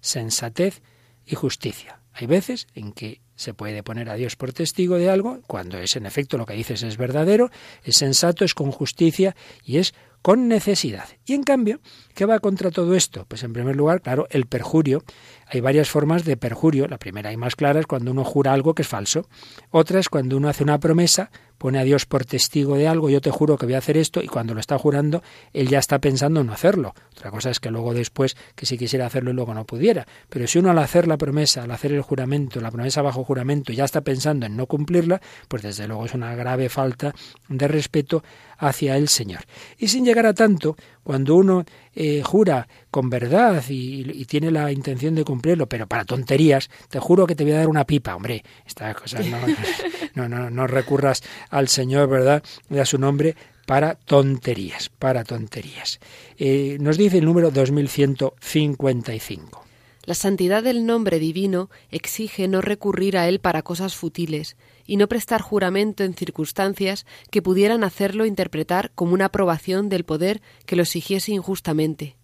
sensatez 0.00 0.82
y 1.26 1.34
justicia. 1.34 2.00
Hay 2.12 2.26
veces 2.26 2.68
en 2.74 2.92
que 2.92 3.20
se 3.36 3.54
puede 3.54 3.82
poner 3.82 4.08
a 4.10 4.14
Dios 4.14 4.36
por 4.36 4.52
testigo 4.52 4.96
de 4.96 5.10
algo 5.10 5.40
cuando 5.46 5.78
es 5.78 5.96
en 5.96 6.06
efecto 6.06 6.38
lo 6.38 6.46
que 6.46 6.54
dices 6.54 6.82
es 6.82 6.96
verdadero, 6.96 7.50
es 7.82 7.96
sensato, 7.96 8.44
es 8.44 8.54
con 8.54 8.70
justicia 8.70 9.34
y 9.64 9.78
es 9.78 9.94
con 10.24 10.48
necesidad. 10.48 11.06
Y 11.26 11.34
en 11.34 11.42
cambio, 11.42 11.80
¿qué 12.14 12.24
va 12.24 12.38
contra 12.38 12.70
todo 12.70 12.94
esto? 12.94 13.26
Pues 13.28 13.42
en 13.42 13.52
primer 13.52 13.76
lugar, 13.76 14.00
claro, 14.00 14.26
el 14.30 14.46
perjurio. 14.46 15.04
Hay 15.46 15.60
varias 15.60 15.90
formas 15.90 16.24
de 16.24 16.38
perjurio. 16.38 16.88
La 16.88 16.96
primera 16.96 17.30
y 17.30 17.36
más 17.36 17.56
clara 17.56 17.80
es 17.80 17.86
cuando 17.86 18.10
uno 18.10 18.24
jura 18.24 18.54
algo 18.54 18.74
que 18.74 18.80
es 18.80 18.88
falso. 18.88 19.28
Otra 19.70 20.00
es 20.00 20.08
cuando 20.08 20.38
uno 20.38 20.48
hace 20.48 20.62
una 20.62 20.80
promesa 20.80 21.30
pone 21.58 21.78
a 21.78 21.84
Dios 21.84 22.06
por 22.06 22.24
testigo 22.24 22.76
de 22.76 22.88
algo, 22.88 23.10
yo 23.10 23.20
te 23.20 23.30
juro 23.30 23.56
que 23.56 23.66
voy 23.66 23.74
a 23.74 23.78
hacer 23.78 23.96
esto, 23.96 24.22
y 24.22 24.26
cuando 24.26 24.54
lo 24.54 24.60
está 24.60 24.78
jurando, 24.78 25.22
él 25.52 25.68
ya 25.68 25.78
está 25.78 25.98
pensando 25.98 26.40
en 26.40 26.46
no 26.46 26.52
hacerlo. 26.52 26.94
Otra 27.16 27.30
cosa 27.30 27.50
es 27.50 27.60
que 27.60 27.70
luego 27.70 27.94
después, 27.94 28.36
que 28.54 28.66
si 28.66 28.76
quisiera 28.76 29.06
hacerlo 29.06 29.30
y 29.30 29.34
luego 29.34 29.54
no 29.54 29.64
pudiera. 29.64 30.06
Pero 30.28 30.46
si 30.46 30.58
uno 30.58 30.70
al 30.70 30.78
hacer 30.78 31.06
la 31.06 31.16
promesa, 31.16 31.62
al 31.62 31.70
hacer 31.70 31.92
el 31.92 32.02
juramento, 32.02 32.60
la 32.60 32.70
promesa 32.70 33.02
bajo 33.02 33.24
juramento, 33.24 33.72
ya 33.72 33.84
está 33.84 34.00
pensando 34.02 34.46
en 34.46 34.56
no 34.56 34.66
cumplirla, 34.66 35.20
pues 35.48 35.62
desde 35.62 35.86
luego 35.86 36.06
es 36.06 36.14
una 36.14 36.34
grave 36.34 36.68
falta 36.68 37.14
de 37.48 37.68
respeto 37.68 38.22
hacia 38.58 38.96
el 38.96 39.08
Señor. 39.08 39.40
Y 39.78 39.88
sin 39.88 40.04
llegar 40.04 40.26
a 40.26 40.34
tanto, 40.34 40.76
cuando 41.02 41.36
uno 41.36 41.64
eh, 41.94 42.22
jura 42.24 42.66
con 42.90 43.10
verdad 43.10 43.62
y, 43.68 44.24
tiene 44.24 44.50
la 44.50 44.72
intención 44.72 45.14
de 45.14 45.24
cumplirlo, 45.24 45.68
pero 45.68 45.86
para 45.86 46.04
tonterías, 46.04 46.70
te 46.88 46.98
juro 46.98 47.26
que 47.26 47.34
te 47.34 47.44
voy 47.44 47.52
a 47.52 47.58
dar 47.58 47.68
una 47.68 47.84
pipa, 47.84 48.16
hombre, 48.16 48.42
estas 48.66 48.96
cosas 48.96 49.26
no, 49.26 49.38
no, 50.14 50.28
no, 50.28 50.50
no 50.50 50.66
recurras 50.66 51.22
al 51.50 51.68
Señor, 51.68 52.08
¿verdad? 52.08 52.42
De 52.68 52.80
a 52.80 52.86
su 52.86 52.98
nombre 52.98 53.36
para 53.66 53.94
tonterías, 53.94 54.88
para 54.88 55.24
tonterías. 55.24 56.00
Eh, 56.38 56.76
nos 56.80 56.98
dice 56.98 57.18
el 57.18 57.24
número 57.24 57.50
2155. 57.50 59.64
La 60.06 60.14
santidad 60.14 60.62
del 60.62 60.84
nombre 60.84 61.18
divino 61.18 61.70
exige 61.90 62.46
no 62.46 62.60
recurrir 62.60 63.16
a 63.16 63.26
él 63.26 63.40
para 63.40 63.62
cosas 63.62 63.96
futiles 63.96 64.54
y 64.86 64.98
no 64.98 65.08
prestar 65.08 65.40
juramento 65.40 66.04
en 66.04 66.12
circunstancias 66.12 67.06
que 67.30 67.40
pudieran 67.40 67.84
hacerlo 67.84 68.26
interpretar 68.26 68.92
como 68.94 69.14
una 69.14 69.26
aprobación 69.26 69.88
del 69.88 70.04
poder 70.04 70.42
que 70.66 70.76
lo 70.76 70.82
exigiese 70.82 71.32
injustamente. 71.32 72.16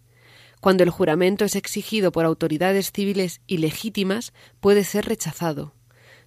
Cuando 0.61 0.83
el 0.83 0.91
juramento 0.91 1.47
es 1.47 1.57
exigido 1.57 2.13
por 2.13 2.27
autoridades 2.27 2.93
civiles 2.93 3.41
ilegítimas, 3.47 4.35
puede 4.61 4.85
ser 4.85 5.07
rechazado. 5.07 5.73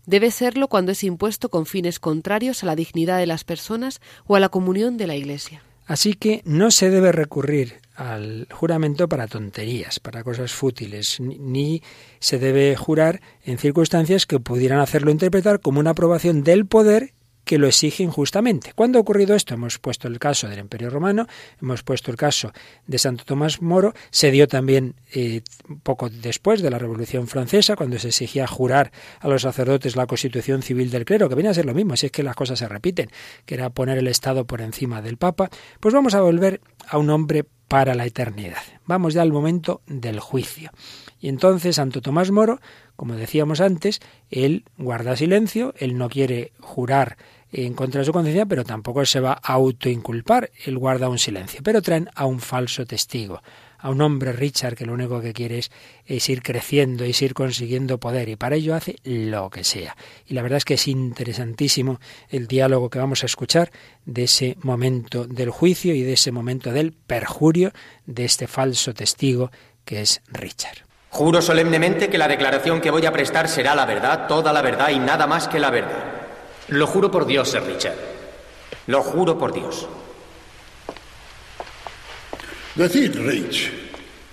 Debe 0.05 0.31
serlo 0.31 0.67
cuando 0.67 0.91
es 0.91 1.03
impuesto 1.03 1.49
con 1.49 1.65
fines 1.65 1.99
contrarios 1.99 2.63
a 2.63 2.65
la 2.65 2.75
dignidad 2.75 3.19
de 3.19 3.25
las 3.25 3.43
personas 3.43 4.01
o 4.25 4.35
a 4.35 4.39
la 4.39 4.49
comunión 4.49 4.97
de 4.97 5.07
la 5.07 5.15
Iglesia. 5.15 5.63
Así 5.85 6.13
que 6.13 6.41
no 6.45 6.71
se 6.71 6.89
debe 6.89 7.11
recurrir 7.11 7.81
al 7.95 8.47
juramento 8.51 9.07
para 9.07 9.27
tonterías, 9.27 9.99
para 9.99 10.23
cosas 10.23 10.51
fútiles, 10.51 11.19
ni 11.19 11.83
se 12.19 12.39
debe 12.39 12.75
jurar 12.75 13.21
en 13.43 13.57
circunstancias 13.57 14.25
que 14.25 14.39
pudieran 14.39 14.79
hacerlo 14.79 15.11
interpretar 15.11 15.59
como 15.59 15.79
una 15.79 15.91
aprobación 15.91 16.43
del 16.43 16.65
poder 16.65 17.13
que 17.43 17.57
lo 17.57 17.67
exige 17.67 18.03
injustamente. 18.03 18.73
¿Cuándo 18.75 18.97
ha 18.97 19.01
ocurrido 19.01 19.35
esto? 19.35 19.53
Hemos 19.53 19.79
puesto 19.79 20.07
el 20.07 20.19
caso 20.19 20.47
del 20.47 20.59
Imperio 20.59 20.89
Romano, 20.89 21.27
hemos 21.61 21.83
puesto 21.83 22.11
el 22.11 22.17
caso 22.17 22.51
de 22.87 22.97
Santo 22.97 23.25
Tomás 23.25 23.61
Moro, 23.61 23.93
se 24.11 24.31
dio 24.31 24.47
también 24.47 24.95
eh, 25.13 25.41
poco 25.83 26.09
después 26.09 26.61
de 26.61 26.69
la 26.69 26.79
Revolución 26.79 27.27
Francesa, 27.27 27.75
cuando 27.75 27.99
se 27.99 28.09
exigía 28.09 28.47
jurar 28.47 28.91
a 29.19 29.27
los 29.27 29.41
sacerdotes 29.41 29.95
la 29.95 30.07
constitución 30.07 30.61
civil 30.61 30.91
del 30.91 31.05
clero, 31.05 31.29
que 31.29 31.35
viene 31.35 31.49
a 31.49 31.53
ser 31.53 31.65
lo 31.65 31.73
mismo, 31.73 31.95
si 31.95 32.07
es 32.07 32.11
que 32.11 32.23
las 32.23 32.35
cosas 32.35 32.59
se 32.59 32.67
repiten, 32.67 33.09
que 33.45 33.55
era 33.55 33.69
poner 33.69 33.97
el 33.97 34.07
Estado 34.07 34.45
por 34.45 34.61
encima 34.61 35.01
del 35.01 35.17
Papa. 35.17 35.49
Pues 35.79 35.93
vamos 35.93 36.13
a 36.13 36.21
volver 36.21 36.61
a 36.87 36.97
un 36.97 37.09
hombre 37.09 37.45
para 37.67 37.95
la 37.95 38.05
eternidad. 38.05 38.61
Vamos 38.85 39.13
ya 39.13 39.21
al 39.21 39.31
momento 39.31 39.81
del 39.87 40.19
juicio. 40.19 40.71
Y 41.19 41.29
entonces 41.29 41.77
Santo 41.77 42.01
Tomás 42.01 42.31
Moro, 42.31 42.59
como 42.95 43.15
decíamos 43.15 43.61
antes, 43.61 43.99
él 44.29 44.65
guarda 44.77 45.15
silencio, 45.15 45.73
él 45.77 45.97
no 45.97 46.09
quiere 46.09 46.51
jurar 46.59 47.17
en 47.53 47.73
contra 47.73 47.99
de 47.99 48.05
su 48.05 48.13
conciencia, 48.13 48.45
pero 48.45 48.63
tampoco 48.63 49.05
se 49.05 49.19
va 49.19 49.33
a 49.33 49.53
autoinculpar, 49.53 50.49
él 50.65 50.77
guarda 50.77 51.09
un 51.09 51.19
silencio. 51.19 51.61
Pero 51.63 51.81
traen 51.81 52.09
a 52.15 52.25
un 52.25 52.39
falso 52.39 52.85
testigo, 52.85 53.41
a 53.77 53.89
un 53.91 54.01
hombre 54.01 54.33
Richard 54.33 54.75
que 54.75 54.85
lo 54.85 54.93
único 54.93 55.21
que 55.21 55.33
quiere 55.33 55.61
es, 56.05 56.29
ir 56.29 56.41
creciendo, 56.41 57.05
y 57.05 57.13
ir 57.19 57.33
consiguiendo 57.33 57.99
poder, 57.99 58.29
y 58.29 58.35
para 58.35 58.55
ello 58.55 58.73
hace 58.73 58.95
lo 59.03 59.49
que 59.51 59.63
sea. 59.63 59.95
Y 60.25 60.33
la 60.33 60.41
verdad 60.41 60.57
es 60.57 60.65
que 60.65 60.75
es 60.75 60.87
interesantísimo 60.87 61.99
el 62.29 62.47
diálogo 62.47 62.89
que 62.89 62.99
vamos 62.99 63.21
a 63.23 63.27
escuchar 63.27 63.71
de 64.05 64.23
ese 64.23 64.57
momento 64.61 65.27
del 65.27 65.51
juicio 65.51 65.93
y 65.93 66.01
de 66.01 66.13
ese 66.13 66.31
momento 66.31 66.71
del 66.71 66.91
perjurio 66.91 67.71
de 68.07 68.25
este 68.25 68.47
falso 68.47 68.93
testigo 68.93 69.51
que 69.85 70.01
es 70.01 70.21
Richard. 70.27 70.92
Juro 71.13 71.43
solemnemente 71.43 72.09
que 72.09 72.17
la 72.17 72.27
declaración 72.27 72.81
que 72.81 72.89
voy 72.89 73.05
a 73.05 73.11
prestar 73.11 73.47
será 73.47 73.75
la 73.75 73.85
verdad, 73.85 74.25
toda 74.27 74.51
la 74.51 74.63
verdad 74.63 74.89
y 74.89 74.97
nada 74.97 75.27
más 75.27 75.47
que 75.47 75.59
la 75.59 75.69
verdad. 75.69 76.03
Lo 76.69 76.87
juro 76.87 77.11
por 77.11 77.27
Dios, 77.27 77.51
Sir 77.51 77.61
Richard. 77.61 77.93
Lo 78.87 79.03
juro 79.03 79.37
por 79.37 79.53
Dios. 79.53 79.87
Decid, 82.73 83.15
Rich, 83.15 83.71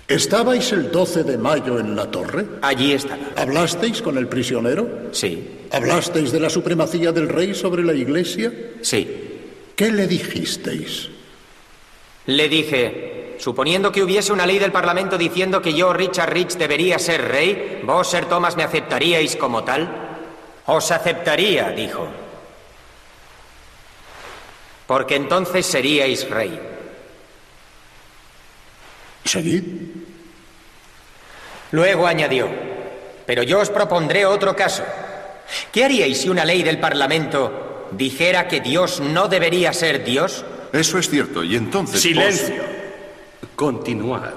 ¿estabais 0.07 0.71
el 0.71 0.91
12 0.91 1.23
de 1.23 1.37
mayo 1.37 1.79
en 1.79 1.95
la 1.95 2.09
torre? 2.09 2.47
Allí 2.63 2.93
estaba. 2.93 3.27
¿Hablasteis 3.35 4.01
con 4.01 4.17
el 4.17 4.27
prisionero? 4.27 5.11
Sí. 5.11 5.67
¿Hablasteis 5.71 6.31
de 6.31 6.39
la 6.39 6.49
supremacía 6.49 7.11
del 7.11 7.29
rey 7.29 7.53
sobre 7.53 7.83
la 7.83 7.93
iglesia? 7.93 8.51
Sí. 8.81 9.37
¿Qué 9.75 9.91
le 9.91 10.07
dijisteis? 10.07 11.09
Le 12.25 12.49
dije, 12.49 13.10
Suponiendo 13.41 13.91
que 13.91 14.03
hubiese 14.03 14.31
una 14.31 14.45
ley 14.45 14.59
del 14.59 14.71
Parlamento 14.71 15.17
diciendo 15.17 15.63
que 15.63 15.73
yo, 15.73 15.91
Richard 15.93 16.31
Rich, 16.31 16.57
debería 16.57 16.99
ser 16.99 17.27
rey, 17.27 17.81
vos, 17.83 18.07
Sir 18.07 18.25
Thomas, 18.25 18.55
me 18.55 18.61
aceptaríais 18.61 19.35
como 19.35 19.63
tal. 19.63 19.89
Os 20.67 20.91
aceptaría, 20.91 21.71
dijo. 21.71 22.07
Porque 24.85 25.15
entonces 25.15 25.65
seríais 25.65 26.29
rey. 26.29 26.59
¿Seguid? 29.25 29.63
Luego 31.71 32.05
añadió, 32.05 32.47
pero 33.25 33.41
yo 33.41 33.59
os 33.59 33.71
propondré 33.71 34.23
otro 34.23 34.55
caso. 34.55 34.83
¿Qué 35.71 35.83
haríais 35.83 36.21
si 36.21 36.29
una 36.29 36.45
ley 36.45 36.61
del 36.61 36.79
Parlamento 36.79 37.87
dijera 37.93 38.47
que 38.47 38.61
Dios 38.61 38.99
no 38.99 39.27
debería 39.27 39.73
ser 39.73 40.03
Dios? 40.03 40.45
Eso 40.71 40.99
es 40.99 41.09
cierto, 41.09 41.43
y 41.43 41.55
entonces... 41.55 42.01
Silencio. 42.01 42.80
Continuad. 43.55 44.33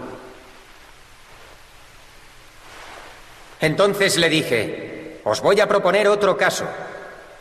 Entonces 3.60 4.16
le 4.16 4.28
dije, 4.28 5.20
Os 5.24 5.40
voy 5.40 5.60
a 5.60 5.68
proponer 5.68 6.06
otro 6.08 6.36
caso. 6.36 6.66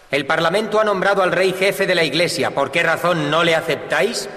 El 0.10 0.26
Parlamento 0.26 0.80
ha 0.80 0.84
nombrado 0.84 1.24
al 1.24 1.32
rey 1.32 1.54
jefe 1.54 1.86
de 1.86 1.96
la 1.96 2.04
Iglesia. 2.04 2.52
¿Por 2.52 2.72
qué 2.72 2.84
razón 2.84 3.30
no 3.30 3.44
le 3.44 3.56
aceptáis? 3.56 4.30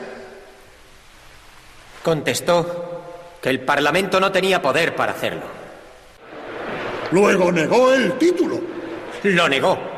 Contestó 2.03 3.03
que 3.43 3.51
el 3.51 3.61
Parlamento 3.61 4.19
no 4.19 4.33
tenía 4.33 4.63
poder 4.63 4.97
para 4.97 5.13
hacerlo. 5.13 5.43
Luego 7.13 7.53
negó 7.53 7.93
el 7.93 8.19
título. 8.19 8.61
Lo 9.23 9.49
negó. 9.49 9.96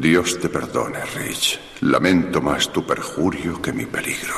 Dios 0.00 0.38
te 0.40 0.48
perdone, 0.48 1.04
Rich. 1.04 1.60
Lamento 1.80 2.40
más 2.40 2.72
tu 2.72 2.86
perjurio 2.86 3.60
que 3.60 3.72
mi 3.72 3.86
peligro. 3.86 4.34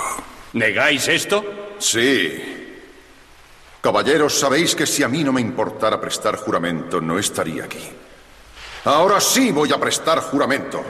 ¿Negáis 0.54 1.08
esto? 1.08 1.74
Sí. 1.78 2.42
Caballeros, 3.80 4.38
sabéis 4.38 4.74
que 4.74 4.86
si 4.86 5.02
a 5.02 5.08
mí 5.08 5.22
no 5.22 5.32
me 5.32 5.40
importara 5.40 6.00
prestar 6.00 6.36
juramento, 6.36 7.00
no 7.00 7.18
estaría 7.18 7.64
aquí. 7.64 7.88
Ahora 8.84 9.20
sí 9.20 9.52
voy 9.52 9.72
a 9.72 9.80
prestar 9.80 10.20
juramento. 10.20 10.82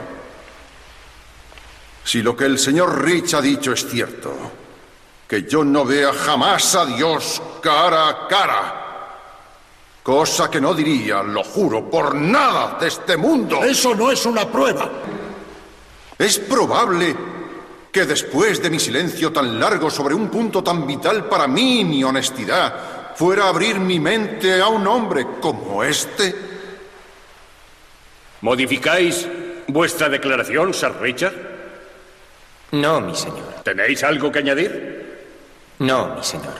Si 2.03 2.21
lo 2.21 2.35
que 2.35 2.45
el 2.45 2.57
señor 2.57 3.03
Rich 3.03 3.33
ha 3.33 3.41
dicho 3.41 3.73
es 3.73 3.85
cierto, 3.85 4.33
que 5.27 5.43
yo 5.43 5.63
no 5.63 5.83
vea 5.83 6.13
jamás 6.13 6.73
a 6.75 6.85
Dios 6.85 7.41
cara 7.61 8.07
a 8.07 8.27
cara. 8.27 8.86
Cosa 10.07 10.49
que 10.49 10.61
no 10.61 10.73
diría, 10.73 11.21
lo 11.21 11.43
juro, 11.43 11.89
por 11.89 12.15
nada 12.15 12.77
de 12.79 12.87
este 12.87 13.17
mundo. 13.17 13.61
Eso 13.61 13.93
no 13.93 14.09
es 14.09 14.25
una 14.25 14.49
prueba. 14.49 14.89
Es 16.17 16.39
probable 16.39 17.13
que 17.91 18.05
después 18.05 18.63
de 18.63 18.69
mi 18.69 18.79
silencio 18.79 19.33
tan 19.33 19.59
largo 19.59 19.89
sobre 19.89 20.15
un 20.15 20.29
punto 20.29 20.63
tan 20.63 20.87
vital 20.87 21.25
para 21.25 21.45
mí, 21.45 21.83
mi 21.83 22.05
honestidad, 22.05 23.15
fuera 23.15 23.47
a 23.47 23.49
abrir 23.49 23.81
mi 23.81 23.99
mente 23.99 24.61
a 24.61 24.69
un 24.69 24.87
hombre 24.87 25.27
como 25.41 25.83
este. 25.83 26.33
¿Modificáis 28.39 29.27
vuestra 29.67 30.07
declaración, 30.07 30.73
Sir 30.73 30.93
Richard? 31.01 31.35
No, 32.71 33.01
mi 33.01 33.13
señor. 33.13 33.55
¿Tenéis 33.61 34.05
algo 34.05 34.31
que 34.31 34.39
añadir? 34.39 35.27
No, 35.79 36.15
mi 36.15 36.23
señor. 36.23 36.55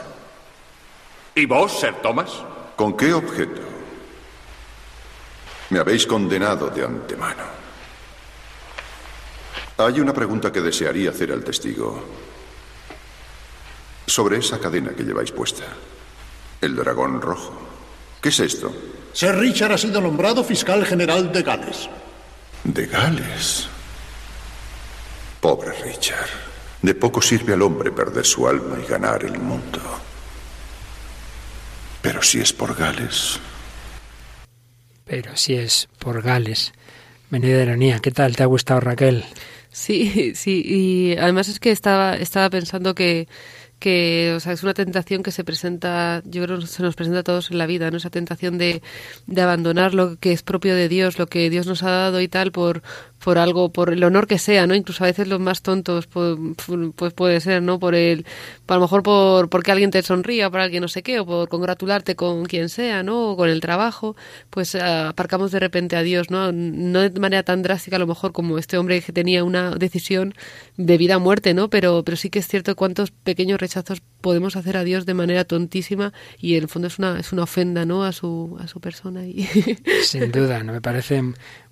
¿Y 1.34 1.46
vos, 1.46 1.80
Sir 1.80 1.94
Thomas? 2.02 2.42
¿Con 2.78 2.96
qué 2.96 3.12
objeto? 3.12 3.60
Me 5.70 5.80
habéis 5.80 6.06
condenado 6.06 6.70
de 6.70 6.84
antemano. 6.84 7.42
Hay 9.78 9.98
una 9.98 10.14
pregunta 10.14 10.52
que 10.52 10.60
desearía 10.60 11.10
hacer 11.10 11.32
al 11.32 11.42
testigo. 11.42 12.04
Sobre 14.06 14.38
esa 14.38 14.60
cadena 14.60 14.92
que 14.92 15.02
lleváis 15.02 15.32
puesta. 15.32 15.64
El 16.60 16.76
dragón 16.76 17.20
rojo. 17.20 17.52
¿Qué 18.20 18.28
es 18.28 18.38
esto? 18.38 18.72
Sir 19.12 19.34
Richard 19.34 19.72
ha 19.72 19.78
sido 19.78 20.00
nombrado 20.00 20.44
fiscal 20.44 20.86
general 20.86 21.32
de 21.32 21.42
Gales. 21.42 21.90
¿De 22.62 22.86
Gales? 22.86 23.66
Pobre 25.40 25.72
Richard. 25.82 26.30
De 26.80 26.94
poco 26.94 27.20
sirve 27.20 27.54
al 27.54 27.62
hombre 27.62 27.90
perder 27.90 28.24
su 28.24 28.46
alma 28.46 28.76
y 28.80 28.86
ganar 28.86 29.24
el 29.24 29.36
mundo. 29.36 29.80
Pero 32.08 32.22
si 32.22 32.40
es 32.40 32.54
por 32.54 32.74
Gales. 32.74 33.38
Pero 35.04 35.36
si 35.36 35.56
es 35.56 35.90
por 35.98 36.22
Gales. 36.22 36.72
Venida 37.28 37.62
ironía. 37.62 37.98
¿Qué 37.98 38.10
tal? 38.10 38.34
¿Te 38.34 38.42
ha 38.42 38.46
gustado 38.46 38.80
Raquel? 38.80 39.26
Sí, 39.70 40.32
sí. 40.34 40.62
Y 40.64 41.18
además 41.18 41.48
es 41.48 41.60
que 41.60 41.70
estaba, 41.70 42.16
estaba 42.16 42.48
pensando 42.48 42.94
que 42.94 43.28
que 43.78 44.32
o 44.36 44.40
sea, 44.40 44.52
es 44.52 44.62
una 44.62 44.74
tentación 44.74 45.22
que 45.22 45.30
se 45.30 45.44
presenta, 45.44 46.22
yo 46.24 46.42
creo 46.44 46.58
que 46.58 46.66
se 46.66 46.82
nos 46.82 46.96
presenta 46.96 47.20
a 47.20 47.22
todos 47.22 47.50
en 47.50 47.58
la 47.58 47.66
vida, 47.66 47.90
¿no? 47.90 47.98
Esa 47.98 48.10
tentación 48.10 48.58
de, 48.58 48.82
de 49.26 49.40
abandonar 49.42 49.94
lo 49.94 50.16
que 50.16 50.32
es 50.32 50.42
propio 50.42 50.74
de 50.74 50.88
Dios, 50.88 51.18
lo 51.18 51.28
que 51.28 51.48
Dios 51.50 51.66
nos 51.66 51.82
ha 51.82 51.90
dado 51.90 52.20
y 52.20 52.28
tal, 52.28 52.50
por, 52.50 52.82
por 53.22 53.38
algo, 53.38 53.70
por 53.70 53.92
el 53.92 54.02
honor 54.04 54.26
que 54.26 54.38
sea, 54.38 54.66
¿no? 54.66 54.74
Incluso 54.74 55.04
a 55.04 55.08
veces 55.08 55.28
los 55.28 55.40
más 55.40 55.62
tontos, 55.62 56.06
pues, 56.06 56.36
pues 56.94 57.12
puede 57.12 57.40
ser, 57.40 57.62
¿no? 57.62 57.78
Por 57.78 57.94
el, 57.94 58.24
a 58.66 58.74
lo 58.74 58.80
mejor 58.80 59.02
por 59.02 59.48
porque 59.48 59.72
alguien 59.72 59.90
te 59.90 60.02
sonría, 60.02 60.50
por 60.50 60.60
alguien 60.60 60.82
no 60.82 60.88
sé 60.88 61.02
qué, 61.02 61.20
o 61.20 61.26
por 61.26 61.48
congratularte 61.48 62.16
con 62.16 62.44
quien 62.46 62.68
sea, 62.68 63.02
¿no? 63.02 63.32
O 63.32 63.36
con 63.36 63.48
el 63.48 63.60
trabajo, 63.60 64.16
pues 64.50 64.74
aparcamos 64.74 65.50
de 65.50 65.60
repente 65.60 65.96
a 65.96 66.02
Dios, 66.02 66.30
¿no? 66.30 66.52
No 66.52 67.00
de 67.00 67.20
manera 67.20 67.42
tan 67.42 67.62
drástica 67.62 67.96
a 67.96 67.98
lo 67.98 68.06
mejor 68.06 68.32
como 68.32 68.58
este 68.58 68.78
hombre 68.78 69.00
que 69.02 69.12
tenía 69.12 69.44
una 69.44 69.72
decisión 69.72 70.34
de 70.76 70.96
vida 70.96 71.16
o 71.16 71.20
muerte, 71.20 71.54
¿no? 71.54 71.68
Pero, 71.70 72.04
pero 72.04 72.16
sí 72.16 72.30
que 72.30 72.38
es 72.38 72.46
cierto 72.46 72.76
cuántos 72.76 73.10
pequeños 73.10 73.60
rechazos 73.60 74.00
podemos 74.20 74.56
hacer 74.56 74.76
a 74.76 74.84
Dios 74.84 75.06
de 75.06 75.14
manera 75.14 75.44
tontísima 75.44 76.12
y 76.38 76.56
en 76.56 76.64
el 76.64 76.68
fondo 76.68 76.88
es 76.88 76.98
una, 76.98 77.18
es 77.18 77.32
una 77.32 77.44
ofenda, 77.44 77.84
¿no? 77.84 78.04
A 78.04 78.12
su, 78.12 78.56
a 78.60 78.68
su 78.68 78.80
persona. 78.80 79.26
Y... 79.26 79.48
Sin 80.02 80.30
duda, 80.30 80.62
¿no? 80.62 80.72
Me 80.72 80.80
parece 80.80 81.22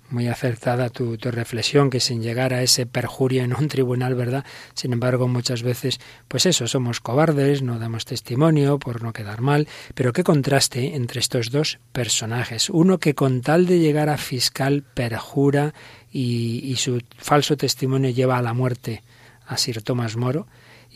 muy 0.09 0.27
acertada 0.27 0.89
tu, 0.89 1.17
tu, 1.17 1.31
reflexión, 1.31 1.89
que 1.89 1.99
sin 1.99 2.21
llegar 2.21 2.53
a 2.53 2.61
ese 2.61 2.85
perjurio 2.85 3.43
en 3.43 3.53
un 3.55 3.67
tribunal, 3.69 4.15
¿verdad? 4.15 4.45
Sin 4.73 4.93
embargo, 4.93 5.27
muchas 5.27 5.63
veces, 5.63 5.99
pues 6.27 6.45
eso, 6.45 6.67
somos 6.67 6.99
cobardes, 6.99 7.61
no 7.61 7.79
damos 7.79 8.05
testimonio 8.05 8.79
por 8.79 9.03
no 9.03 9.13
quedar 9.13 9.41
mal, 9.41 9.67
pero 9.93 10.13
qué 10.13 10.23
contraste 10.23 10.95
entre 10.95 11.19
estos 11.19 11.51
dos 11.51 11.79
personajes. 11.91 12.69
Uno 12.69 12.99
que 12.99 13.15
con 13.15 13.41
tal 13.41 13.65
de 13.65 13.79
llegar 13.79 14.09
a 14.09 14.17
fiscal 14.17 14.83
perjura 14.93 15.73
y, 16.11 16.61
y 16.63 16.75
su 16.77 17.01
falso 17.17 17.57
testimonio 17.57 18.09
lleva 18.09 18.37
a 18.37 18.41
la 18.41 18.53
muerte 18.53 19.03
a 19.45 19.57
Sir 19.57 19.81
Thomas 19.81 20.15
Moro, 20.15 20.47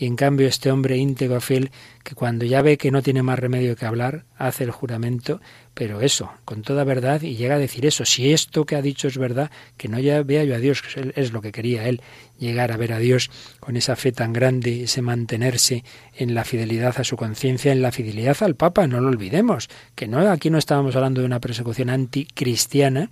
y 0.02 0.08
en 0.08 0.16
cambio 0.16 0.47
este 0.47 0.72
hombre 0.72 0.97
íntegro 0.97 1.39
fiel 1.41 1.70
que 2.04 2.16
cuando 2.16 2.43
ya 2.43 2.64
ve 2.64 2.80
que 2.80 2.89
no 2.89 3.04
tiene 3.04 3.22
más 3.22 3.38
remedio 3.38 3.76
que 3.76 3.86
hablar, 3.86 4.26
hace 4.36 4.64
el 4.64 4.72
juramento, 4.72 5.39
pero 5.76 6.02
eso, 6.02 6.32
con 6.43 6.64
toda 6.64 6.84
verdad, 6.84 7.22
y 7.22 7.36
llega 7.36 7.54
a 7.54 7.60
decir 7.60 7.86
eso, 7.86 8.04
si 8.04 8.34
esto 8.34 8.66
que 8.66 8.76
ha 8.76 8.82
dicho 8.82 9.08
es 9.08 9.20
verdad, 9.20 9.52
que 9.78 9.89
no 9.89 9.99
ya 9.99 10.24
vea 10.24 10.43
yo 10.43 10.56
a 10.56 10.58
Dios, 10.58 10.82
que 10.82 11.14
es 11.16 11.32
lo 11.32 11.43
que 11.43 11.52
quería 11.52 11.88
él, 11.88 12.02
llegar 12.39 12.72
a 12.72 12.78
ver 12.78 12.93
a 12.93 12.97
Dios 12.97 13.30
con 13.60 13.78
esa 13.78 13.95
fe 13.95 14.12
tan 14.12 14.34
grande, 14.34 14.86
ese 14.86 15.04
mantenerse 15.04 15.84
en 16.16 16.34
la 16.34 16.45
fidelidad 16.45 16.95
a 16.97 17.04
su 17.04 17.16
conciencia, 17.16 17.72
en 17.72 17.84
la 17.84 17.91
fidelidad 17.91 18.38
al 18.41 18.56
Papa, 18.56 18.88
no 18.88 19.02
lo 19.02 19.10
olvidemos, 19.10 19.70
que 19.93 20.08
no 20.08 20.28
aquí 20.32 20.49
no 20.49 20.58
estábamos 20.58 20.95
hablando 20.95 21.22
de 21.22 21.28
una 21.28 21.39
persecución 21.39 21.91
anticristiana, 21.91 23.12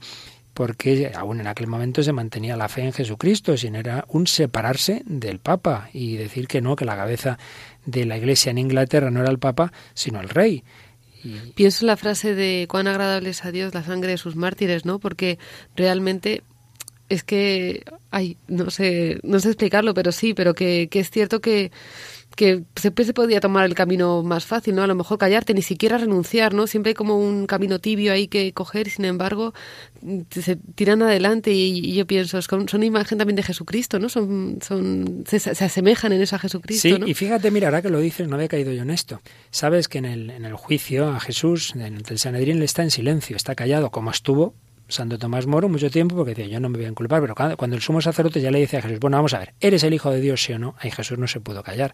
porque 0.60 1.10
aún 1.16 1.39
en 1.39 1.47
aquel 1.47 1.68
momento 1.68 2.03
se 2.03 2.12
mantenía 2.12 2.57
la 2.57 2.68
fe 2.68 2.82
en 2.82 2.91
Jesucristo, 2.91 3.55
sino 3.55 3.80
era 3.80 4.03
un 4.10 4.28
separarse 4.28 5.03
del 5.05 5.39
Papa 5.39 5.89
y 5.93 6.18
decir 6.18 6.49
que 6.49 6.60
no, 6.60 6.76
que 6.76 6.84
la 6.84 6.97
cabeza 6.97 7.39
de 7.86 8.05
la 8.05 8.18
Iglesia 8.18 8.49
en 8.49 8.57
Inglaterra 8.57 9.10
no 9.10 9.22
era 9.22 9.30
el 9.30 9.39
Papa, 9.39 9.72
sino 9.93 10.20
el 10.20 10.28
Rey. 10.28 10.66
Pienso 11.55 11.86
en 11.86 11.88
la 11.88 11.95
frase 11.95 12.36
de 12.36 12.68
cuán 12.70 12.89
agradable 12.89 13.30
es 13.30 13.45
a 13.45 13.53
Dios 13.53 13.74
la 13.74 13.86
sangre 13.86 14.12
de 14.12 14.18
sus 14.18 14.36
mártires, 14.36 14.84
¿no? 14.84 14.99
Porque 14.99 15.39
realmente 15.78 16.43
es 17.07 17.24
que, 17.24 17.86
ay, 18.12 18.36
no 18.49 18.70
sé, 18.70 19.22
no 19.24 19.39
sé 19.39 19.47
explicarlo, 19.47 19.93
pero 19.93 20.12
sí, 20.12 20.34
pero 20.34 20.53
que 20.55 20.89
es 20.91 21.10
cierto 21.10 21.39
que 21.39 21.72
que 22.36 22.63
siempre 22.75 23.05
se 23.05 23.13
podía 23.13 23.39
tomar 23.39 23.65
el 23.65 23.75
camino 23.75 24.23
más 24.23 24.45
fácil, 24.45 24.75
¿no? 24.75 24.84
A 24.84 24.88
lo 24.88 24.95
mejor 24.95 25.17
callarte, 25.17 25.53
ni 25.53 25.61
siquiera 25.61 25.97
renunciar, 25.97 26.53
¿no? 26.53 26.67
Siempre 26.67 26.91
hay 26.91 26.93
como 26.93 27.17
un 27.17 27.47
camino 27.47 27.80
tibio 27.80 28.13
ahí 28.13 28.27
que 28.27 28.53
coger 28.53 28.88
y 28.88 28.91
sin 28.91 29.05
embargo 29.05 29.53
se 30.30 30.55
tiran 30.75 31.01
adelante 31.01 31.51
y, 31.51 31.93
yo 31.93 32.05
pienso, 32.07 32.41
son, 32.41 32.69
son 32.69 32.84
imagen 32.84 33.17
también 33.17 33.36
de 33.36 33.43
Jesucristo, 33.43 33.99
¿no? 33.99 34.09
Son, 34.09 34.59
son, 34.61 35.23
se, 35.27 35.39
se 35.39 35.65
asemejan 35.65 36.13
en 36.13 36.21
eso 36.21 36.36
a 36.36 36.39
Jesucristo, 36.39 36.88
Sí, 36.88 36.97
¿no? 36.97 37.07
y 37.07 37.13
fíjate, 37.13 37.51
mira, 37.51 37.67
ahora 37.67 37.82
que 37.82 37.89
lo 37.89 37.99
dices, 37.99 38.27
no 38.27 38.36
había 38.36 38.47
caído 38.47 38.71
yo 38.71 38.84
en 38.84 38.91
esto. 38.91 39.21
Sabes 39.51 39.88
que 39.88 39.97
en 39.97 40.05
el, 40.05 40.30
en 40.30 40.45
el 40.45 40.55
juicio 40.55 41.09
a 41.09 41.19
Jesús, 41.19 41.73
en 41.75 41.82
el 41.82 42.19
Sanedrín, 42.19 42.59
le 42.59 42.65
está 42.65 42.84
en 42.84 42.91
silencio, 42.91 43.36
está 43.36 43.55
callado, 43.55 43.89
como 43.89 44.11
estuvo 44.11 44.53
Santo 44.90 45.18
Tomás 45.18 45.46
Moro 45.46 45.70
mucho 45.70 45.90
tiempo 45.90 46.16
porque 46.16 46.32
decía, 46.32 46.48
yo 46.48 46.60
no 46.60 46.68
me 46.68 46.78
voy 46.78 46.86
a 46.86 46.90
inculpar, 46.90 47.22
pero 47.22 47.36
cuando, 47.56 47.76
el 47.76 47.82
sumo 47.82 48.02
sacerdote 48.02 48.42
ya 48.42 48.52
le 48.52 48.60
dice 48.60 48.78
a 48.78 48.82
Jesús, 48.82 49.00
bueno, 49.00 49.18
vamos 49.18 49.34
a 49.34 49.40
ver, 49.40 49.54
¿eres 49.62 49.84
el 49.84 49.94
Hijo 49.94 50.12
de 50.12 50.20
Dios, 50.20 50.44
sí 50.44 50.54
o 50.54 50.60
no? 50.60 50.76
Ahí 50.80 50.92
Jesús 50.92 51.18
no 51.18 51.28
se 51.28 51.40
pudo 51.40 51.64
callar. 51.64 51.94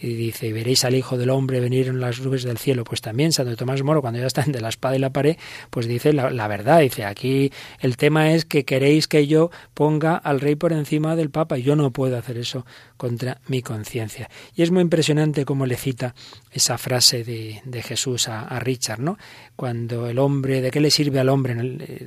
Y 0.00 0.14
dice, 0.14 0.52
veréis 0.52 0.84
al 0.86 0.94
Hijo 0.94 1.18
del 1.18 1.28
Hombre 1.28 1.60
venir 1.60 1.88
en 1.88 2.00
las 2.00 2.20
nubes 2.20 2.42
del 2.42 2.56
cielo. 2.56 2.84
Pues 2.84 3.02
también 3.02 3.32
Santo 3.32 3.54
Tomás 3.56 3.82
Moro, 3.82 4.00
cuando 4.00 4.18
ya 4.18 4.26
está 4.26 4.42
entre 4.42 4.62
la 4.62 4.70
espada 4.70 4.96
y 4.96 4.98
la 4.98 5.10
pared, 5.10 5.36
pues 5.68 5.86
dice 5.86 6.14
la, 6.14 6.48
verdad. 6.48 6.80
Dice, 6.80 7.04
aquí 7.04 7.52
el 7.80 7.98
tema 7.98 8.32
es 8.32 8.46
que 8.46 8.64
queréis 8.64 9.06
que 9.08 9.26
yo 9.26 9.50
ponga 9.74 10.16
al 10.16 10.40
rey 10.40 10.56
por 10.56 10.72
encima 10.72 11.16
del 11.16 11.30
Papa. 11.30 11.58
Y 11.58 11.62
yo 11.62 11.76
no 11.76 11.90
puedo 11.90 12.16
hacer 12.16 12.38
eso 12.38 12.64
contra 12.96 13.40
mi 13.46 13.60
conciencia. 13.60 14.30
Y 14.54 14.62
es 14.62 14.70
muy 14.70 14.80
impresionante 14.80 15.44
cómo 15.44 15.66
le 15.66 15.76
cita 15.76 16.14
esa 16.50 16.78
frase 16.78 17.22
de, 17.22 17.82
Jesús 17.82 18.28
a, 18.28 18.58
Richard, 18.60 19.00
¿no? 19.00 19.18
Cuando 19.56 20.08
el 20.08 20.18
hombre, 20.18 20.60
¿de 20.60 20.70
qué 20.70 20.80
le 20.80 20.90
sirve 20.90 21.20
al 21.20 21.28
hombre? 21.28 21.54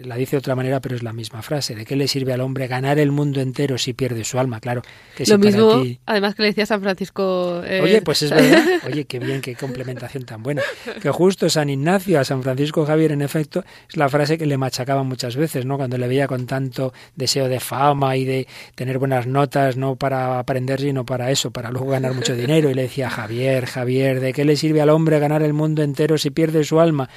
La 0.04 0.18
dice 0.24 0.36
de 0.36 0.40
otra 0.40 0.56
manera, 0.56 0.80
pero 0.82 0.96
es 0.96 1.04
la 1.04 1.14
misma 1.14 1.42
frase. 1.42 1.76
¿De 1.76 1.86
qué 1.86 1.96
le 1.96 2.08
sirve 2.08 2.34
al 2.34 2.42
hombre 2.42 2.68
ganar 2.68 3.00
el 3.00 3.12
mundo 3.12 3.42
entero 3.42 3.78
si 3.78 3.94
pierde 3.94 4.24
su 4.24 4.40
alma? 4.40 4.60
Claro. 4.60 4.82
Que 5.16 5.24
Lo 5.26 5.36
si 5.36 5.38
mismo, 5.38 5.82
ti... 5.82 6.00
además 6.06 6.36
que 6.36 6.42
le 6.44 6.48
decía 6.50 6.66
San 6.66 6.82
Francisco. 6.82 7.62
Eh... 7.66 7.82
Oye, 7.82 8.02
pues 8.02 8.24
es 8.24 8.32
verdad. 8.32 8.66
Oye, 8.88 9.06
qué 9.06 9.20
bien, 9.20 9.42
qué 9.42 9.56
complementación 9.56 10.26
tan 10.26 10.44
buena. 10.44 10.62
Que 11.02 11.10
justo 11.10 11.50
San 11.50 11.70
Ignacio 11.70 12.20
a 12.20 12.24
San 12.24 12.44
Francisco 12.44 12.86
Javier, 12.86 13.12
en 13.12 13.22
efecto, 13.22 13.64
es 13.88 13.98
la 13.98 14.10
frase 14.10 14.38
que 14.38 14.46
le 14.46 14.58
machacaba 14.58 15.04
muchas 15.04 15.36
veces, 15.36 15.66
¿no? 15.66 15.78
Cuando 15.78 15.98
le 15.98 16.08
veía 16.08 16.28
con 16.28 16.46
tanto 16.46 16.94
deseo 17.16 17.48
de 17.48 17.60
fama 17.60 18.16
y 18.18 18.26
de 18.26 18.48
tener 18.76 19.00
buenas 19.00 19.28
notas, 19.28 19.78
no 19.78 19.96
para 19.96 20.40
aprender, 20.40 20.82
sino 20.82 21.06
para 21.06 21.32
eso, 21.32 21.52
para 21.52 21.72
luego 21.72 21.88
ganar 21.92 22.14
mucho 22.14 22.36
dinero. 22.36 22.70
Y 22.70 22.74
le 22.74 22.84
decía, 22.84 23.10
Javier, 23.10 23.66
Javier, 23.66 24.20
¿de 24.20 24.34
qué 24.34 24.46
le 24.46 24.56
sirve 24.56 24.82
al 24.82 24.90
hombre 24.90 25.20
ganar 25.20 25.44
el 25.44 25.54
mundo 25.54 25.84
entero 25.84 26.18
si 26.18 26.30
pierde 26.30 26.64
su 26.64 26.80
alma? 26.80 27.10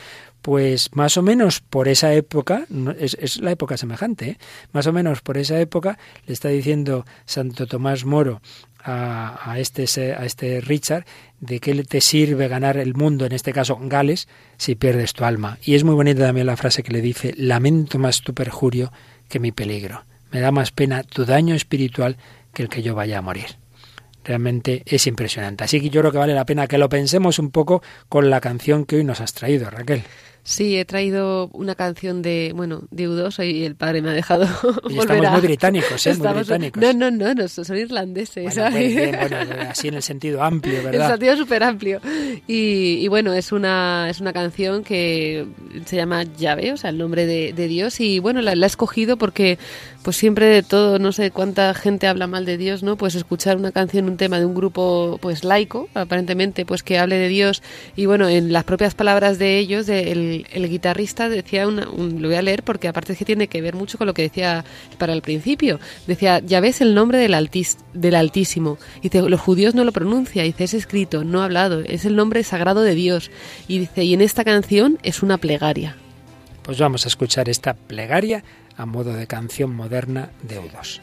Pues 0.47 0.91
más 0.95 1.17
o 1.17 1.23
menos 1.23 1.61
por 1.61 1.89
esa 1.89 2.15
época, 2.15 2.67
es, 3.01 3.41
la 3.41 3.51
época 3.51 3.77
semejante, 3.77 4.29
¿eh? 4.29 4.39
más 4.71 4.87
o 4.87 4.93
menos 4.93 5.21
por 5.21 5.39
esa 5.39 5.59
época 5.59 5.99
le 6.25 6.33
está 6.33 6.51
diciendo 6.51 7.05
Santo 7.25 7.67
Tomás 7.67 8.05
Moro 8.05 8.41
a, 8.79 9.41
a, 9.51 9.59
este, 9.59 9.87
a 10.15 10.25
este 10.25 10.61
Richard 10.61 11.05
de 11.41 11.59
qué 11.59 11.75
te 11.83 12.01
sirve 12.01 12.47
ganar 12.47 12.77
el 12.77 12.95
mundo, 12.95 13.27
en 13.27 13.33
este 13.33 13.53
caso 13.53 13.77
Gales, 13.83 14.29
si 14.57 14.77
pierdes 14.77 15.15
tu 15.15 15.25
alma. 15.25 15.59
Y 15.65 15.75
es 15.75 15.83
muy 15.83 15.97
bonita 15.97 16.25
también 16.25 16.47
la 16.47 16.57
frase 16.57 16.85
que 16.85 16.93
le 16.93 17.01
dice, 17.01 17.35
lamento 17.37 17.99
más 17.99 18.23
tu 18.23 18.33
perjurio 18.33 18.93
que 19.29 19.41
mi 19.41 19.51
peligro. 19.51 20.05
Me 20.31 20.39
da 20.39 20.53
más 20.53 20.71
pena 20.71 21.03
tu 21.03 21.25
daño 21.25 21.57
espiritual 21.57 22.19
que 22.55 22.63
el 22.63 22.69
que 22.69 22.83
yo 22.83 22.95
vaya 22.95 23.19
a 23.19 23.23
morir. 23.23 23.57
Realmente 24.23 24.85
es 24.87 25.09
impresionante. 25.09 25.65
Así 25.65 25.81
que 25.81 25.91
yo 25.91 26.03
creo 26.03 26.13
que 26.13 26.19
vale 26.19 26.35
la 26.35 26.47
pena 26.47 26.69
que 26.69 26.79
lo 26.79 26.89
pensemos 26.89 27.41
un 27.41 27.51
poco 27.51 27.83
con 28.09 28.31
la 28.31 28.41
canción 28.41 28.85
que 28.85 28.95
hoy 28.95 29.03
nos 29.03 29.21
has 29.21 29.35
traído, 29.35 29.71
Raquel. 29.71 30.05
Sí, 30.47 30.79
he 30.79 30.85
traído 30.85 31.51
una 31.55 31.75
canción 31.75 32.23
de, 32.23 32.53
bueno, 32.55 32.85
de 32.93 33.09
U2 33.09 33.53
y 33.53 33.65
el 33.65 33.75
padre 33.75 34.01
me 34.01 34.11
ha 34.11 34.13
dejado 34.13 34.45
y 34.89 34.95
volver 34.95 35.17
estamos 35.17 35.33
muy 35.33 35.41
británicos, 35.41 36.07
¿eh? 36.07 36.15
muy 36.15 36.33
británicos. 36.35 36.81
No, 36.81 36.93
no, 36.93 37.11
no, 37.11 37.35
no, 37.35 37.49
son 37.49 37.77
irlandeses. 37.77 38.55
Bueno, 38.55 38.71
bueno, 38.71 39.37
así 39.69 39.89
en 39.89 39.95
el 39.95 40.05
sentido 40.05 40.45
amplio, 40.45 40.85
¿verdad? 40.85 40.95
En 40.95 41.03
el 41.03 41.09
sentido 41.09 41.37
súper 41.37 41.65
amplio. 41.65 42.01
Y, 42.47 42.99
y, 43.01 43.09
bueno, 43.09 43.33
es 43.33 43.51
una, 43.51 44.09
es 44.09 44.21
una 44.21 44.33
canción 44.33 44.85
que 44.85 45.49
se 45.85 45.97
llama 45.97 46.23
Llave, 46.23 46.73
o 46.73 46.77
sea, 46.77 46.91
el 46.91 46.99
nombre 46.99 47.27
de, 47.27 47.53
de 47.53 47.67
Dios. 47.67 47.99
Y 47.99 48.21
bueno, 48.21 48.41
la, 48.41 48.55
la, 48.55 48.67
he 48.67 48.69
escogido 48.69 49.17
porque 49.17 49.59
pues 50.07 50.19
siempre 50.19 50.47
de 50.47 50.63
todo, 50.63 51.01
no 51.01 51.11
sé 51.11 51.33
cuánta 51.33 51.75
gente 51.75 52.07
habla 52.07 52.29
mal 52.29 52.45
de 52.45 52.57
Dios, 52.57 52.85
¿no? 52.85 52.95
Pues 52.95 53.17
escuchar 53.17 53.57
una 53.57 53.73
canción, 53.73 54.09
un 54.09 54.17
tema 54.17 54.39
de 54.39 54.47
un 54.47 54.55
grupo 54.55 55.19
pues 55.21 55.43
laico, 55.43 55.89
aparentemente, 55.95 56.65
pues 56.65 56.85
que 56.85 57.01
hable 57.01 57.17
de 57.17 57.27
Dios. 57.27 57.61
Y 57.97 58.07
bueno, 58.07 58.29
en 58.29 58.53
las 58.53 58.63
propias 58.63 58.95
palabras 58.95 59.41
de 59.41 59.59
ellos, 59.59 59.89
el, 59.89 60.47
guitarrista 60.55 61.29
decía, 61.29 61.67
una, 61.67 61.87
lo 61.87 62.29
voy 62.29 62.37
a 62.37 62.43
leer 62.43 62.63
porque 62.63 62.87
aparte 62.87 63.15
es 63.15 63.19
que 63.19 63.25
tiene 63.25 63.49
que 63.49 63.61
ver 63.61 63.75
mucho 63.75 63.99
con 63.99 64.07
lo 64.07 64.15
que 64.15 64.23
decía 64.23 64.65
para 64.97 65.13
el 65.13 65.23
principio. 65.23 65.81
Decía, 66.07 66.39
ya 66.39 66.61
ves 66.61 66.81
el 66.81 66.95
nombre 66.95 67.19
del, 67.19 67.35
altis, 67.35 67.79
del 67.93 68.15
Altísimo. 68.15 68.79
Dice, 69.03 69.23
los 69.23 69.41
judíos 69.41 69.75
no 69.75 69.83
lo 69.83 69.91
pronuncia, 69.91 70.45
dice, 70.45 70.63
es 70.63 70.75
escrito, 70.75 71.25
no 71.25 71.43
hablado, 71.43 71.81
es 71.81 72.05
el 72.05 72.15
nombre 72.15 72.45
sagrado 72.45 72.83
de 72.83 72.95
Dios. 72.95 73.33
Y 73.67 73.81
dice, 73.81 74.05
y 74.05 74.15
en 74.15 74.21
esta 74.21 74.45
canción 74.45 75.01
es 75.03 75.25
una 75.25 75.37
plegaria. 75.37 75.97
Pues 76.63 76.79
vamos 76.79 77.07
a 77.07 77.09
escuchar 77.09 77.49
esta 77.49 77.75
plegaria 77.75 78.45
a 78.77 78.87
modo 78.87 79.13
de 79.15 79.27
canción 79.27 79.75
moderna 79.75 80.31
de 80.43 80.61
U2. 80.61 81.01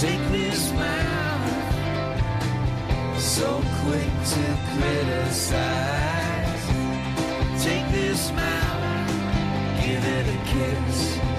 Take 0.00 0.24
this 0.30 0.72
mouth, 0.72 1.52
so 3.18 3.60
quick 3.82 4.12
to 4.32 4.44
criticize. 4.72 6.64
Take 7.62 7.86
this 7.90 8.30
mouth, 8.32 9.10
give 9.84 10.04
it 10.04 10.26
a 10.28 10.38
kiss. 10.46 11.37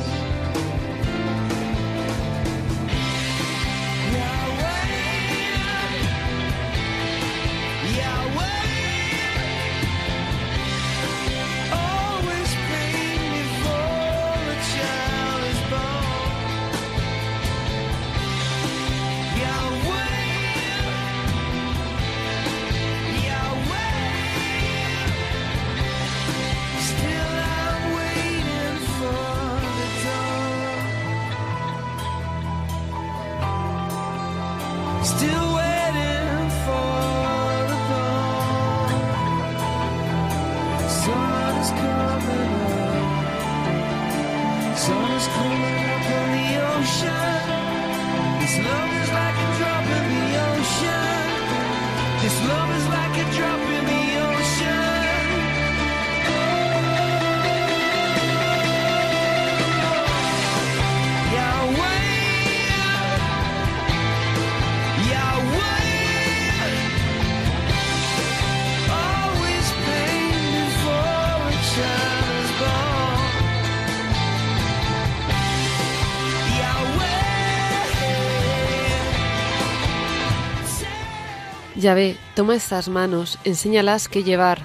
Ve, 81.93 82.17
toma 82.35 82.55
estas 82.55 82.89
manos, 82.89 83.39
enséñalas 83.43 84.07
qué 84.07 84.23
llevar. 84.23 84.59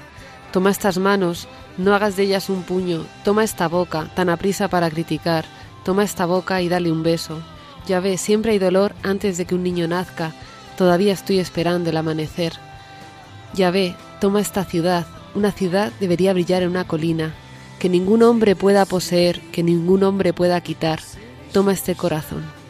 Toma 0.53 0.70
estas 0.70 0.99
manos, 0.99 1.49
no 1.77 1.95
hagas 1.95 2.16
de 2.16 2.22
ellas 2.25 2.49
un 2.49 2.62
puño. 2.62 3.05
Toma 3.25 3.43
esta 3.43 3.68
boca, 3.68 4.09
tan 4.14 4.29
aprisa 4.29 4.68
para 4.68 4.91
criticar. 4.91 5.45
Toma 5.85 6.05
esta 6.05 6.27
boca 6.27 6.62
y 6.62 6.68
dale 6.68 6.93
un 6.93 7.03
beso. 7.03 7.43
Ya 7.87 8.01
ve, 8.01 8.16
siempre 8.16 8.53
hay 8.53 8.59
dolor 8.59 8.95
antes 9.03 9.37
de 9.37 9.45
que 9.45 9.55
un 9.55 9.62
niño 9.62 9.89
nazca. 9.89 10.33
Todavía 10.79 11.12
estoy 11.12 11.39
esperando 11.39 11.91
el 11.91 11.97
amanecer. 11.97 12.53
Ya 13.55 13.70
ve, 13.70 13.95
toma 14.20 14.41
esta 14.41 14.64
ciudad. 14.64 15.07
Una 15.35 15.53
ciudad 15.53 15.93
debería 16.01 16.33
brillar 16.33 16.62
en 16.62 16.70
una 16.70 16.87
colina. 16.87 17.35
Que 17.79 17.89
ningún 17.89 18.22
hombre 18.22 18.57
pueda 18.57 18.87
poseer, 18.87 19.41
que 19.51 19.62
ningún 19.62 20.05
hombre 20.05 20.33
pueda 20.33 20.61
quitar. 20.61 21.01
Toma 21.53 21.72
este 21.72 21.95
corazón. 21.95 22.64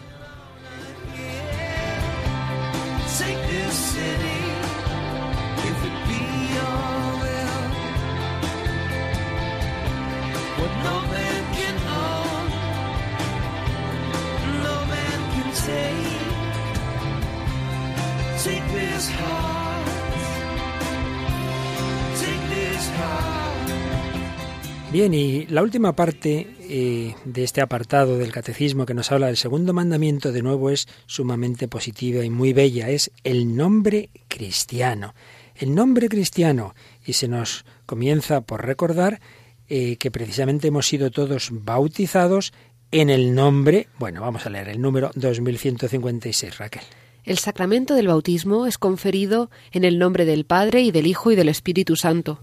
Bien, 24.92 25.14
y 25.14 25.46
la 25.46 25.62
última 25.62 25.96
parte 25.96 26.46
eh, 26.60 27.14
de 27.24 27.42
este 27.42 27.62
apartado 27.62 28.18
del 28.18 28.32
catecismo 28.32 28.84
que 28.84 28.92
nos 28.92 29.10
habla 29.10 29.28
del 29.28 29.38
segundo 29.38 29.72
mandamiento, 29.72 30.30
de 30.30 30.42
nuevo 30.42 30.68
es 30.68 30.86
sumamente 31.06 31.68
positiva 31.68 32.22
y 32.22 32.28
muy 32.28 32.52
bella, 32.52 32.90
es 32.90 33.10
el 33.24 33.56
nombre 33.56 34.10
cristiano. 34.28 35.14
El 35.56 35.74
nombre 35.74 36.08
cristiano, 36.08 36.74
y 37.06 37.14
se 37.14 37.28
nos 37.28 37.64
comienza 37.86 38.42
por 38.42 38.66
recordar 38.66 39.20
eh, 39.68 39.96
que 39.96 40.10
precisamente 40.10 40.68
hemos 40.68 40.86
sido 40.86 41.10
todos 41.10 41.48
bautizados 41.50 42.52
en 42.90 43.08
el 43.08 43.34
nombre, 43.34 43.88
bueno, 43.98 44.20
vamos 44.20 44.44
a 44.44 44.50
leer 44.50 44.68
el 44.68 44.82
número 44.82 45.10
2156, 45.14 46.58
Raquel. 46.58 46.84
El 47.24 47.38
sacramento 47.38 47.94
del 47.94 48.08
bautismo 48.08 48.66
es 48.66 48.76
conferido 48.76 49.50
en 49.72 49.84
el 49.84 49.98
nombre 49.98 50.26
del 50.26 50.44
Padre 50.44 50.82
y 50.82 50.90
del 50.90 51.06
Hijo 51.06 51.32
y 51.32 51.36
del 51.36 51.48
Espíritu 51.48 51.96
Santo. 51.96 52.40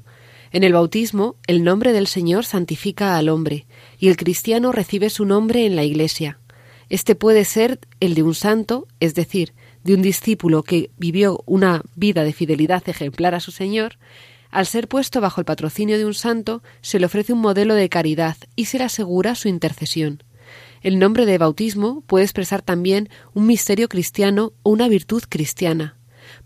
En 0.52 0.64
el 0.64 0.74
bautismo, 0.74 1.36
el 1.46 1.64
nombre 1.64 1.94
del 1.94 2.08
Señor 2.08 2.46
santifica 2.46 3.16
al 3.16 3.30
hombre, 3.30 3.68
y 4.00 4.08
el 4.10 4.18
cristiano 4.18 4.72
recibe 4.72 5.12
su 5.12 5.24
nombre 5.26 5.68
en 5.68 5.76
la 5.76 5.84
Iglesia. 5.84 6.40
Este 6.90 7.14
puede 7.14 7.46
ser 7.46 7.80
el 8.00 8.16
de 8.16 8.24
un 8.24 8.34
santo, 8.34 8.88
es 9.00 9.14
decir, 9.14 9.54
de 9.84 9.94
un 9.94 10.02
discípulo 10.02 10.64
que 10.64 10.90
vivió 10.98 11.44
una 11.46 11.84
vida 11.96 12.24
de 12.24 12.34
fidelidad 12.34 12.82
ejemplar 12.90 13.36
a 13.36 13.40
su 13.40 13.52
Señor, 13.52 13.98
al 14.50 14.66
ser 14.66 14.88
puesto 14.88 15.22
bajo 15.22 15.40
el 15.40 15.46
patrocinio 15.46 15.98
de 15.98 16.06
un 16.06 16.16
santo, 16.16 16.64
se 16.82 17.00
le 17.00 17.06
ofrece 17.06 17.34
un 17.34 17.40
modelo 17.40 17.76
de 17.76 17.88
caridad 17.88 18.36
y 18.56 18.66
se 18.66 18.80
le 18.80 18.84
asegura 18.86 19.36
su 19.36 19.48
intercesión. 19.48 20.24
El 20.82 20.98
nombre 20.98 21.28
de 21.28 21.38
bautismo 21.38 22.02
puede 22.08 22.26
expresar 22.26 22.64
también 22.64 23.10
un 23.34 23.46
misterio 23.46 23.88
cristiano 23.88 24.54
o 24.64 24.72
una 24.72 24.88
virtud 24.88 25.24
cristiana. 25.30 26.01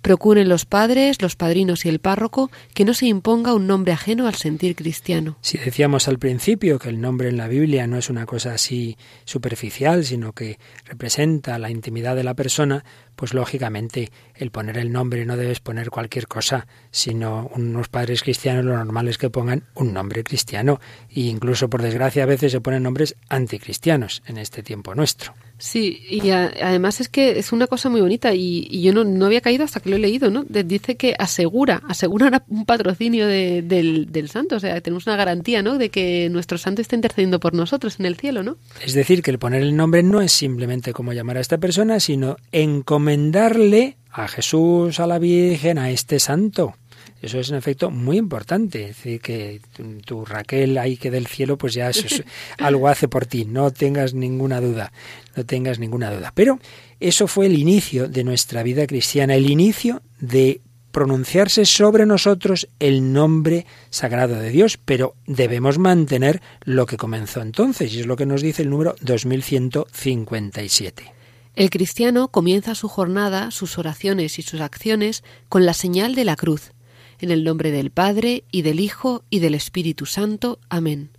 Procuren 0.05 0.49
los 0.49 0.67
padres, 0.67 1.19
los 1.23 1.35
padrinos 1.35 1.83
y 1.83 1.89
el 1.89 1.97
párroco 1.97 2.51
que 2.75 2.85
no 2.85 2.93
se 2.93 3.07
imponga 3.07 3.55
un 3.55 3.65
nombre 3.65 3.91
ajeno 3.91 4.27
al 4.27 4.35
sentir 4.35 4.75
cristiano. 4.75 5.35
Si 5.41 5.57
decíamos 5.57 6.07
al 6.07 6.19
principio 6.19 6.77
que 6.77 6.89
el 6.89 7.01
nombre 7.01 7.27
en 7.27 7.37
la 7.37 7.47
Biblia 7.47 7.87
no 7.87 7.97
es 7.97 8.11
una 8.11 8.27
cosa 8.27 8.53
así 8.53 8.97
superficial, 9.23 10.05
sino 10.05 10.33
que 10.33 10.59
representa 10.85 11.57
la 11.57 11.71
intimidad 11.71 12.15
de 12.15 12.23
la 12.23 12.35
persona, 12.35 12.85
pues 13.15 13.33
lógicamente 13.33 14.11
el 14.35 14.51
poner 14.51 14.77
el 14.77 14.91
nombre 14.91 15.25
no 15.25 15.37
debes 15.37 15.59
poner 15.59 15.89
cualquier 15.89 16.27
cosa, 16.27 16.67
sino 16.91 17.49
unos 17.55 17.87
padres 17.87 18.21
cristianos 18.21 18.63
lo 18.63 18.77
normal 18.77 19.07
es 19.07 19.17
que 19.17 19.31
pongan 19.31 19.63
un 19.73 19.91
nombre 19.91 20.23
cristiano 20.23 20.79
e 21.09 21.21
incluso 21.21 21.67
por 21.67 21.81
desgracia 21.81 22.21
a 22.21 22.27
veces 22.27 22.51
se 22.51 22.61
ponen 22.61 22.83
nombres 22.83 23.15
anticristianos 23.27 24.21
en 24.27 24.37
este 24.37 24.61
tiempo 24.61 24.93
nuestro. 24.93 25.33
Sí, 25.57 26.01
y 26.09 26.31
además 26.31 26.99
es 26.99 27.07
que 27.07 27.39
es 27.39 27.53
una 27.53 27.67
cosa 27.67 27.89
muy 27.89 28.01
bonita 28.01 28.33
y, 28.33 28.81
yo 28.81 28.93
no, 28.93 29.05
no, 29.05 29.25
había 29.25 29.39
caído 29.39 29.63
hasta 29.63 29.79
que 29.79 29.89
lo 29.89 29.95
he 29.95 29.99
leído, 29.99 30.29
¿no? 30.29 30.43
dice 30.43 30.97
que 30.97 31.15
asegura, 31.17 31.81
asegura 31.87 32.43
un 32.49 32.65
patrocinio 32.65 33.25
del, 33.27 34.11
del, 34.11 34.29
santo, 34.29 34.57
o 34.57 34.59
sea, 34.59 34.81
tenemos 34.81 35.07
una 35.07 35.15
garantía, 35.15 35.61
¿no? 35.61 35.77
De 35.77 35.89
que 35.89 36.29
nuestro 36.29 36.57
santo 36.57 36.81
está 36.81 36.95
intercediendo 36.95 37.39
por 37.39 37.53
nosotros 37.53 37.99
en 37.99 38.05
el 38.05 38.15
cielo, 38.15 38.43
¿no? 38.43 38.57
Es 38.83 38.93
decir, 38.93 39.21
que 39.21 39.31
el 39.31 39.39
poner 39.39 39.61
el 39.61 39.75
nombre 39.75 40.03
no 40.03 40.21
es 40.21 40.33
simplemente 40.33 40.91
como 40.91 41.13
llamar 41.13 41.37
a 41.37 41.41
esta 41.41 41.57
persona, 41.57 41.99
sino 41.99 42.35
encomendarle 42.51 43.97
a 44.11 44.27
Jesús, 44.27 44.99
a 44.99 45.07
la 45.07 45.19
Virgen, 45.19 45.77
a 45.77 45.89
este 45.91 46.19
santo. 46.19 46.75
Eso 47.25 47.39
es 47.39 47.49
un 47.49 47.55
efecto 47.55 47.89
muy 47.89 48.17
importante. 48.17 48.83
Es 48.83 48.97
decir, 48.97 49.19
que 49.19 49.59
tu, 50.05 50.25
Raquel 50.25 50.77
ahí 50.77 50.95
que 50.95 51.09
del 51.09 51.25
cielo, 51.25 51.57
pues 51.57 51.73
ya 51.73 51.89
eso 51.89 52.05
algo 52.59 52.87
hace 52.87 53.07
por 53.07 53.25
ti. 53.25 53.45
No 53.45 53.71
tengas 53.71 54.13
ninguna 54.13 54.61
duda. 54.61 54.93
No 55.35 55.43
tengas 55.43 55.79
ninguna 55.79 56.13
duda. 56.13 56.31
Pero 56.35 56.59
eso 56.99 57.27
fue 57.27 57.47
el 57.47 57.57
inicio 57.57 58.07
de 58.07 58.23
nuestra 58.23 58.61
vida 58.61 58.85
cristiana, 58.85 59.33
el 59.33 59.49
inicio 59.49 60.03
de 60.19 60.61
pronunciarse 60.91 61.65
sobre 61.65 62.05
nosotros 62.05 62.69
el 62.79 63.11
nombre 63.11 63.65
sagrado 63.89 64.35
de 64.35 64.51
Dios, 64.51 64.77
pero 64.77 65.15
debemos 65.25 65.79
mantener 65.79 66.41
lo 66.61 66.85
que 66.85 66.95
comenzó 66.95 67.41
entonces, 67.41 67.93
y 67.93 68.01
es 68.01 68.05
lo 68.05 68.15
que 68.15 68.25
nos 68.25 68.41
dice 68.41 68.61
el 68.61 68.69
número 68.69 68.95
2157. 69.01 71.11
El 71.55 71.69
cristiano 71.69 72.29
comienza 72.29 72.75
su 72.75 72.87
jornada, 72.87 73.51
sus 73.51 73.77
oraciones 73.77 74.39
y 74.39 74.41
sus 74.41 74.61
acciones 74.61 75.23
con 75.49 75.65
la 75.65 75.73
señal 75.73 76.15
de 76.15 76.23
la 76.23 76.35
cruz, 76.35 76.71
en 77.25 77.31
el 77.31 77.43
nombre 77.43 77.71
del 77.71 77.91
Padre, 77.91 78.43
y 78.51 78.61
del 78.61 78.79
Hijo, 78.79 79.23
y 79.29 79.39
del 79.39 79.55
Espíritu 79.55 80.05
Santo. 80.05 80.59
Amén. 80.69 81.09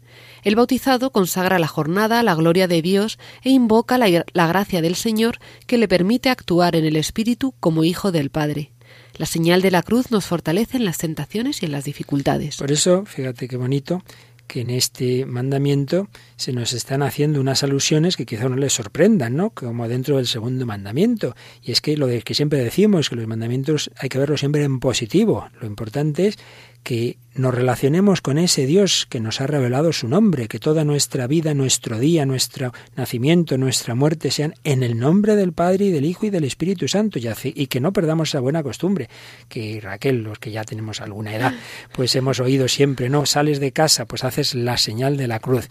El 0.42 0.54
bautizado 0.54 1.10
consagra 1.10 1.58
la 1.58 1.66
jornada 1.66 2.20
a 2.20 2.22
la 2.22 2.34
gloria 2.34 2.68
de 2.68 2.80
Dios 2.80 3.18
e 3.42 3.50
invoca 3.50 3.98
la, 3.98 4.24
la, 4.32 4.46
gracia 4.46 4.80
del 4.80 4.94
Señor 4.94 5.38
que 5.66 5.76
le 5.76 5.88
permite 5.88 6.30
actuar 6.30 6.76
en 6.76 6.84
el 6.84 6.96
Espíritu 6.96 7.54
como 7.58 7.84
Hijo 7.84 8.12
del 8.12 8.30
Padre. 8.30 8.70
La 9.16 9.26
señal 9.26 9.62
de 9.62 9.70
la 9.70 9.82
cruz 9.82 10.10
nos 10.10 10.26
fortalece 10.26 10.76
en 10.76 10.84
las 10.84 10.98
tentaciones 10.98 11.62
y 11.62 11.66
en 11.66 11.72
las 11.72 11.84
dificultades. 11.84 12.56
Por 12.56 12.70
eso, 12.70 13.04
fíjate 13.04 13.48
qué 13.48 13.56
bonito, 13.56 14.02
que 14.46 14.60
en 14.60 14.70
este 14.70 15.26
mandamiento 15.26 16.08
se 16.36 16.52
nos 16.52 16.72
están 16.72 17.02
haciendo 17.02 17.40
unas 17.40 17.62
alusiones 17.62 18.16
que 18.16 18.26
quizá 18.26 18.48
no 18.48 18.56
les 18.56 18.72
sorprendan, 18.72 19.36
¿no? 19.36 19.50
Como 19.50 19.88
dentro 19.88 20.16
del 20.16 20.26
segundo 20.26 20.66
mandamiento. 20.66 21.34
Y 21.62 21.72
es 21.72 21.80
que 21.80 21.96
lo 21.96 22.06
que 22.06 22.34
siempre 22.34 22.62
decimos, 22.62 23.10
que 23.10 23.16
los 23.16 23.26
mandamientos 23.26 23.90
hay 23.98 24.08
que 24.08 24.18
verlos 24.18 24.40
siempre 24.40 24.64
en 24.64 24.80
positivo. 24.80 25.48
Lo 25.60 25.66
importante 25.66 26.28
es 26.28 26.38
que 26.86 27.18
nos 27.34 27.52
relacionemos 27.52 28.20
con 28.20 28.38
ese 28.38 28.64
Dios 28.64 29.08
que 29.10 29.18
nos 29.18 29.40
ha 29.40 29.48
revelado 29.48 29.92
su 29.92 30.06
nombre, 30.06 30.46
que 30.46 30.60
toda 30.60 30.84
nuestra 30.84 31.26
vida, 31.26 31.52
nuestro 31.52 31.98
día, 31.98 32.24
nuestro 32.24 32.72
nacimiento, 32.94 33.58
nuestra 33.58 33.96
muerte 33.96 34.30
sean 34.30 34.54
en 34.62 34.84
el 34.84 34.96
nombre 34.96 35.34
del 35.34 35.52
Padre 35.52 35.86
y 35.86 35.90
del 35.90 36.04
Hijo 36.04 36.26
y 36.26 36.30
del 36.30 36.44
Espíritu 36.44 36.86
Santo 36.86 37.18
y 37.18 37.66
que 37.66 37.80
no 37.80 37.92
perdamos 37.92 38.28
esa 38.28 38.38
buena 38.38 38.62
costumbre 38.62 39.08
que 39.48 39.80
Raquel, 39.82 40.22
los 40.22 40.38
que 40.38 40.52
ya 40.52 40.62
tenemos 40.62 41.00
alguna 41.00 41.34
edad, 41.34 41.54
pues 41.92 42.14
hemos 42.14 42.38
oído 42.38 42.68
siempre, 42.68 43.08
no, 43.08 43.26
sales 43.26 43.58
de 43.58 43.72
casa, 43.72 44.04
pues 44.04 44.22
haces 44.22 44.54
la 44.54 44.78
señal 44.78 45.16
de 45.16 45.26
la 45.26 45.40
cruz. 45.40 45.68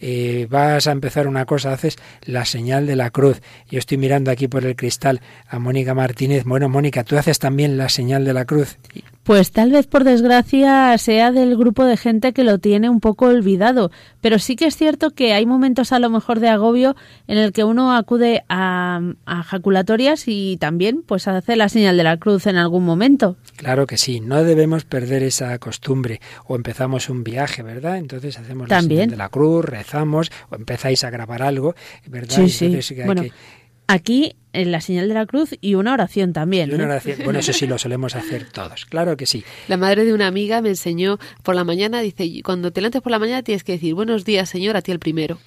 Eh, 0.00 0.46
vas 0.48 0.86
a 0.86 0.92
empezar 0.92 1.28
una 1.28 1.44
cosa, 1.44 1.74
haces 1.74 1.98
la 2.24 2.46
señal 2.46 2.86
de 2.86 2.96
la 2.96 3.10
cruz. 3.10 3.42
Yo 3.70 3.78
estoy 3.78 3.98
mirando 3.98 4.30
aquí 4.30 4.48
por 4.48 4.64
el 4.64 4.76
cristal 4.76 5.20
a 5.46 5.58
Mónica 5.58 5.92
Martínez. 5.92 6.44
Bueno, 6.44 6.70
Mónica, 6.70 7.04
tú 7.04 7.18
haces 7.18 7.38
también 7.38 7.76
la 7.76 7.90
señal 7.90 8.24
de 8.24 8.32
la 8.32 8.46
cruz. 8.46 8.78
Pues 9.24 9.52
tal 9.52 9.72
vez 9.72 9.86
por 9.86 10.04
desgracia 10.04 10.96
sea 10.98 11.32
del 11.32 11.56
grupo 11.56 11.86
de 11.86 11.96
gente 11.96 12.34
que 12.34 12.44
lo 12.44 12.58
tiene 12.58 12.90
un 12.90 13.00
poco 13.00 13.24
olvidado, 13.26 13.90
pero 14.20 14.38
sí 14.38 14.54
que 14.54 14.66
es 14.66 14.76
cierto 14.76 15.12
que 15.12 15.32
hay 15.32 15.46
momentos 15.46 15.92
a 15.92 15.98
lo 15.98 16.10
mejor 16.10 16.40
de 16.40 16.50
agobio 16.50 16.94
en 17.26 17.38
el 17.38 17.52
que 17.52 17.64
uno 17.64 17.96
acude 17.96 18.44
a, 18.50 19.00
a 19.24 19.42
jaculatorias 19.42 20.24
y 20.26 20.58
también 20.58 21.02
pues 21.06 21.26
hace 21.26 21.56
la 21.56 21.70
señal 21.70 21.96
de 21.96 22.04
la 22.04 22.18
cruz 22.18 22.46
en 22.46 22.56
algún 22.56 22.84
momento. 22.84 23.38
Claro 23.56 23.86
que 23.86 23.96
sí, 23.96 24.20
no 24.20 24.44
debemos 24.44 24.84
perder 24.84 25.22
esa 25.22 25.58
costumbre 25.58 26.20
o 26.46 26.54
empezamos 26.54 27.08
un 27.08 27.24
viaje, 27.24 27.62
¿verdad? 27.62 27.96
Entonces 27.96 28.38
hacemos 28.38 28.68
la 28.68 28.82
señal 28.82 29.08
de 29.08 29.16
la 29.16 29.30
cruz, 29.30 29.64
rezamos 29.64 30.30
o 30.50 30.56
empezáis 30.56 31.02
a 31.02 31.08
grabar 31.08 31.42
algo, 31.42 31.74
¿verdad? 32.06 32.46
Sí, 32.46 32.50
sí. 32.50 32.94
Bueno, 33.06 33.22
aquí 33.86 34.36
en 34.54 34.70
la 34.70 34.80
señal 34.80 35.08
de 35.08 35.14
la 35.14 35.26
cruz 35.26 35.50
y 35.60 35.74
una 35.74 35.92
oración 35.92 36.32
también. 36.32 36.72
una 36.72 36.84
oración. 36.84 37.18
Bueno, 37.24 37.40
eso 37.40 37.52
sí 37.52 37.66
lo 37.66 37.76
solemos 37.78 38.14
hacer 38.14 38.46
todos, 38.50 38.86
claro 38.86 39.16
que 39.16 39.26
sí. 39.26 39.44
La 39.68 39.76
madre 39.76 40.04
de 40.04 40.14
una 40.14 40.28
amiga 40.28 40.62
me 40.62 40.70
enseñó 40.70 41.18
por 41.42 41.54
la 41.54 41.64
mañana, 41.64 42.00
dice, 42.00 42.40
cuando 42.42 42.72
te 42.72 42.80
levantes 42.80 43.02
por 43.02 43.10
la 43.10 43.18
mañana 43.18 43.42
tienes 43.42 43.64
que 43.64 43.72
decir, 43.72 43.94
buenos 43.94 44.24
días, 44.24 44.48
Señor, 44.48 44.76
a 44.76 44.82
ti 44.82 44.92
el 44.92 45.00
primero. 45.00 45.38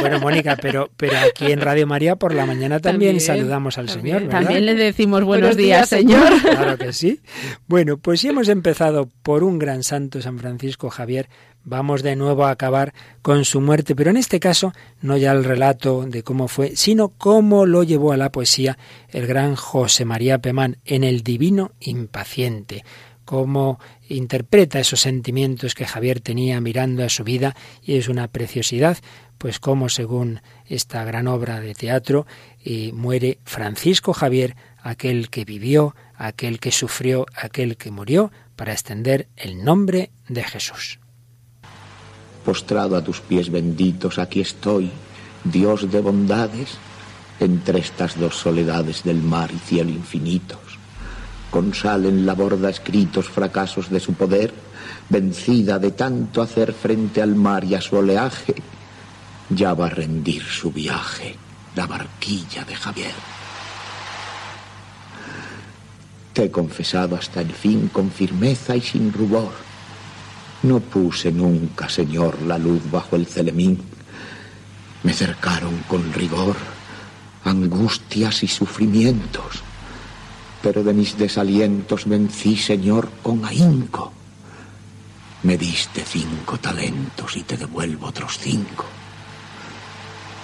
Bueno, 0.00 0.18
Mónica, 0.20 0.56
pero, 0.60 0.90
pero 0.96 1.16
aquí 1.18 1.52
en 1.52 1.60
Radio 1.60 1.86
María 1.86 2.16
por 2.16 2.34
la 2.34 2.46
mañana 2.46 2.80
también, 2.80 3.20
saludamos 3.20 3.78
al 3.78 3.88
Señor, 3.88 4.22
¿verdad? 4.24 4.42
También 4.42 4.66
le 4.66 4.74
decimos 4.74 5.22
buenos, 5.24 5.56
días, 5.56 5.88
Señor. 5.88 6.32
Claro 6.42 6.76
que 6.76 6.92
sí. 6.92 7.20
Bueno, 7.68 7.96
pues 7.96 8.20
si 8.20 8.28
hemos 8.28 8.48
empezado 8.48 9.08
por 9.22 9.44
un 9.44 9.58
gran 9.58 9.82
santo, 9.84 10.20
San 10.20 10.38
Francisco 10.38 10.90
Javier, 10.90 11.28
vamos 11.66 12.02
de 12.02 12.16
nuevo 12.16 12.46
a 12.46 12.52
acabar 12.52 12.94
con 13.20 13.44
su 13.44 13.60
muerte, 13.60 13.94
pero 13.94 14.10
en 14.10 14.16
este 14.16 14.40
caso 14.40 14.72
no 15.02 15.18
ya 15.18 15.32
el 15.32 15.44
relato 15.44 16.06
de 16.06 16.22
cómo 16.22 16.48
fue, 16.48 16.76
sino 16.76 17.08
cómo 17.08 17.66
lo 17.66 17.82
llevó 17.82 18.12
a 18.12 18.16
la 18.16 18.32
poesía 18.32 18.78
el 19.10 19.26
gran 19.26 19.56
José 19.56 20.04
María 20.06 20.38
Pemán 20.38 20.78
en 20.84 21.04
El 21.04 21.22
Divino 21.22 21.72
Impaciente, 21.80 22.84
cómo 23.24 23.80
interpreta 24.08 24.78
esos 24.78 25.00
sentimientos 25.00 25.74
que 25.74 25.86
Javier 25.86 26.20
tenía 26.20 26.60
mirando 26.60 27.04
a 27.04 27.08
su 27.08 27.24
vida 27.24 27.56
y 27.82 27.96
es 27.96 28.08
una 28.08 28.28
preciosidad, 28.28 28.98
pues 29.36 29.58
cómo 29.58 29.88
según 29.88 30.40
esta 30.66 31.04
gran 31.04 31.26
obra 31.26 31.60
de 31.60 31.74
teatro 31.74 32.26
eh, 32.64 32.92
muere 32.94 33.38
Francisco 33.44 34.12
Javier, 34.12 34.54
aquel 34.78 35.30
que 35.30 35.44
vivió, 35.44 35.96
aquel 36.14 36.60
que 36.60 36.70
sufrió, 36.70 37.26
aquel 37.34 37.76
que 37.76 37.90
murió, 37.90 38.30
para 38.54 38.72
extender 38.72 39.26
el 39.36 39.64
nombre 39.64 40.12
de 40.28 40.44
Jesús 40.44 41.00
postrado 42.46 42.96
a 42.96 43.02
tus 43.02 43.20
pies 43.20 43.50
benditos, 43.50 44.20
aquí 44.20 44.40
estoy, 44.40 44.88
Dios 45.42 45.90
de 45.90 46.00
bondades, 46.00 46.78
entre 47.40 47.80
estas 47.80 48.18
dos 48.20 48.36
soledades 48.36 49.02
del 49.02 49.20
mar 49.20 49.50
y 49.52 49.58
cielo 49.58 49.90
infinitos. 49.90 50.60
Con 51.50 51.74
sal 51.74 52.06
en 52.06 52.24
la 52.24 52.34
borda 52.34 52.70
escritos 52.70 53.28
fracasos 53.28 53.90
de 53.90 53.98
su 53.98 54.14
poder, 54.14 54.54
vencida 55.08 55.80
de 55.80 55.90
tanto 55.90 56.40
hacer 56.40 56.72
frente 56.72 57.20
al 57.20 57.34
mar 57.34 57.64
y 57.64 57.74
a 57.74 57.80
su 57.80 57.96
oleaje, 57.96 58.54
ya 59.50 59.74
va 59.74 59.86
a 59.86 59.90
rendir 59.90 60.44
su 60.44 60.70
viaje 60.70 61.34
la 61.74 61.88
barquilla 61.88 62.64
de 62.64 62.76
Javier. 62.76 63.14
Te 66.32 66.44
he 66.44 66.50
confesado 66.52 67.16
hasta 67.16 67.40
el 67.40 67.50
fin 67.50 67.88
con 67.88 68.12
firmeza 68.12 68.76
y 68.76 68.82
sin 68.82 69.12
rubor 69.12 69.65
no 70.66 70.80
puse 70.80 71.32
nunca, 71.32 71.88
Señor, 71.88 72.42
la 72.42 72.58
luz 72.58 72.82
bajo 72.90 73.16
el 73.16 73.26
celemín. 73.26 73.78
Me 75.02 75.12
cercaron 75.12 75.84
con 75.88 76.12
rigor 76.12 76.56
angustias 77.44 78.42
y 78.42 78.48
sufrimientos, 78.48 79.62
pero 80.62 80.82
de 80.82 80.92
mis 80.92 81.16
desalientos 81.16 82.06
vencí, 82.06 82.56
Señor, 82.56 83.08
con 83.22 83.44
ahínco. 83.44 84.12
Me 85.44 85.56
diste 85.56 86.04
cinco 86.04 86.58
talentos 86.58 87.36
y 87.36 87.42
te 87.44 87.56
devuelvo 87.56 88.08
otros 88.08 88.38
cinco. 88.38 88.84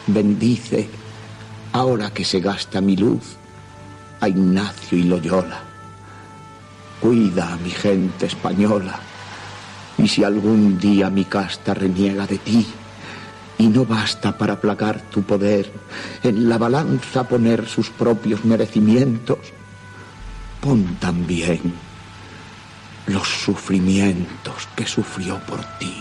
bendice, 0.06 0.88
ahora 1.72 2.10
que 2.10 2.24
se 2.24 2.40
gasta 2.40 2.80
mi 2.80 2.96
luz, 2.96 3.36
a 4.20 4.28
Ignacio 4.28 4.98
y 4.98 5.04
Loyola. 5.04 5.60
Cuida 7.00 7.52
a 7.52 7.56
mi 7.56 7.70
gente 7.70 8.26
española, 8.26 9.00
y 9.98 10.08
si 10.08 10.24
algún 10.24 10.78
día 10.78 11.10
mi 11.10 11.24
casta 11.24 11.74
reniega 11.74 12.26
de 12.26 12.38
ti, 12.38 12.66
y 13.58 13.68
no 13.68 13.84
basta 13.84 14.36
para 14.36 14.54
aplacar 14.54 15.00
tu 15.02 15.22
poder, 15.22 15.70
en 16.22 16.48
la 16.48 16.58
balanza 16.58 17.28
poner 17.28 17.68
sus 17.68 17.90
propios 17.90 18.44
merecimientos, 18.44 19.38
pon 20.60 20.96
también 20.96 21.74
los 23.06 23.28
sufrimientos 23.28 24.68
que 24.74 24.86
sufrió 24.86 25.38
por 25.40 25.60
ti, 25.78 25.94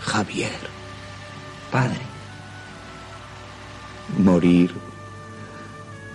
Javier. 0.00 0.78
Padre. 1.70 2.00
Morir 4.18 4.72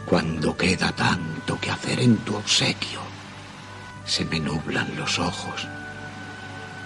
cuando 0.06 0.58
queda 0.58 0.92
tanto 0.92 1.60
que 1.60 1.70
hacer 1.70 2.00
en 2.00 2.18
tu 2.18 2.36
obsequio. 2.36 3.02
Se 4.06 4.26
me 4.26 4.40
nublan 4.40 4.96
los 4.98 5.20
ojos 5.20 5.68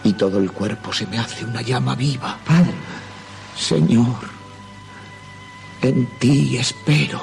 y 0.07 0.13
todo 0.13 0.39
el 0.39 0.51
cuerpo 0.51 0.93
se 0.93 1.05
me 1.05 1.19
hace 1.19 1.43
una 1.43 1.61
llama 1.61 1.93
viva. 1.93 2.37
Padre. 2.45 2.73
Señor, 3.57 4.29
en 5.81 6.07
ti 6.17 6.57
espero. 6.57 7.21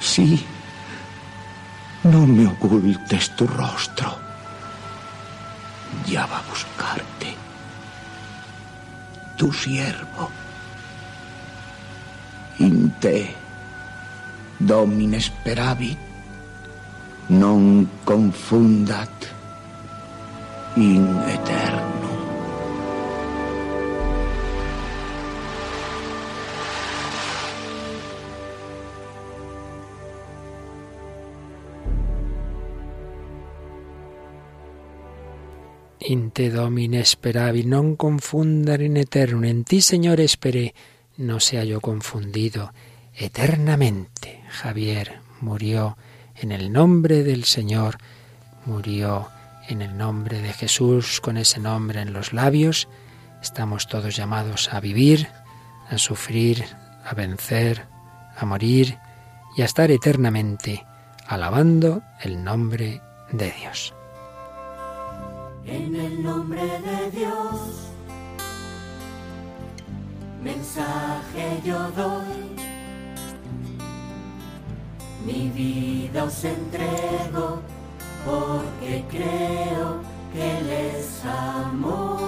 Sí, 0.00 0.44
no 2.04 2.26
me 2.26 2.46
ocultes 2.46 3.36
tu 3.36 3.46
rostro. 3.46 4.16
Ya 6.06 6.24
va 6.26 6.38
a 6.38 6.48
buscarte. 6.48 7.34
Tu 9.36 9.52
siervo. 9.52 10.30
In 12.58 12.98
te, 12.98 13.34
domine 14.56 15.20
speravit, 15.20 15.98
non 17.28 17.86
confundat 18.02 19.37
in 20.74 21.22
eterno. 21.26 21.88
In 36.10 36.32
te 36.32 36.48
domine 36.48 37.04
speravi, 37.04 37.66
non 37.66 37.96
confundere 37.96 38.84
in 38.84 38.96
eterno. 38.96 39.46
En 39.46 39.64
ti, 39.64 39.82
Señor, 39.82 40.20
esperé, 40.20 40.72
no 41.16 41.38
sea 41.38 41.64
yo 41.64 41.80
confundido. 41.80 42.72
Eternamente, 43.14 44.42
Javier 44.48 45.20
murió 45.40 45.98
en 46.34 46.52
el 46.52 46.72
nombre 46.72 47.24
del 47.24 47.44
Señor, 47.44 47.98
murió 48.64 49.28
en 49.68 49.82
el 49.82 49.96
nombre 49.96 50.40
de 50.40 50.52
Jesús, 50.52 51.20
con 51.20 51.36
ese 51.36 51.60
nombre 51.60 52.00
en 52.00 52.12
los 52.12 52.32
labios. 52.32 52.88
Estamos 53.42 53.86
todos 53.86 54.16
llamados 54.16 54.72
a 54.72 54.80
vivir, 54.80 55.28
a 55.90 55.98
sufrir, 55.98 56.64
a 57.04 57.14
vencer, 57.14 57.86
a 58.36 58.44
morir 58.44 58.98
y 59.56 59.62
a 59.62 59.66
estar 59.66 59.90
eternamente 59.90 60.84
alabando 61.26 62.02
el 62.22 62.42
nombre 62.42 63.02
de 63.30 63.52
Dios. 63.52 63.94
En 65.66 65.94
el 65.94 66.22
nombre 66.22 66.62
de 66.62 67.10
Dios, 67.10 67.90
mensaje 70.42 71.60
yo 71.64 71.90
doy. 71.90 72.56
Mi 75.26 75.50
vida 75.50 76.24
os 76.24 76.44
entrego 76.44 77.60
porque 78.24 79.04
creo 79.10 80.00
que 80.32 80.60
les 80.62 81.24
amo. 81.24 82.18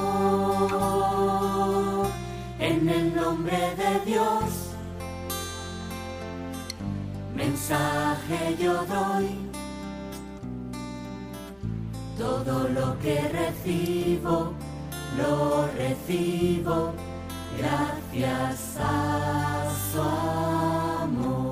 En 2.59 2.89
el 2.89 3.15
nombre 3.15 3.75
de 3.77 4.01
Dios, 4.05 4.75
mensaje 7.35 8.57
yo 8.59 8.85
doy 8.85 9.51
todo 12.21 12.69
lo 12.69 12.99
que 12.99 13.19
recibo, 13.29 14.53
lo 15.17 15.67
recibo 15.69 16.93
gracias 17.59 18.77
a 18.79 19.65
su 19.91 20.01
amor. 21.03 21.50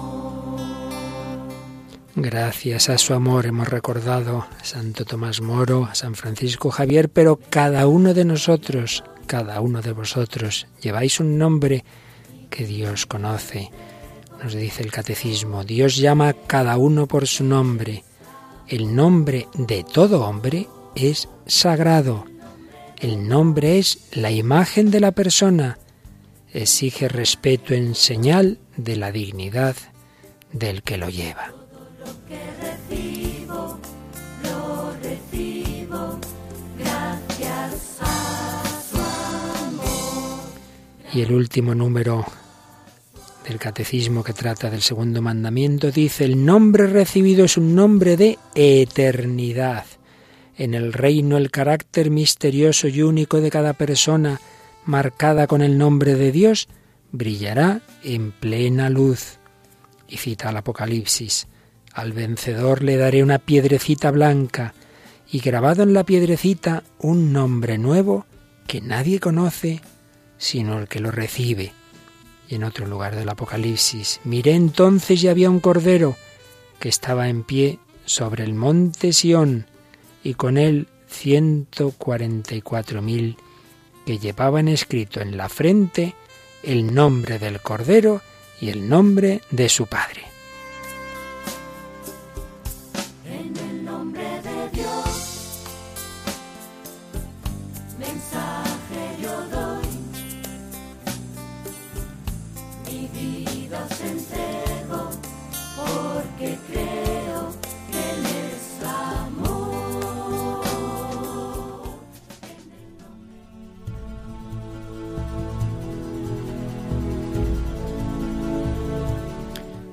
Gracias 2.21 2.89
a 2.89 2.99
su 2.99 3.15
amor 3.15 3.47
hemos 3.47 3.69
recordado 3.69 4.47
a 4.61 4.65
Santo 4.65 5.05
Tomás 5.05 5.41
Moro, 5.41 5.85
a 5.85 5.95
San 5.95 6.15
Francisco 6.15 6.71
Javier, 6.71 7.09
pero 7.09 7.39
cada 7.51 7.87
uno 7.87 8.15
de 8.15 8.25
nosotros, 8.25 9.05
cada 9.27 9.61
uno 9.61 9.83
de 9.83 9.93
vosotros, 9.93 10.67
lleváis 10.81 11.21
un 11.21 11.39
nombre 11.39 11.85
que 12.51 12.67
Dios 12.67 13.07
conoce. 13.07 13.71
Nos 14.43 14.55
dice 14.55 14.83
el 14.83 14.93
catecismo, 14.93 15.65
Dios 15.65 15.97
llama 15.97 16.29
a 16.29 16.35
cada 16.35 16.77
uno 16.77 17.07
por 17.07 17.27
su 17.27 17.45
nombre 17.45 18.05
el 18.69 18.95
nombre 18.95 19.49
de 19.55 19.83
todo 19.83 20.27
hombre 20.27 20.69
es 20.95 21.31
sagrado. 21.47 22.27
El 22.99 23.27
nombre 23.27 23.79
es 23.79 24.09
la 24.13 24.31
imagen 24.31 24.91
de 24.91 25.01
la 25.01 25.13
persona. 25.13 25.79
Exige 26.53 27.09
respeto 27.09 27.73
en 27.73 27.95
señal 27.95 28.59
de 28.77 28.97
la 28.97 29.11
dignidad 29.11 29.75
del 30.53 30.83
que 30.83 30.99
lo 30.99 31.09
lleva. 31.09 31.58
Y 41.13 41.23
el 41.23 41.33
último 41.33 41.75
número 41.75 42.27
el 43.49 43.59
catecismo 43.59 44.23
que 44.23 44.35
trata 44.35 44.69
del 44.69 44.83
segundo 44.83 45.23
mandamiento 45.23 45.91
dice, 45.91 46.27
el 46.27 46.45
nombre 46.45 46.87
recibido 46.87 47.47
es 47.47 47.57
un 47.57 47.75
nombre 47.75 48.19
de 48.19 48.39
eternidad. 48.55 49.87
En 50.59 50.75
el 50.75 50.93
reino 50.93 51.39
el 51.39 51.51
carácter 51.51 52.11
misterioso 52.11 52.89
y 52.89 53.01
único 53.01 53.41
de 53.41 53.51
cada 53.51 53.73
persona, 53.73 54.39
marcada 54.85 55.47
con 55.47 55.63
el 55.63 55.79
nombre 55.79 56.15
de 56.15 56.31
Dios, 56.31 56.69
brillará 57.11 57.81
en 58.03 58.33
plena 58.33 58.91
luz. 58.91 59.39
Y 60.07 60.19
cita 60.19 60.51
al 60.51 60.59
Apocalipsis, 60.59 61.47
al 61.95 62.13
vencedor 62.13 62.83
le 62.83 62.99
daré 62.99 63.23
una 63.23 63.39
piedrecita 63.39 64.11
blanca 64.11 64.75
y 65.31 65.39
grabado 65.41 65.83
en 65.85 65.95
la 65.95 66.05
piedrecita 66.05 66.83
un 66.99 67.33
nombre 67.33 67.79
nuevo 67.79 68.27
que 68.67 68.83
nadie 68.83 69.21
conoce 69.21 69.81
sino 70.39 70.79
el 70.79 70.89
que 70.89 71.01
lo 71.01 71.11
recibe 71.11 71.73
y 72.49 72.55
en 72.55 72.65
otro 72.65 72.87
lugar 72.87 73.15
del 73.15 73.29
Apocalipsis, 73.29 74.21
miré 74.25 74.55
entonces 74.55 75.23
y 75.23 75.29
había 75.29 75.51
un 75.51 75.61
cordero 75.61 76.17
que 76.81 76.89
estaba 76.89 77.29
en 77.29 77.43
pie 77.43 77.79
sobre 78.07 78.45
el 78.45 78.55
monte 78.55 79.13
Sión 79.13 79.67
y 80.25 80.35
con 80.35 80.57
él 80.57 80.89
ciento 81.09 81.93
cuarenta 81.93 82.55
y 82.55 82.63
cuatro 82.63 83.03
mil 83.03 83.37
que 84.07 84.19
llevaban 84.19 84.69
escrito 84.69 85.21
en 85.21 85.37
la 85.37 85.49
frente 85.49 86.15
el 86.63 86.95
nombre 86.95 87.39
del 87.39 87.61
cordero 87.61 88.23
y 88.61 88.71
el 88.71 88.89
nombre 88.89 89.43
de 89.51 89.69
su 89.69 89.87
padre. 89.87 90.28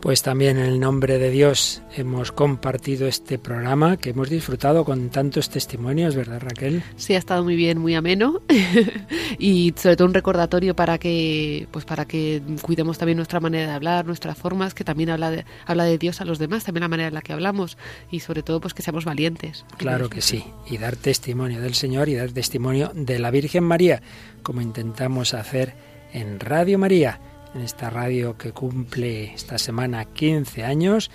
Pues 0.05 0.21
también 0.21 0.59
en 0.59 0.65
el 0.65 0.79
nombre 0.79 1.17
de 1.17 1.31
Dios 1.31 1.81
hemos 1.95 2.31
compartido 2.31 3.07
este 3.07 3.39
programa 3.39 3.97
que 3.97 4.11
hemos 4.11 4.29
disfrutado 4.29 4.85
con 4.85 5.09
tantos 5.09 5.49
testimonios, 5.49 6.15
¿verdad 6.15 6.41
Raquel? 6.41 6.83
Sí, 6.95 7.15
ha 7.15 7.17
estado 7.17 7.43
muy 7.43 7.55
bien, 7.55 7.79
muy 7.79 7.95
ameno 7.95 8.43
y 9.39 9.73
sobre 9.75 9.95
todo 9.95 10.07
un 10.07 10.13
recordatorio 10.13 10.75
para 10.75 10.99
que 10.99 11.67
pues 11.71 11.85
para 11.85 12.05
que 12.05 12.43
cuidemos 12.61 12.99
también 12.99 13.15
nuestra 13.17 13.39
manera 13.39 13.67
de 13.67 13.73
hablar, 13.73 14.05
nuestras 14.05 14.37
formas, 14.37 14.75
que 14.75 14.83
también 14.83 15.09
habla 15.09 15.31
de, 15.31 15.43
habla 15.65 15.85
de 15.85 15.97
Dios 15.97 16.21
a 16.21 16.25
los 16.25 16.37
demás, 16.37 16.65
también 16.65 16.81
la 16.81 16.89
manera 16.89 17.07
en 17.07 17.15
la 17.15 17.23
que 17.23 17.33
hablamos 17.33 17.75
y 18.11 18.19
sobre 18.19 18.43
todo 18.43 18.61
pues 18.61 18.75
que 18.75 18.83
seamos 18.83 19.05
valientes. 19.05 19.65
Claro 19.77 20.07
que 20.07 20.21
sí, 20.21 20.45
y 20.69 20.77
dar 20.77 20.97
testimonio 20.97 21.61
del 21.61 21.73
Señor 21.73 22.09
y 22.09 22.13
dar 22.13 22.29
testimonio 22.29 22.91
de 22.93 23.17
la 23.17 23.31
Virgen 23.31 23.63
María, 23.63 24.03
como 24.43 24.61
intentamos 24.61 25.33
hacer 25.33 25.73
en 26.13 26.39
Radio 26.39 26.77
María 26.77 27.19
en 27.55 27.61
esta 27.61 27.89
radio 27.89 28.37
que 28.37 28.51
cumple 28.51 29.33
esta 29.33 29.57
semana 29.57 30.05
15 30.05 30.63
años 30.63 31.09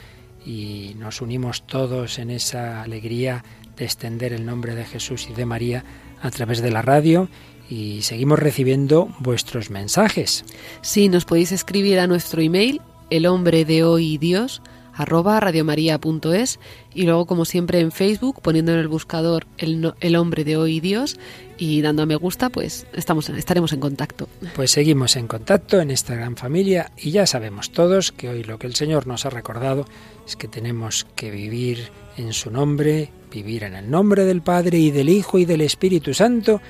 y 0.44 0.94
nos 0.98 1.20
unimos 1.20 1.66
todos 1.66 2.18
en 2.18 2.30
esa 2.30 2.82
alegría 2.82 3.44
de 3.76 3.84
extender 3.84 4.32
el 4.32 4.46
nombre 4.46 4.74
de 4.74 4.84
Jesús 4.84 5.28
y 5.30 5.34
de 5.34 5.44
María 5.44 5.84
a 6.22 6.30
través 6.30 6.62
de 6.62 6.70
la 6.70 6.82
radio 6.82 7.28
y 7.68 8.02
seguimos 8.02 8.38
recibiendo 8.38 9.14
vuestros 9.20 9.70
mensajes. 9.70 10.44
Sí, 10.80 11.08
nos 11.08 11.26
podéis 11.26 11.52
escribir 11.52 12.00
a 12.00 12.06
nuestro 12.06 12.40
email, 12.40 12.80
el 13.10 13.26
hombre 13.26 13.64
de 13.64 13.84
hoy 13.84 14.16
Dios, 14.18 14.62
arroba 15.00 15.40
radiomaria.es 15.40 16.58
y 16.94 17.04
luego 17.04 17.26
como 17.26 17.44
siempre 17.44 17.80
en 17.80 17.92
Facebook 17.92 18.40
poniendo 18.42 18.72
en 18.72 18.78
el 18.78 18.88
buscador 18.88 19.46
el, 19.58 19.92
el, 20.00 20.16
hombre 20.16 20.44
de 20.44 20.56
hoy 20.56 20.80
Dios 20.80 21.18
y 21.58 21.80
dando 21.82 22.02
a 22.02 22.06
me 22.06 22.16
gusta 22.16 22.50
pues 22.50 22.86
estamos 22.92 23.28
estaremos 23.30 23.72
en 23.72 23.80
contacto. 23.80 24.28
Pues 24.54 24.72
seguimos 24.72 25.16
en 25.16 25.26
contacto 25.26 25.80
en 25.80 25.90
esta 25.90 26.14
gran 26.14 26.36
familia 26.36 26.92
y 26.96 27.10
ya 27.10 27.26
sabemos 27.26 27.70
todos 27.70 28.12
que 28.12 28.28
hoy 28.28 28.44
lo 28.44 28.58
que 28.58 28.66
el 28.66 28.74
Señor 28.74 29.06
nos 29.06 29.26
ha 29.26 29.30
recordado 29.30 29.86
es 30.26 30.36
que 30.36 30.48
tenemos 30.48 31.06
que 31.14 31.30
vivir 31.30 31.90
en 32.16 32.32
su 32.32 32.50
nombre, 32.50 33.10
vivir 33.30 33.64
en 33.64 33.74
el 33.74 33.90
nombre 33.90 34.24
del 34.24 34.42
Padre 34.42 34.78
y 34.78 34.90
del 34.90 35.08
Hijo 35.08 35.38
y 35.38 35.44
del 35.44 35.62
Espíritu 35.62 36.14
Santo, 36.14 36.60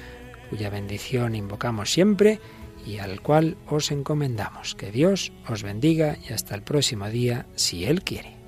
cuya 0.51 0.71
bendición 0.71 1.35
invocamos 1.35 1.93
siempre 1.93 2.41
y 2.87 2.99
al 2.99 3.21
cual 3.21 3.57
os 3.69 3.91
encomendamos. 3.91 4.75
Que 4.75 4.91
Dios 4.91 5.33
os 5.49 5.63
bendiga 5.63 6.17
y 6.29 6.33
hasta 6.33 6.55
el 6.55 6.63
próximo 6.63 7.09
día, 7.09 7.47
si 7.55 7.85
Él 7.85 8.03
quiere. 8.03 8.41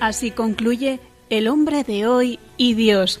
Así 0.00 0.30
concluye 0.30 0.98
El 1.28 1.46
hombre 1.46 1.84
de 1.84 2.06
hoy 2.06 2.40
y 2.56 2.74
Dios 2.74 3.20